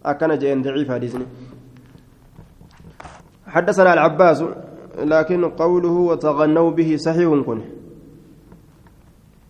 أكن 0.04 0.38
جين 0.38 0.62
ضعيف 0.62 0.90
حديثني. 0.90 1.26
حدثنا 3.46 3.92
العباس 3.92 4.44
لكن 4.98 5.44
قوله 5.44 5.96
وتغنوا 6.08 6.70
به 6.70 6.96
صحيح 6.96 7.28
كن. 7.46 7.60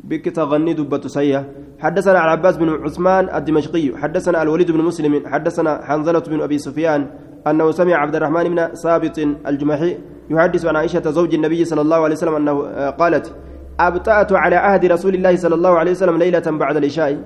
بك 0.05 0.25
تغني 0.25 0.73
دبة 0.75 1.05
سيئة. 1.07 1.45
حدثنا 1.79 2.18
العباس 2.25 2.57
بن 2.57 2.68
عثمان 2.68 3.35
الدمشقي. 3.35 3.97
حدثنا 3.97 4.43
الوليد 4.43 4.71
بن 4.71 4.81
مسلم. 4.81 5.23
حدثنا 5.27 5.85
حنظلة 5.85 6.21
بن 6.21 6.41
أبي 6.41 6.59
سفيان. 6.59 7.11
أنه 7.47 7.71
سمع 7.71 7.95
عبد 7.95 8.14
الرحمن 8.16 8.45
بن 8.45 8.75
ثابت 8.75 9.18
الجمحي 9.47 9.99
يحدث 10.31 10.66
عن 10.66 10.76
عائشة 10.76 11.11
زوج 11.11 11.35
النبي 11.35 11.64
صلى 11.64 11.81
الله 11.81 11.97
عليه 11.97 12.14
وسلم 12.14 12.35
أنه 12.35 12.55
قالت 12.91 13.35
أبطأت 13.81 14.33
على 14.33 14.57
عهد 14.57 14.85
رسول 14.95 15.14
الله 15.14 15.37
صلى 15.37 15.55
الله 15.55 15.78
عليه 15.78 15.91
وسلم 15.91 16.16
ليلة 16.18 16.47
بعد 16.47 16.76
العشاء. 16.76 17.18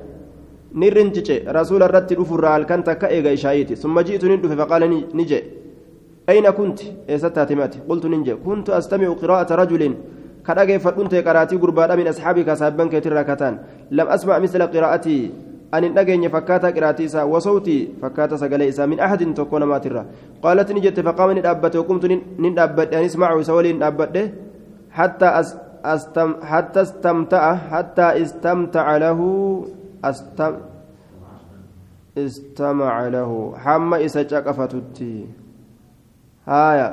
نرنتج 0.75 1.49
رسول 1.49 1.83
الرت 1.83 2.13
الأفر 2.13 2.63
كانت 2.63 2.91
كأيغا 2.91 3.33
إشايتي 3.33 3.75
ثم 3.75 4.01
جئت 4.01 4.25
ندف 4.25 4.53
فقال 4.61 4.83
نجي. 5.15 5.43
أين 6.29 6.51
كنت؟ 6.51 6.81
ستاتماتي 7.17 7.79
قلت 7.89 8.07
ننجي. 8.07 8.35
كنت 8.35 8.71
أستمع 8.71 9.09
قراءة 9.23 9.55
رجل 9.55 9.95
كدغه 10.47 10.77
فدنت 10.77 11.15
قراتي 11.15 11.57
غربادا 11.57 11.95
من 11.97 12.07
أصحابك 12.09 12.55
سابن 12.55 12.89
كتر 12.89 13.23
كتان. 13.23 13.59
لم 13.91 14.07
أسمع 14.07 14.39
مثل 14.39 14.63
قراءتي. 14.75 15.31
أن 15.75 15.95
نغني 15.95 16.29
فكاتا 16.29 16.71
قراتي 16.71 17.09
سا 17.09 17.23
وصوتي 17.27 17.99
فكاتا 18.03 18.37
سغلي 18.37 18.69
إسا 18.69 18.87
من 18.87 19.01
أحد 19.01 19.35
تكون 19.35 19.63
ما 19.67 19.79
ترى. 19.79 20.07
قالت 20.43 20.73
نجت 20.73 21.01
فقام 21.01 21.31
ندابت 21.39 21.77
وقمت 21.77 22.05
ندابت 22.39 22.95
أن 22.95 23.03
اسمعوا 23.05 23.43
سولي 23.43 23.73
ندابت 23.73 24.17
حتى 24.91 25.29
أستم 25.85 26.31
حتى 26.43 26.81
استمتع 26.81 27.55
حتى 27.55 28.07
استمتع 28.23 28.97
له 28.97 29.21
استم 30.05 30.55
استمع 32.19 33.09
له. 33.09 33.31
حما 33.59 33.97
إسا 34.05 34.23
قفتتي 34.23 35.27
هايا. 36.47 36.91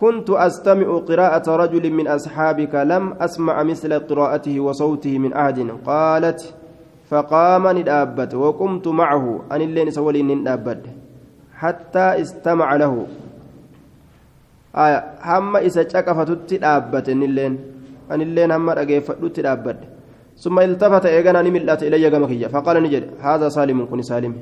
كنت 0.00 0.30
أستمع 0.30 0.88
قراءة 1.04 1.46
رجل 1.56 1.84
من 1.92 2.08
أصحابك 2.08 2.74
لم 2.74 3.04
أسمع 3.20 3.62
مثل 3.62 3.92
قراءته 4.08 4.60
وصوته 4.60 5.18
من 5.18 5.32
أحد. 5.36 5.58
قالت 5.84 6.40
فقام 7.10 7.64
ندابت 7.78 8.34
وقمت 8.34 8.86
معه. 9.00 9.24
أن 9.52 9.60
اللين 9.60 9.90
سولي 9.90 10.22
ندابت. 10.22 10.82
حتى 11.60 12.06
استمع 12.22 12.68
له. 12.82 12.94
آية 14.84 14.98
هم 15.30 15.56
إذا 15.56 15.82
شكفتت 15.88 16.50
دابت. 16.54 17.06
أن 17.08 17.22
اللين 17.22 17.54
أن 18.12 18.20
اللين 18.26 18.50
هم 18.52 18.70
رقيفتت 18.70 19.40
دابت. 19.40 19.78
ثم 20.38 20.58
التفت 20.58 21.04
إيغانا 21.06 21.42
نملت 21.42 21.82
إلي 21.82 22.08
قمكية 22.08 22.46
فقال 22.46 22.76
نجد 22.82 23.04
هذا 23.20 23.48
سالم 23.48 23.78
كن 23.90 24.02
سالم. 24.02 24.34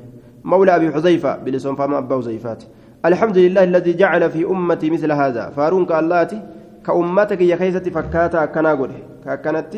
مولى 0.43 0.75
أبي 0.75 0.87
حذيفة 0.95 1.31
بلسان 1.43 1.75
فما 1.75 1.97
أبا 1.97 2.15
حذيفات. 2.21 2.63
الحمد 3.05 3.37
لله 3.37 3.63
الذي 3.63 3.93
جعل 3.93 4.23
في 4.31 4.45
أمتي 4.45 4.89
مثل 4.89 5.11
هذا. 5.11 5.43
فارون 5.55 5.85
كاللاتي 5.85 6.39
كأمتك 6.85 7.41
يا 7.41 7.55
كيستي 7.55 7.91
فكاتا 7.91 8.45
كنا 8.45 8.71
قول 8.79 8.91
كانت 9.25 9.73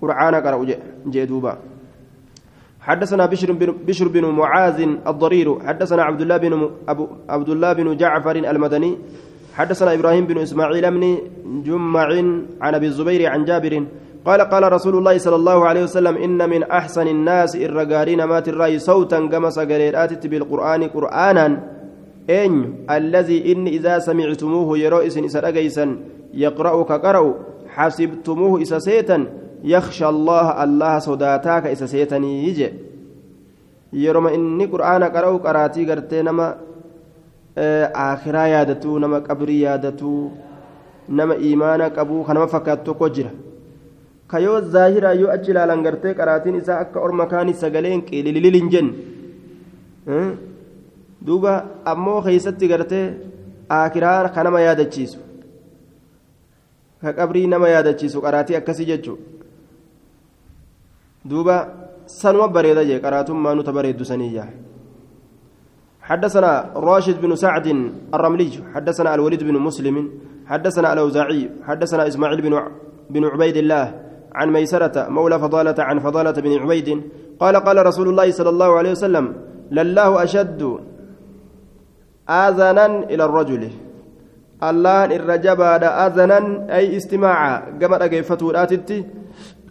قرآن 0.00 0.34
قرأ 0.34 0.60
جدوبا 1.06 1.54
حدثنا 2.82 3.26
بشر 3.26 3.52
بن 3.52 3.74
بشر 3.86 4.08
بن 4.08 4.24
معاذ 4.24 4.78
الضرير 5.06 5.48
حدثنا 5.66 6.02
عبد 6.02 6.20
الله 6.20 6.36
بن 6.36 6.70
أبو 6.88 7.04
عبد 7.28 7.48
الله 7.48 7.72
بن 7.72 7.96
جعفر 7.96 8.36
المدني 8.36 8.98
حدثنا 9.54 9.94
إبراهيم 9.94 10.26
بن 10.26 10.38
إسماعيل 10.38 10.90
بن 10.90 11.18
جمع 11.66 12.08
عن 12.60 12.74
أبي 12.74 12.86
الزبير 12.86 13.30
عن 13.30 13.44
جابر 13.44 13.84
قال 14.26 14.40
قال 14.40 14.72
رسول 14.72 14.94
الله 14.98 15.18
صلى 15.18 15.36
الله 15.36 15.58
عليه 15.68 15.82
وسلم 15.82 16.16
إن 16.16 16.50
من 16.50 16.62
أحسن 16.62 17.06
الناس 17.08 17.56
الرجارين 17.56 18.24
مات 18.24 18.48
الرأي 18.48 18.78
صوتا 18.78 19.26
كما 19.26 19.50
سجلت 19.50 20.26
بالقرآن 20.26 20.82
قرانا. 20.94 21.46
أين 22.30 22.86
الذي 22.90 23.52
إن 23.52 23.66
إذا 23.66 23.98
سمعتموه 23.98 24.78
يرؤس 24.78 25.18
إسا 25.18 25.96
يقرأ 26.34 26.82
كقرأ 26.82 27.34
حسبتموه 27.68 28.62
إسا 28.62 28.78
سيتا 28.78 29.26
يخشى 29.64 30.08
الله 30.08 30.64
الله 30.64 30.98
صداتاك 30.98 31.66
إسا 31.66 31.86
سيتني 31.86 32.48
يجي. 32.48 32.68
يرم 33.92 34.26
إني 34.26 34.64
قرآن 34.66 35.02
قرأ 35.04 35.36
قراتي 35.36 35.90
قرتي 35.90 36.22
نما 36.22 36.56
آخرا 37.94 38.44
يادتو 38.46 38.98
نما 38.98 39.18
قبري 39.18 39.60
يادتو 39.60 40.28
نما 41.08 41.34
إيمانا 41.34 41.88
قبو 41.88 42.22
خنما 42.22 42.46
فكاتو 42.46 42.94
كجرة. 42.94 43.30
كيو 44.30 44.56
الظاهرة 44.58 45.10
يو 45.12 45.26
أجل 45.28 45.58
على 45.58 45.74
قرتي 45.86 46.12
قراتين 46.12 46.56
إسا 46.56 46.80
أكا 46.80 47.00
أرمكاني 47.00 47.52
سقلين 47.52 48.00
كيلي 48.00 48.60
جن 48.72 48.92
أه؟ 50.08 50.34
duuba 51.26 51.52
ammoo 51.84 52.20
keeysatti 52.22 52.68
gartee 52.68 53.04
aakiraa 53.70 54.28
ka 54.34 54.44
nama 54.46 54.60
yaadachiisu 54.60 55.18
ka 57.02 57.12
qabrii 57.18 57.46
nama 57.52 57.68
yaadachiisu 57.72 58.22
qaraatii 58.24 58.56
akkasii 58.60 58.88
jechuu 58.90 59.18
duuba 61.24 61.56
sanuma 62.06 62.48
bareeda 62.48 62.84
jee 62.84 63.00
qaraatummaa 63.00 63.54
nuta 63.54 63.72
bareeddu 63.72 64.04
saniyyaa 64.04 64.50
حدثنا 66.02 66.74
راشد 66.76 67.20
بن 67.22 67.34
سعد 67.34 67.66
الرملي 68.14 68.50
حدثنا 68.74 69.14
الوليد 69.14 69.42
بن 69.44 69.54
مسلم 69.54 69.96
حدثنا 70.46 70.92
الأوزاعي 70.92 71.50
حدثنا 71.62 72.06
إسماعيل 72.10 72.40
بن 72.42 72.54
بن 73.10 73.24
عبيد 73.24 73.56
الله 73.56 73.84
عن 74.34 74.50
ميسرة 74.50 75.08
مولى 75.08 75.38
فضالة 75.38 75.78
عن 75.78 75.98
فضالة 75.98 76.32
بن 76.32 76.52
عبيد 76.58 77.02
قال 77.40 77.56
قال 77.56 77.86
رسول 77.86 78.08
الله 78.08 78.30
صلى 78.30 78.50
الله 78.50 78.70
عليه 78.78 78.90
وسلم 78.90 79.34
لله 79.70 80.22
أشد 80.22 80.62
آذنا 82.28 82.86
إلى 83.12 83.24
الرجل 83.24 83.70
الله 84.62 85.04
الرجباد 85.04 85.84
آذنا 85.84 86.38
أي 86.76 86.96
استماعا 86.96 87.78
كما 87.80 87.96
رقيفتو 87.96 88.50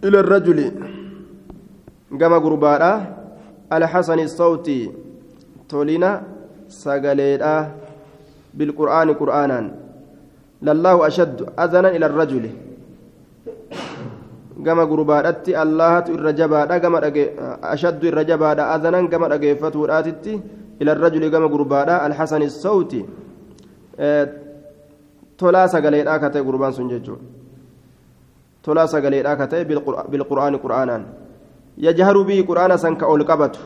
إلى 0.04 0.18
الرجل. 0.20 0.58
كما 2.20 2.38
قربانا 2.38 2.90
الحسن 3.72 4.18
الصوت 4.28 4.68
تولينا 5.68 6.10
سقليلا 6.68 7.54
بالقرآن 8.54 9.08
قرآنا 9.20 9.60
لله 10.62 11.06
أشد 11.06 11.38
أذنا 11.58 11.88
إلى 11.96 12.06
الرجل 12.06 12.44
كما 14.62 14.84
قربانatti 14.84 15.56
allahatu 15.58 16.14
irra 16.14 16.32
jabaadha 16.32 16.78
gama 16.78 16.98
ashaddu 17.74 18.06
irra 18.06 18.22
jabaadha 18.22 18.70
azanan 18.70 19.08
gama 19.10 19.26
dhageeffatuudhaatitti 19.32 20.62
إلى 20.82 20.92
الرجل 20.92 21.22
كما 21.30 21.46
قربانا 21.46 22.06
الحسن 22.06 22.42
الصوت 22.42 22.92
تلا 25.38 25.62
سقلي 25.66 26.02
راكته 26.02 26.40
قربان 26.48 26.72
سنججو 26.72 27.16
تلا 28.64 28.84
سقلي 28.86 29.20
راكته 29.28 29.62
بالقرآن 30.10 30.54
قرآنا 30.64 30.98
يجهر 31.78 32.22
به 32.22 32.44
قرآن 32.48 32.76
سنك 32.76 33.02
أولقبته 33.02 33.60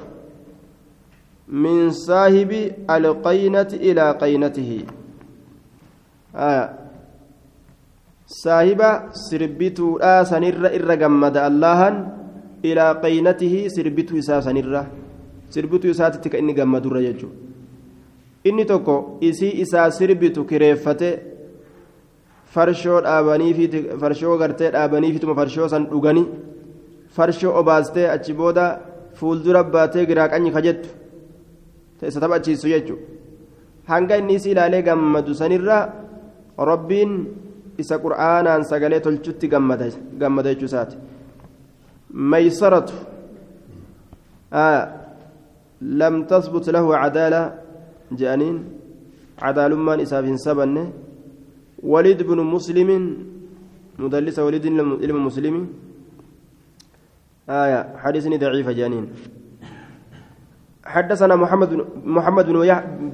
من 1.49 1.91
صاحب 1.91 2.53
القينة 2.91 3.71
إلى 3.73 4.11
قينته 4.11 4.85
آه 6.37 6.87
saahiba 8.27 9.15
sirbituudhaa 9.15 10.25
sanirra 10.27 10.75
irra 10.75 10.97
gammada 10.99 11.47
allahan 11.47 11.95
ilaa 12.63 12.95
qaynatihi 13.05 13.71
sirbituu 13.71 14.19
isaa 14.19 14.43
sanirra 14.43 14.83
sirbituu 15.55 15.91
isaatitti 15.95 16.33
ka 16.33 16.39
inni 16.43 16.55
gammadurra 16.59 17.03
jechuudha 17.07 17.37
inni 18.51 18.65
tokko 18.67 18.97
isii 19.29 19.53
isaa 19.65 19.91
sirbitu 19.99 20.45
kireeffate 20.45 21.11
farshoo 22.55 22.99
dhaabaniifi 23.07 23.85
farshoo 24.03 24.35
gartee 24.43 24.73
dhaabaniifituma 24.75 25.39
farshoo 25.41 25.69
san 25.69 25.87
dhugani 25.93 26.27
farshoo 27.17 27.53
obaastee 27.61 28.07
achi 28.15 28.33
booda 28.41 28.65
fuuldura 29.19 29.61
baatee 29.75 30.05
giraaqanyi 30.11 30.51
kajettu 30.57 30.89
isa 32.09 32.21
taphachiisu 32.25 32.69
jechuudha 32.75 33.05
hanga 33.91 34.19
inni 34.21 34.35
isii 34.39 34.53
ilaalee 34.55 34.83
gammadu 34.89 35.35
sanirra 35.41 35.79
rabbiin 36.71 37.13
isa 37.83 37.97
qur'aanaan 38.05 38.63
sagalee 38.71 39.01
tolchutti 39.07 39.49
gammada 39.53 40.49
jechuu 40.53 40.69
isaati 40.71 40.97
maysaratu 42.33 42.95
lam 46.01 46.15
tasbut 46.33 46.67
lahu 46.77 46.89
cadaala 47.03 47.43
je'aniin 48.21 48.57
cadaalummaan 49.43 50.01
isaaf 50.07 50.25
hin 50.31 50.41
sabanne 50.47 50.85
وليد 51.93 52.21
بن 52.23 52.41
مسلم 52.55 52.91
مدلس 53.99 54.39
وليد 54.47 54.67
علم 55.05 55.17
مسلم 55.29 55.57
آية 57.51 57.87
حديثني 57.99 58.37
ضعيف 58.39 58.69
جانين. 58.69 59.07
حدثنا 60.85 61.37
محمد 61.37 61.87
محمد 62.05 62.47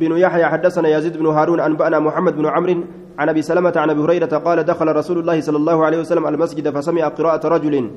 بن 0.00 0.12
يحيى 0.16 0.46
حدثنا 0.46 0.88
يزيد 0.88 1.16
بن 1.16 1.26
هارون 1.26 1.60
أنبأنا 1.60 1.98
محمد 1.98 2.36
بن 2.36 2.46
عمرو 2.46 2.84
عن 3.18 3.28
أبي 3.28 3.42
سلمة 3.42 3.72
عن 3.76 3.90
أبي 3.90 4.00
هريرة 4.00 4.36
قال 4.36 4.64
دخل 4.64 4.96
رسول 4.96 5.18
الله 5.18 5.40
صلى 5.40 5.56
الله 5.56 5.84
عليه 5.84 5.98
وسلم 6.00 6.26
المسجد 6.26 6.70
فسمع 6.70 7.08
قراءة 7.08 7.48
رجل. 7.48 7.90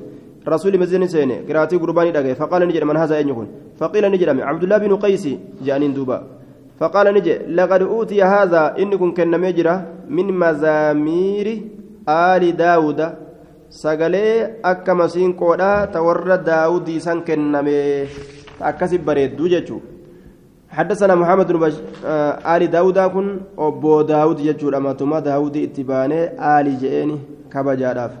رسول 0.48 0.78
مزين 0.78 1.06
سين 1.06 1.32
قراءتي 1.48 1.76
قرباني 1.76 2.10
دغه 2.12 2.32
فقال 2.32 2.68
نجد 2.68 2.84
من 2.84 2.96
هذا 2.96 3.20
ان 3.20 3.46
فقيل 3.80 4.12
نجد 4.12 4.28
عبد 4.40 4.62
الله 4.62 4.78
بن 4.78 4.96
قيس 4.96 5.28
جانين 5.64 5.94
دوبا. 5.94 6.22
فقال 6.80 7.14
نجي 7.14 7.38
لقد 7.38 7.82
أوتي 7.82 8.22
هذا 8.22 8.78
إنكم 8.78 9.14
كن 9.14 9.40
مجرى 9.40 9.82
من 10.08 10.38
مزامير 10.38 11.62
آل 12.08 12.56
داود 12.56 13.00
سقلي 13.82 14.26
أكا 14.64 14.92
مسين 14.94 15.32
قودا 15.32 15.84
تور 15.92 16.36
داود 16.36 16.88
سان 16.98 17.20
كنمي 17.20 18.06
أكسب 18.62 19.00
بريد 19.04 19.36
دوجتشو 19.36 19.78
حدثنا 20.76 21.14
محمد 21.14 21.52
بن 21.52 21.58
بش... 21.60 21.74
آل 22.52 22.62
داود 22.70 22.98
كن 22.98 23.26
أبو 23.58 24.02
داود 24.02 24.40
يجور 24.40 24.76
أما 24.76 24.92
تما 24.92 25.18
داود 25.20 25.56
اتباني 25.56 26.20
آل 26.56 26.66
جئني 26.80 27.18
كبجاراف 27.52 28.12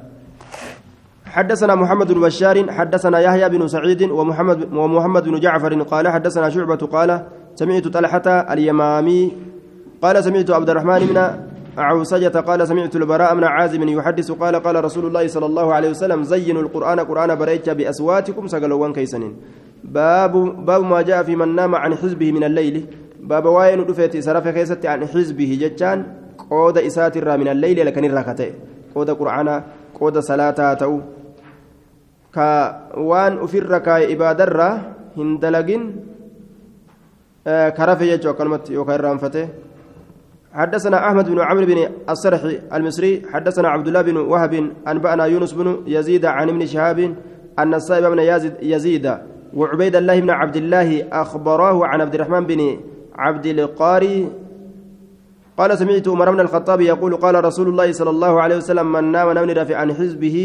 حدثنا 1.26 1.74
محمد 1.74 2.12
بن 2.12 2.20
بشار 2.20 2.56
حدثنا 2.72 3.18
يحيى 3.20 3.48
بن 3.48 3.68
سعيد 3.68 4.02
ومحمد 4.02 4.58
ومحمد 4.72 5.24
بن 5.24 5.40
جعفر 5.40 5.82
قال 5.82 6.08
حدثنا 6.08 6.50
شعبة 6.50 6.82
قال 6.94 7.10
سمعت 7.54 7.88
طلحة 7.88 8.26
اليمامي 8.52 9.32
قال 10.02 10.24
سمعت 10.24 10.50
عبد 10.50 10.70
الرحمن 10.70 11.00
بن 11.10 11.16
عوسجة 11.78 12.38
قال 12.40 12.68
سمعت 12.68 12.96
البراء 12.96 13.34
بن 13.34 13.44
عازب 13.44 13.88
يحدث 13.88 14.32
قال 14.32 14.56
قال 14.56 14.84
رسول 14.84 15.06
الله 15.06 15.26
صلى 15.26 15.46
الله 15.46 15.74
عليه 15.74 15.90
وسلم 15.90 16.22
زينوا 16.22 16.62
القرآن 16.62 17.00
قرآن 17.00 17.34
بريتش 17.34 17.68
بأصواتكم 17.70 18.46
سقلوان 18.46 18.92
كيسنين. 18.92 19.36
باب 19.84 20.32
باب 20.66 20.82
ما 20.84 21.02
جاء 21.02 21.22
في 21.22 21.36
من 21.36 21.54
نام 21.54 21.74
عن 21.74 21.94
حزبه 21.94 22.32
من 22.32 22.44
الليل. 22.44 22.86
باب 23.20 23.44
واين 23.44 23.86
دفت 23.86 24.16
سرف 24.16 24.48
كيست 24.48 24.86
عن 24.86 25.06
حزبه 25.06 25.58
جتان 25.60 25.98
قود 26.50 26.78
إساتر 26.78 27.38
من 27.38 27.48
الليل 27.48 27.86
لكن 27.86 28.04
الركتة 28.04 28.50
قود 28.94 29.10
قرآن 29.10 29.62
قود 30.00 30.18
صلاة 30.18 30.74
تو 30.74 31.00
كوان 32.34 33.32
أفر 33.38 33.78
كاي 33.78 34.14
إبادرة 34.14 34.68
هندلقين 35.16 35.82
كرف 37.76 38.00
يجو 38.00 38.32
كلمة 38.32 38.60
يوكاير 38.70 39.00
رانفته 39.00 39.48
حدثنا 40.56 41.08
أحمد 41.08 41.28
بن 41.30 41.40
عمرو 41.40 41.66
بن 41.66 41.88
الصرحي 42.10 42.60
المصري 42.74 43.22
حدثنا 43.32 43.68
عبد 43.68 43.86
الله 43.86 44.02
بن 44.02 44.16
وهب 44.16 44.70
أنبأنا 44.88 45.24
يونس 45.24 45.52
بن 45.52 45.82
يزيد 45.86 46.24
عن 46.24 46.48
ابن 46.48 46.66
شهاب 46.66 47.14
أن 47.58 47.74
الصائب 47.74 48.04
بن 48.04 48.18
يزيد, 48.18 48.52
يزيد 48.62 49.06
وعبيد 49.54 49.96
الله 49.96 50.20
بن 50.20 50.30
عبد 50.30 50.56
الله 50.56 51.08
أخبراه 51.12 51.86
عن 51.86 52.00
عبد 52.00 52.14
الرحمن 52.14 52.46
بن 52.46 52.60
عبد 53.14 53.46
القاري. 53.46 54.28
قال 55.58 55.78
سمعت 55.78 56.08
عمر 56.08 56.30
بن 56.30 56.40
الخطاب 56.40 56.80
يقول 56.80 57.16
قال 57.16 57.44
رسول 57.44 57.68
الله 57.68 57.92
صلى 57.92 58.10
الله 58.10 58.40
عليه 58.40 58.56
وسلم 58.56 58.92
من 58.92 59.12
نام 59.12 59.30
نام 59.30 59.50
رافع 59.50 59.76
عن 59.76 59.94
حزبه 59.94 60.36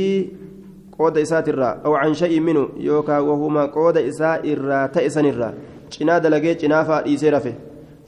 قود 0.99 1.17
إسات 1.17 1.49
الراء 1.49 1.81
أو 1.85 1.95
عن 1.95 2.13
شيء 2.13 2.39
منه 2.39 2.69
يوكا 2.77 3.19
وهما 3.19 3.65
قود 3.65 3.97
الراء 3.97 4.87
تئسن 4.87 5.25
الراء 5.25 5.53
cinaa 5.91 6.19
dalagee 6.23 6.55
cinaafaa 6.55 7.01
dhiisee 7.05 7.31
rafe 7.35 7.51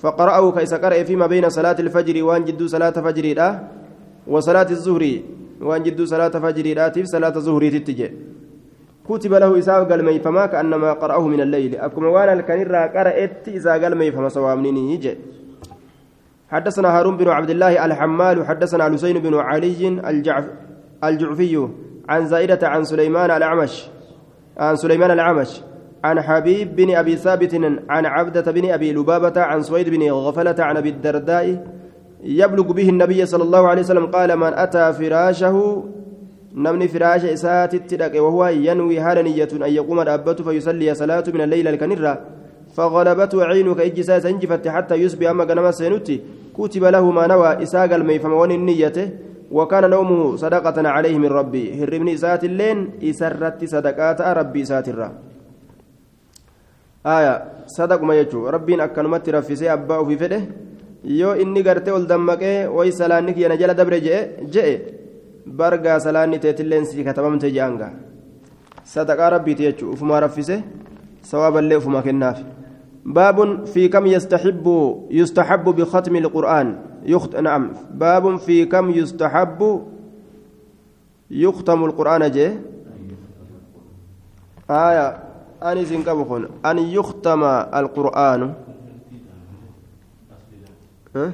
فقرأه 0.03 0.51
كيس 0.51 0.73
قرأ 0.73 1.03
فيما 1.03 1.27
بين 1.27 1.49
صلاة 1.49 1.79
الفجر 1.79 2.23
وأن 2.23 2.43
جدو 2.45 2.67
صلاة 2.67 2.91
فجر 2.91 3.25
لا 3.33 3.59
وصلاة 4.27 4.69
الظهر 4.71 5.03
وأن 5.61 5.83
جدو 5.83 6.05
صلاة 6.05 6.29
فجر 6.29 6.75
لا 6.75 6.87
تف 6.87 7.05
صلاة 7.05 7.35
الظهر 7.35 7.69
تتجه. 7.69 8.11
كتب 9.09 9.33
له 9.33 9.59
إساء 9.59 9.83
قال 9.83 10.05
مي 10.05 10.19
فما 10.19 10.45
كأنما 10.45 10.93
قرأه 10.93 11.27
من 11.27 11.41
الليل. 11.41 11.75
أكما 11.75 12.07
وأنا 12.07 12.33
الكنيرة 12.33 12.77
قرأت 12.91 13.47
إساء 13.47 13.83
قال 13.83 13.95
مي 13.95 14.11
فما 14.11 14.29
سوامنيني 14.29 14.93
يجي 14.93 15.17
حدثنا 16.51 16.99
هارون 16.99 17.17
بن 17.17 17.27
عبد 17.27 17.49
الله 17.49 17.85
الحمال 17.85 18.45
حدثنا 18.45 18.83
حسين 18.93 19.19
بن 19.19 19.33
علي 19.39 19.87
الجعف 19.87 20.45
الجعفي 21.03 21.67
عن 22.09 22.25
زائدة 22.27 22.67
عن 22.67 22.83
سليمان 22.83 23.31
الأعمش 23.31 23.87
عن 24.57 24.75
سليمان 24.75 25.11
الأعمش. 25.11 25.72
عن 26.03 26.21
حبيب 26.21 26.75
بن 26.75 26.95
أبي 26.95 27.15
ثابت 27.15 27.53
عن 27.89 28.05
عبدة 28.05 28.51
بن 28.51 28.71
أبي 28.71 28.93
لبابة 28.93 29.41
عن 29.41 29.61
سويد 29.61 29.89
بن 29.89 30.11
غفلة 30.11 30.55
عن 30.59 30.77
أبي 30.77 30.89
الدرداء 30.89 31.67
يبلغ 32.23 32.71
به 32.71 32.89
النبي 32.89 33.25
صلى 33.25 33.43
الله 33.43 33.67
عليه 33.67 33.81
وسلم 33.81 34.05
قال 34.05 34.35
من 34.35 34.53
أتى 34.53 34.93
فراشه؟ 34.93 35.83
نمني 36.55 36.87
فراش 36.87 37.25
إسات 37.25 37.73
التدك 37.73 38.15
وهو 38.15 38.47
ينوي 38.47 38.99
هذا 38.99 39.21
نية 39.21 39.47
أن 39.53 39.73
يقوم 39.73 39.99
الأبة 39.99 40.33
فيصلي 40.33 40.93
صلاة 40.93 41.23
من 41.33 41.41
الليل 41.41 41.67
الكنرة 41.67 42.19
فغلبته 42.75 43.43
عينك 43.43 43.79
إجسا 43.79 44.19
سنجفت 44.19 44.67
حتى 44.67 44.95
يصبح 44.95 45.29
أما 45.29 45.43
قنما 45.43 45.71
سينتي 45.71 46.21
كتب 46.57 46.83
له 46.83 47.11
ما 47.11 47.27
نوى 47.27 47.63
إساق 47.63 47.93
الميفم 47.93 48.33
ونيته 48.33 49.09
وكان 49.51 49.89
نومه 49.89 50.35
صدقة 50.35 50.87
عليه 50.89 51.17
من 51.17 51.27
ربي. 51.27 51.83
هرمني 51.83 52.13
إسات 52.13 52.43
اللين 52.43 52.89
إسرت 53.03 53.65
صدقات 53.65 54.21
ربي 54.21 54.61
إسات 54.61 54.89
الرّ 54.89 55.11
aya 57.03 57.33
sadaquma 57.75 58.15
jechuun 58.15 58.51
rabbiin 58.51 58.81
akkanumatti 58.81 59.31
raffisee 59.31 59.69
abbaa 59.69 59.99
ofii 59.99 60.17
fedhe 60.17 60.39
yoo 61.03 61.35
inni 61.35 61.63
gartee 61.63 61.91
ol 61.93 62.07
dammaqee 62.07 62.67
wayi 62.67 62.91
salaanni 62.91 63.33
kiyana 63.33 63.57
jala 63.57 63.73
dabre 63.73 64.01
je'e 64.01 64.73
bargaa 65.45 65.99
salaanni 65.99 66.39
teetilleen 66.39 66.85
sii 66.85 67.03
katabamte 67.03 67.51
je'anga 67.51 67.91
sadaqaa 68.83 69.29
rabbiiti 69.29 69.63
jechuun 69.63 69.93
ufumaa 69.93 70.19
raffise 70.19 70.63
sawaaballee 71.21 71.77
ufumaa 71.77 72.01
kennaaf 72.01 72.39
باب 73.05 73.65
في 73.65 73.87
كم 73.87 74.07
يستحب 74.07 74.65
يستحب 75.11 75.63
بختم 75.63 76.15
القرآن 76.15 76.67
يخت... 77.05 77.35
نعم 77.35 77.73
باب 77.91 78.35
في 78.35 78.65
كم 78.65 78.89
يستحب 78.89 79.59
يختم 81.31 81.85
القرآن 81.85 82.31
جه 82.31 82.53
آية 84.69 85.22
أني 85.63 85.85
سنكبخون 85.85 86.43
أن 86.65 86.77
يختم 86.77 87.43
القرآن. 87.79 88.53
ها؟ 91.15 91.31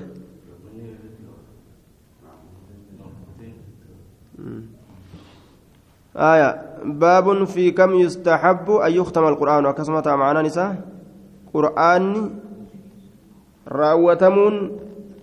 آية. 6.15 6.49
باب 6.83 7.43
في 7.43 7.71
كم 7.71 7.95
يستحب 7.95 8.71
أن 8.71 8.91
يختم 8.91 9.27
القرآن. 9.27 9.65
وكسمة 9.65 10.15
معنا 10.15 10.41
نساء. 10.41 10.75
قرآن 11.53 12.29
راوتمون 13.67 14.55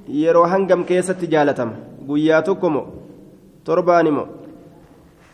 yeroo 0.07 0.47
hangam 0.47 0.85
keessatti 0.87 1.27
jaalatam 1.27 1.71
guyyaa 2.07 2.43
tokko 2.47 2.71
moo 2.71 2.87
torbaani 3.67 4.11
moo 4.11 4.27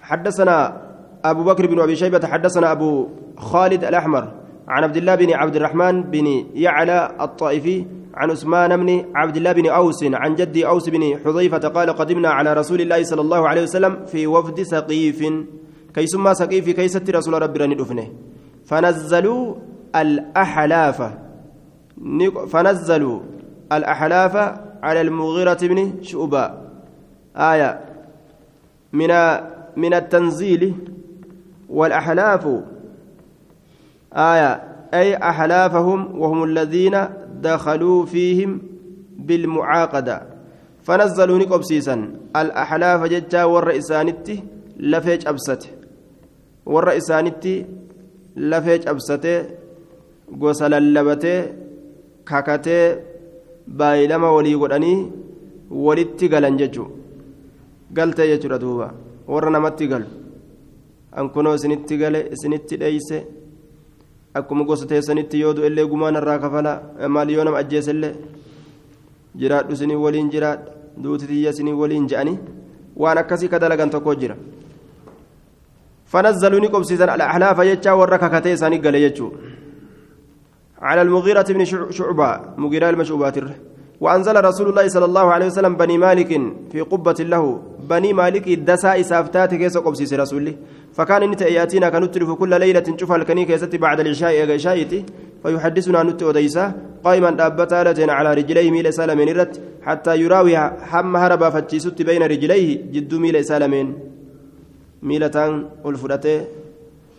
حدثنا 0.03 0.82
أبو 1.25 1.45
بكر 1.45 1.67
بن 1.67 1.81
أبي 1.81 1.97
شيبة 1.97 2.27
حدثنا 2.27 2.73
أبو 2.73 3.09
خالد 3.37 3.85
الأحمر 3.85 4.33
عن 4.69 4.85
عبد 4.85 4.97
الله 4.97 5.15
بن 5.15 5.33
عبد 5.33 5.57
الرحمن 5.57 6.03
بن 6.03 6.45
يعلى 6.55 7.17
الطائفي 7.21 7.87
عن 8.15 8.31
عثمان 8.31 8.77
بن 8.77 9.05
عبد 9.15 9.37
الله 9.37 9.53
بن 9.53 9.67
أوس 9.67 10.05
عن 10.05 10.35
جدي 10.35 10.67
أوس 10.67 10.89
بن 10.89 11.19
حذيفة 11.25 11.69
قال 11.69 11.91
قدمنا 11.91 12.29
على 12.29 12.53
رسول 12.53 12.81
الله 12.81 13.03
صلى 13.03 13.21
الله 13.21 13.49
عليه 13.49 13.63
وسلم 13.63 14.05
في 14.07 14.27
وفد 14.27 14.63
سقيف. 14.63 15.21
كيسما 15.95 16.35
سقيف 16.35 16.71
كيست 16.71 17.11
رسول 17.11 17.43
ربي 17.43 17.59
رندفنه 17.59 18.09
فنزلوا 18.65 19.55
الأحلاف. 19.97 21.13
فنزلوا 22.53 23.21
الأحلاف 23.73 24.37
على 24.83 25.01
المغيرة 25.01 25.59
بن 25.63 26.03
شعبة. 26.03 26.51
آية. 27.37 27.81
من 28.93 29.11
من 29.77 29.95
التنزيل. 29.95 30.75
والأحلاف 31.73 32.45
آية 34.13 34.51
أي 34.95 35.17
أحلافهم 35.17 36.01
وهم 36.21 36.45
الذين 36.45 36.97
دخلوا 37.43 38.07
فيهم 38.07 38.51
بالمعاقدة. 39.19 40.23
فنزلوا 40.83 41.39
نقبسيسا 41.39 41.97
الأحلاف 42.37 43.01
ججا 43.05 43.45
والرئسانتي 43.45 44.43
لفيج 44.77 45.29
أبسته. 45.29 45.71
والرئسانتي 46.67 47.67
لفيج 48.37 48.89
أبسته 48.89 49.63
gosa 50.41 50.69
lallabatee 50.73 51.41
kakatee 52.29 52.87
baay'ilama 53.79 54.33
walii 54.37 54.57
godhanii 54.63 54.99
walitti 55.87 56.31
galan 56.33 56.57
jechuun 56.61 56.91
galtee 57.97 58.29
jechuudha 58.31 58.59
duuba 58.63 58.87
warra 59.33 59.51
namatti 59.57 59.91
galu 59.93 60.09
an 61.17 61.29
kunoo 61.35 61.55
isinitti 61.55 61.97
gale 62.03 62.21
isinitti 62.35 62.77
dheeyse 62.83 63.19
akkuma 64.35 64.65
gosa 64.65 64.87
teessanitti 64.87 65.41
yoo 65.41 65.53
du'ellee 65.57 65.87
gumaan 65.93 66.17
irraa 66.21 66.39
kafala 66.39 66.73
maali 67.09 67.35
yoo 67.37 67.45
nama 67.45 67.59
ajjeesellee 67.63 68.15
jiraadhu 69.41 69.73
isinii 69.77 70.03
waliin 70.05 70.31
jiraadha 70.31 70.73
duuti 71.03 71.27
tiyya 71.27 71.51
isinii 71.51 71.73
waliin 71.83 72.09
je'anii 72.11 72.39
waan 72.97 73.19
akkasii 73.19 73.49
ka 73.49 73.59
dalagan 73.59 73.91
tokko 73.91 74.15
jira 74.15 74.37
فنزلوا 76.13 76.61
نقب 76.61 76.83
سيزن 76.85 77.09
الأحلاف 77.17 77.59
يجا 77.71 77.93
ورك 78.01 78.25
كتي 78.35 78.57
ساني 78.61 78.79
قال 78.85 78.95
يجو 78.95 79.29
على 80.89 81.03
المغيرة 81.07 81.49
بن 81.57 81.63
شعبة 81.99 82.29
مغيرة 82.63 82.89
المشعوبات 82.91 83.37
وأنزل 84.05 84.37
رسول 84.49 84.67
الله 84.71 84.87
صلى 84.95 85.07
الله 85.11 85.27
عليه 85.35 85.47
وسلم 85.47 85.75
بني 85.81 85.97
مالك 86.05 86.31
في 86.73 86.81
قبة 86.93 87.19
له 87.33 87.45
بني 87.91 88.13
مالك 88.13 88.49
دسا 88.49 89.01
إسافتات 89.01 89.55
كيس 89.55 89.77
قبسيس 89.77 90.13
رسوله 90.15 90.55
فكان 90.97 91.23
نت 91.31 91.43
ياتينا 91.43 91.89
كنتلف 91.95 92.31
كل 92.31 92.53
ليلة 92.61 92.87
نشوف 92.89 93.13
الكني 93.13 93.45
كيست 93.45 93.77
بعد 93.77 94.01
العشاء 94.01 94.53
عشاءتي 94.53 95.05
فيحدثنا 95.43 96.03
نت 96.03 96.23
وديسا 96.23 96.65
قائما 97.05 97.31
دابتا 97.31 98.11
على 98.19 98.31
رجليه 98.35 98.71
ميل 98.71 98.95
سالمين 98.95 99.29
رت 99.39 99.55
حتى 99.87 100.13
يراوي 100.23 100.57
حم 100.91 101.17
هربا 101.17 101.51
فتشيست 101.55 102.03
بين 102.03 102.23
رجليه 102.23 102.69
جد 102.95 103.15
ميل 103.15 103.45
سالمين 103.45 103.89
ميلتان 105.03 105.53
الفرته 105.87 106.45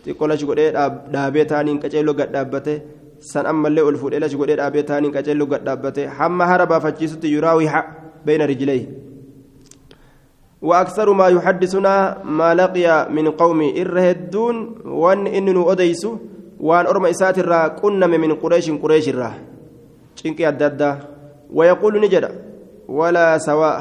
تقول 0.04 0.30
شغله 0.40 0.88
دابتان 1.14 1.78
كجلو 1.82 2.12
قد 2.18 2.32
دابته 2.32 2.76
san 3.24 3.46
ammallee 3.46 3.84
ol 3.88 3.96
fuudhee 3.96 4.20
lachi 4.20 4.36
godhee 4.40 4.56
dhaabee 4.60 4.84
taaniin 4.90 5.12
qaceelluu 5.16 5.46
gad 5.52 5.62
dhaabbate 5.68 6.02
hamma 6.18 6.48
hara 6.50 6.66
baafachiisutti 6.72 7.32
yuraawiha 7.34 7.80
bayna 8.26 8.46
rijlayhi. 8.52 8.88
وأكثر 10.64 11.12
ما 11.12 11.28
يحدثنا 11.28 12.24
ما 12.24 12.54
لقي 12.54 13.12
من 13.12 13.30
قومي 13.36 13.68
إرهدون 13.80 14.56
وأن 14.84 15.26
إنه 15.26 15.72
أديس 15.72 16.08
وأن 16.60 16.86
أرمى 16.86 17.10
إسات 17.10 17.38
الرا 17.38 17.68
كنا 17.68 18.06
من 18.06 18.32
قريش 18.40 18.70
قريش 18.70 19.08
الرا. 19.08 19.30
شنكي 20.16 20.48
الدادة 20.48 20.98
ويقول 21.52 22.00
نجد 22.00 22.24
ولا 22.88 23.38
سواء. 23.38 23.80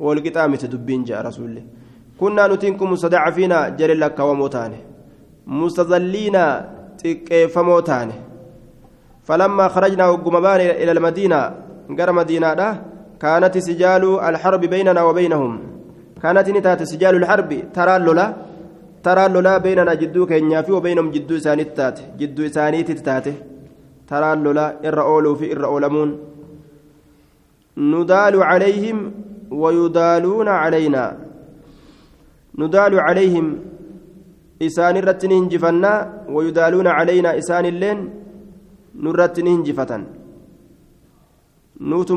والقطامة 0.00 0.56
تدبين 0.56 1.04
جاء 1.04 1.26
رسول 1.26 1.46
الله. 1.50 1.64
كنا 2.20 2.46
نتنكم 2.46 2.92
مستضعفين 2.92 3.76
جل 3.76 4.00
لك 4.00 4.18
وموتان 4.20 4.72
مستظلين 5.46 6.36
تكيفموتان 6.98 8.10
فلما 9.24 9.68
خرجنا 9.68 10.04
وقمبان 10.08 10.60
إلى 10.60 10.92
المدينة 10.92 11.40
قرى 11.98 12.12
مدينة 12.12 12.82
كانت 13.20 13.58
سجال 13.58 14.20
الحرب 14.20 14.60
بيننا 14.60 15.02
وبينهم. 15.02 15.69
كانت 16.22 16.46
نتات 16.56 16.80
سجال 16.92 17.14
الحرب 17.20 17.50
ترى 17.76 17.94
اللولا 17.96 18.26
ترى 19.04 19.22
اللولا 19.26 19.52
بيننا 19.64 19.94
جدو 20.02 20.22
كينيا 20.30 20.60
في 20.66 20.72
وبينهم 20.76 21.08
جدو 21.14 21.34
إسانيت 21.40 21.70
تات 21.76 21.98
جدو 22.20 22.42
إسانيت 22.48 22.90
تات 23.06 23.26
ترى 24.10 24.28
اللولا 24.36 24.66
إرأولوا 24.88 25.34
في 25.40 25.46
إرأولمون 25.54 26.10
ندال 27.92 28.34
عليهم 28.50 28.98
ويدالون 29.62 30.48
علينا. 30.48 31.04
ندال 32.58 33.00
عليهم 33.00 33.46
إسان 34.62 34.96
الرتنين 34.96 35.48
جفنا 35.52 35.92
ويدالون 36.34 36.86
علينا 36.86 37.38
إسان 37.40 37.64
اللين 37.72 37.98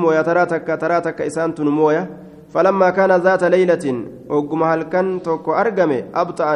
mooya 0.04 0.24
taraa 0.28 0.46
takka 0.46 0.78
taraa 0.78 1.02
takka 1.02 1.24
isaantu 1.26 1.64
nu 1.64 1.72
mooya 1.72 2.08
فلما 2.54 2.90
كان 2.98 3.12
ذات 3.26 3.44
ليلة 3.56 3.86
وقم 4.30 4.62
هل 4.64 4.82
كان 4.94 5.08
توكو 5.26 5.52
أرقم 5.62 5.92
أبطأ 6.22 6.50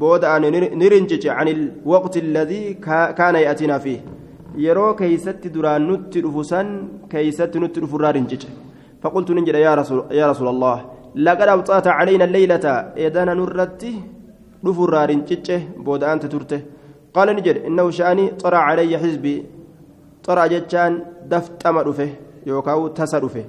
بودأ 0.00 0.32
نرنجج 0.80 1.24
عن 1.36 1.48
الوقت 1.54 2.14
الذي 2.24 2.62
كان 3.18 3.34
يأتينا 3.46 3.78
فيه. 3.84 4.00
يرو 4.66 4.94
كيست 5.00 5.42
دران 5.54 5.82
نت 5.90 6.14
رفسان 6.26 6.66
كيست 7.12 7.52
نت 7.62 7.74
رفرا 7.82 8.10
رنجج. 8.16 8.42
فقلت 9.02 9.28
ننجد 9.36 9.54
يا 9.66 9.74
رسول, 9.80 9.98
يا 10.10 10.26
رسول 10.30 10.48
الله 10.54 10.76
لقد 11.26 11.48
أبطأت 11.54 11.86
علينا 11.98 12.24
الليلة 12.28 12.66
إذا 13.06 13.22
نرتي 13.24 13.92
رفرا 14.66 15.00
رنجج 15.10 15.48
بودأ 15.86 16.12
أنت 16.12 16.24
ترته 16.32 16.60
قال 17.14 17.28
نجد 17.36 17.56
إنه 17.68 17.86
شأني 17.98 18.24
طرى 18.42 18.58
علي 18.68 18.92
حزبي 19.02 19.36
طرى 20.24 20.44
جتان 20.52 20.92
دفتم 21.30 21.76
رفه 21.86 22.10
يوكاو 22.46 22.88
تسا 22.96 23.18
رفه. 23.24 23.44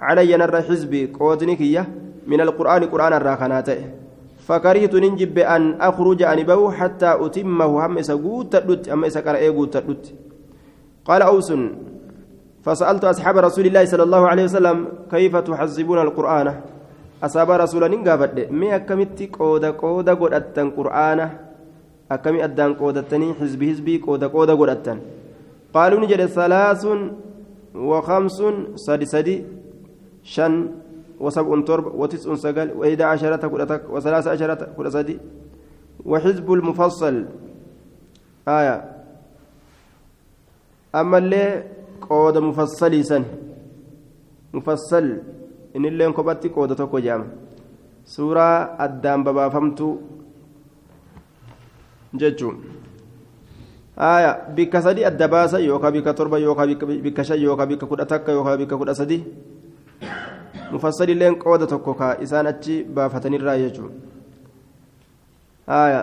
علي 0.00 0.36
نرى 0.36 0.62
حزبي 0.62 1.06
قوتنكية 1.18 1.88
من 2.26 2.40
القرآن 2.40 2.84
قرآن 2.84 3.12
الراكنات 3.12 3.68
فكرهت 4.46 4.94
ننجب 4.94 5.38
أن 5.38 5.80
أخرج 5.80 6.22
عن 6.22 6.42
بو 6.42 6.70
حتى 6.70 7.10
أتمه. 7.24 7.86
هم 7.86 7.98
إسقوت 7.98 8.52
تدت 8.52 8.88
أما 8.88 9.06
إسقر 9.06 9.34
إيقوت 9.34 9.76
تدت 9.76 10.14
قال 11.04 11.22
أوس 11.22 11.52
فسألت 12.62 13.04
أصحاب 13.04 13.36
رسول 13.38 13.66
الله 13.66 13.84
صلى 13.84 14.02
الله 14.02 14.22
عليه 14.28 14.44
وسلم 14.44 14.88
كيف 15.10 15.36
تحزبون 15.36 15.98
القرآن؟ 15.98 16.60
أصاب 17.22 17.50
رسول 17.50 17.90
ننقابد 17.90 18.50
مي 18.50 18.76
أكمتي 18.76 19.26
قودا 19.32 19.70
قودا 19.70 20.14
قد 20.14 20.32
أتن 20.32 20.70
قرآن؟ 20.70 21.30
أكمي 22.10 22.44
أدان 22.44 22.74
قودتني 22.74 23.34
حزبي 23.34 23.70
حزبي 23.70 23.98
قودا 23.98 24.26
قودا 24.26 24.54
قد 24.54 24.68
أتن. 24.68 24.98
قالوا 25.74 26.00
نجد 26.00 26.26
ثلاث 26.26 26.86
وخمس 27.74 28.38
سدي 28.74 29.06
سدي. 29.06 29.36
شن 30.26 30.54
وسبع 31.22 31.60
ترب 31.62 31.86
وتسع 31.94 32.34
سقل 32.34 32.68
وإحدى 32.74 33.04
عشرة 33.04 33.42
كرتك 33.46 33.82
وثلاث 33.94 34.26
عشرة 34.26 34.60
سدي 34.90 35.16
وحزب 36.04 36.46
المفصل. 36.52 37.16
آية. 38.48 38.76
أما 40.94 41.18
اللي 41.18 41.44
قود 42.10 42.36
مفصل 42.38 42.92
سن. 43.04 43.24
مفصل. 44.54 45.06
إن 45.76 45.84
اللي 45.84 46.06
انكبت 46.06 46.46
قود 46.46 46.70
تكو 46.74 46.98
جام. 46.98 47.22
سورة 48.04 48.48
الدام 48.84 49.24
بابا 49.24 49.48
فهمتو 49.48 49.88
جتشون 52.14 52.56
آية. 53.98 54.32
بك 54.56 54.78
سدي 54.78 55.08
الدباسة 55.08 55.58
يوكا 55.58 55.90
بك 55.90 56.06
تربة 56.18 56.38
يوكا 56.38 56.64
بك 57.04 57.22
شي 57.22 57.34
يوكا 57.34 57.64
بك 57.64 57.82
أتكا 58.00 58.30
يوكا 58.30 58.54
بك 58.56 58.88
أسدي 58.88 59.20
مفصل 60.72 61.10
لين 61.10 61.34
قودة 61.34 61.66
تكوكا 61.66 62.22
إسان 62.22 62.46
أتشي 62.46 62.82
بافتني 62.82 63.36
الرايجو 63.36 63.86
آية 65.68 66.00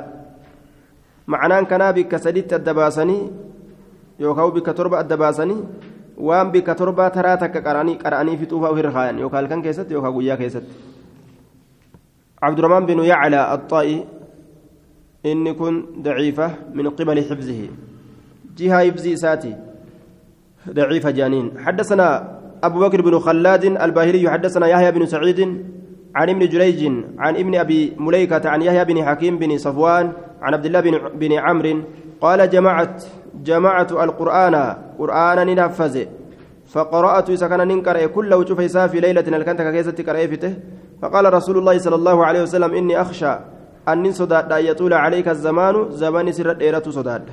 معناه 1.28 1.62
كان 1.62 1.92
بك 1.92 2.16
سدي 2.16 2.48
الدباسني 2.56 3.18
يوكا 4.20 4.46
بك 4.56 4.68
تربة 4.78 5.00
الدباسني 5.00 5.58
waan 6.14 6.54
bika 6.54 6.78
torbaa 6.78 7.10
taraa 7.10 7.38
takka 7.42 7.58
qaranii 7.66 8.38
fixuufaa 8.38 8.70
ofirra 8.70 8.92
kaayan 8.94 9.18
yookaan 9.18 9.40
halkan 9.42 9.64
keessatti 9.66 9.98
yookaan 9.98 10.14
guyyaa 10.14 10.38
keessatti 10.38 10.74
abdurrahmaan 12.38 12.86
binu 12.86 13.02
yaclaa 13.02 13.50
axxaa'i 13.56 13.96
إن 15.26 15.54
كن 15.56 16.04
ضعيفة 16.04 16.52
من 16.74 16.90
قبل 16.90 17.18
حفظه 17.24 17.62
جهة 18.58 18.92
حفظ 18.92 19.08
ساتي 19.08 19.56
ضعيفة 20.70 21.10
جانين 21.12 21.60
حدثنا 21.60 22.40
أبو 22.64 22.80
بكر 22.80 23.02
بن 23.02 23.20
خلاد 23.20 23.66
الباهلي 23.66 24.30
حدثنا 24.30 24.68
يحيى 24.68 24.92
بن 24.92 25.06
سعيد 25.06 25.40
عن 26.16 26.30
ابن 26.30 26.48
جريج 26.48 26.82
عن 27.18 27.36
ابن 27.36 27.56
أبي 27.56 27.94
مليكة 27.98 28.50
عن 28.50 28.62
يحيى 28.62 28.86
بن 28.86 29.04
حكيم 29.04 29.38
بن 29.38 29.58
صفوان 29.58 30.12
عن 30.42 30.54
عبد 30.54 30.66
الله 30.66 30.80
بن, 30.80 30.94
بن 31.20 31.32
عمرو 31.34 31.82
قال 32.22 32.50
جمعت 32.50 33.04
جمعت 33.44 33.92
القرآن 33.92 34.56
قرآنا 35.00 35.44
ننفذ. 35.44 35.96
فقرأت 36.74 37.32
سكن 37.32 37.58
ننكر 37.68 38.08
كل 38.08 38.34
وجوف 38.34 38.62
في 38.62 39.00
ليلة 39.00 39.22
الكنتك 39.22 39.72
كيست 39.72 40.02
كريفته 40.02 40.54
فقال 41.02 41.34
رسول 41.34 41.58
الله 41.58 41.78
صلى 41.78 41.96
الله 41.96 42.26
عليه 42.26 42.42
وسلم 42.42 42.74
إني 42.74 43.02
أخشى 43.02 43.34
أن 43.88 44.12
صداد 44.12 44.52
أن 44.52 44.66
يطول 44.66 44.94
عليك 44.94 45.28
الزمان 45.28 45.92
زمان 45.92 46.32
سر 46.32 46.54
ديرة 46.54 46.84
صداد. 46.90 47.26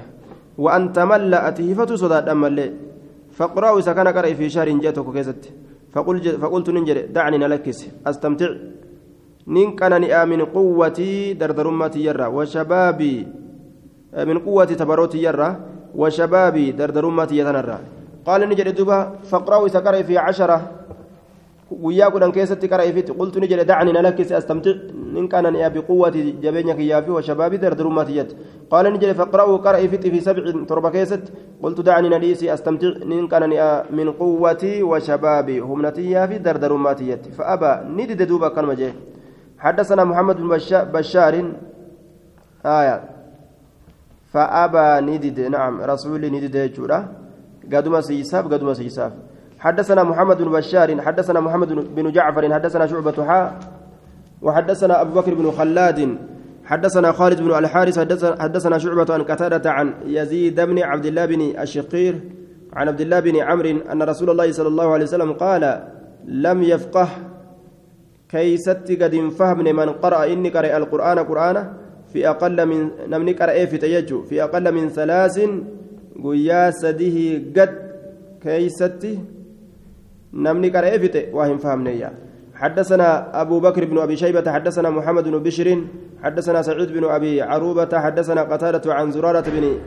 وأن 0.59 0.93
تمل 0.93 1.35
أتهفة 1.35 1.97
صداد 1.97 2.29
أمل 2.29 2.75
فقرأوا 3.33 3.79
إذا 3.79 3.93
قرأ 3.93 4.33
في 4.35 4.51
شهر 4.51 4.69
جاتك 4.69 5.13
كيست 5.13 5.43
فقل 5.93 6.17
فقلت 6.39 6.71
ننجر 6.71 7.07
دعني 7.15 7.39
نلكس. 7.39 8.07
أستمتع. 8.07 8.51
ننكنني 9.47 10.25
من 10.27 10.45
قوتي 10.45 11.33
دردرمتي 11.35 12.01
يرى 12.05 12.27
وشبابي 12.27 13.27
من 14.15 14.39
قوة 14.39 14.65
تبروتي 14.65 15.23
يرى 15.23 15.57
وشبابي 15.95 16.73
دردرمتي 16.73 17.37
يتنرى. 17.39 17.79
قال 18.27 18.49
نجد 18.49 18.75
دوبا 18.75 18.99
فاقرأوا 19.31 19.67
إذا 19.67 20.03
في 20.03 20.19
عشرة 20.19 20.80
guyyaa 21.71 22.11
kudhan 22.11 22.33
keessatti 22.33 22.69
qara 22.69 22.85
ifitti 22.85 23.13
qultu 23.13 23.41
ni 23.41 23.49
jedhe 23.49 23.65
dacni 23.65 23.93
na 23.93 24.03
lakkisi 24.03 24.35
astamtic 24.35 24.91
nin 25.15 25.29
qanani'a 25.29 25.71
biquwwati 25.71 26.37
jabeenya 26.43 26.75
kiyyaafi 26.75 27.11
washabaabi 27.11 27.59
dardarummaati 27.59 28.13
jette 28.15 28.35
qaala 28.71 28.91
ni 28.91 28.99
jedhe 28.99 29.15
faqra'uu 29.15 29.59
qara 29.63 29.81
ifitti 29.81 30.11
fi 30.11 30.21
sabcin 30.21 30.67
torba 30.67 30.91
keessatti 30.91 31.33
qultu 31.63 31.83
dacni 31.83 32.09
na 32.09 32.19
dhiisi 32.19 32.51
astamtic 32.51 33.05
nin 33.05 33.29
qanani'a 33.29 33.87
min 33.91 34.13
quwwati 34.13 34.83
washabaabi 34.83 35.59
humnatiyyaafi 35.59 36.39
dardarummaati 36.39 37.05
jette 37.07 37.31
fa'aba 37.31 37.85
ni 37.97 38.07
dide 38.07 38.27
duuba 38.27 38.47
akkanuma 38.51 38.75
jee 38.77 38.93
حدثنا 39.61 40.05
محمد 40.05 40.37
بن 40.41 40.49
بشار 40.89 41.35
آية 42.65 42.97
فأبى 44.33 44.89
ندد 45.07 45.41
نعم 45.41 45.81
رسول 45.81 46.23
ندد 46.33 46.73
جورا 46.73 46.99
قدما 47.73 48.01
سيساف 48.01 48.45
قدما 48.53 48.75
سيساف 48.75 49.13
حدثنا 49.61 50.03
محمد 50.03 50.43
بن 50.43 50.53
بشار 50.53 51.01
حدثنا 51.01 51.41
محمد 51.41 51.69
بن 51.95 52.13
جعفر 52.13 52.55
حدثنا 52.55 52.87
شعبة 52.87 53.25
حاء 53.25 53.59
وحدثنا 54.43 55.01
أبو 55.01 55.21
بكر 55.21 55.35
بن 55.35 55.51
خلاد 55.51 56.19
حدثنا 56.65 57.13
خالد 57.13 57.41
بن 57.41 57.59
الحارث 57.59 57.99
حدثنا 58.41 58.79
شعبة 58.79 59.15
عن 59.15 59.23
قتادة 59.23 59.71
عن 59.71 59.95
يزيد 60.07 60.61
بن 60.61 60.79
عبد 60.79 61.07
الله 61.07 61.27
بن 61.27 61.41
الشقير 61.61 62.21
عن 62.73 62.89
عبد 62.89 63.01
الله 63.01 63.21
بن 63.21 63.37
عمرو 63.37 63.79
أن 63.93 64.03
رسول 64.03 64.31
الله 64.31 64.53
صلى 64.53 64.69
الله 64.69 64.93
عليه 64.93 65.05
وسلم 65.05 65.33
قال 65.33 65.83
لم 66.25 66.63
يفقه 66.63 67.09
كيست 68.29 69.03
قد 69.03 69.29
فهم 69.39 69.59
من 69.65 69.89
قرأ 69.91 70.33
إني 70.33 70.49
قرأ 70.49 70.77
القرآن 70.77 71.19
قرآنا 71.19 71.73
في 72.13 72.29
أقل 72.29 72.67
من 72.67 72.91
نمني 73.09 73.33
قرأ 73.33 73.65
في 73.65 73.79
تيجو؟ 73.79 74.23
في 74.23 74.43
أقل 74.43 74.73
من 74.75 74.89
ثلاث 74.89 75.41
قياسده 76.25 77.17
قد 77.57 77.71
كيستي 78.43 79.19
نمني 80.35 80.69
قرأ 80.69 80.97
وهم 81.33 81.59
فهمنيا 81.59 82.13
حدثنا 82.55 83.41
أبو 83.41 83.61
بكر 83.61 83.85
بن 83.85 83.99
أبي 83.99 84.17
شيبة 84.17 84.53
حدثنا 84.53 84.91
محمد 84.91 85.25
بن 85.25 85.39
بشر 85.39 85.85
حدثنا 86.23 86.63
سعيد 86.63 86.93
بن 86.93 87.05
أبي 87.05 87.43
عروبة 87.43 87.99
حدثنا 87.99 88.43
قتادة 88.43 88.95
عن 88.95 89.11
زرارة 89.11 89.41
بن 89.41 89.79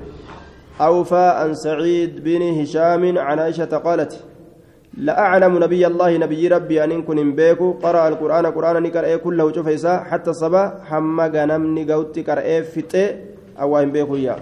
أوفى 0.81 1.15
عن 1.39 1.53
سعيد 1.53 2.23
بن 2.23 2.41
هشام 2.61 3.17
عن 3.17 3.39
عائشة 3.39 3.77
قالت 3.77 4.23
لا 4.97 5.19
أعلم 5.19 5.63
نبي 5.63 5.87
الله 5.87 6.17
نبي 6.17 6.47
ربي 6.47 6.83
أن 6.83 7.01
كن 7.01 7.35
بيكو. 7.35 7.71
قرأ 7.71 8.07
القرآن 8.07 8.45
قرآن 8.45 8.83
نقرأ 8.83 9.15
كله 9.15 9.53
شوف 9.53 9.85
حتى 9.85 10.29
الصباح 10.29 10.73
حمى 10.89 11.25
غنم 11.25 11.79
نقوت 11.79 12.19
قرأ 12.29 12.61
فته 12.61 13.15
أو 13.61 13.85
بيكو 13.85 14.15
يا 14.15 14.35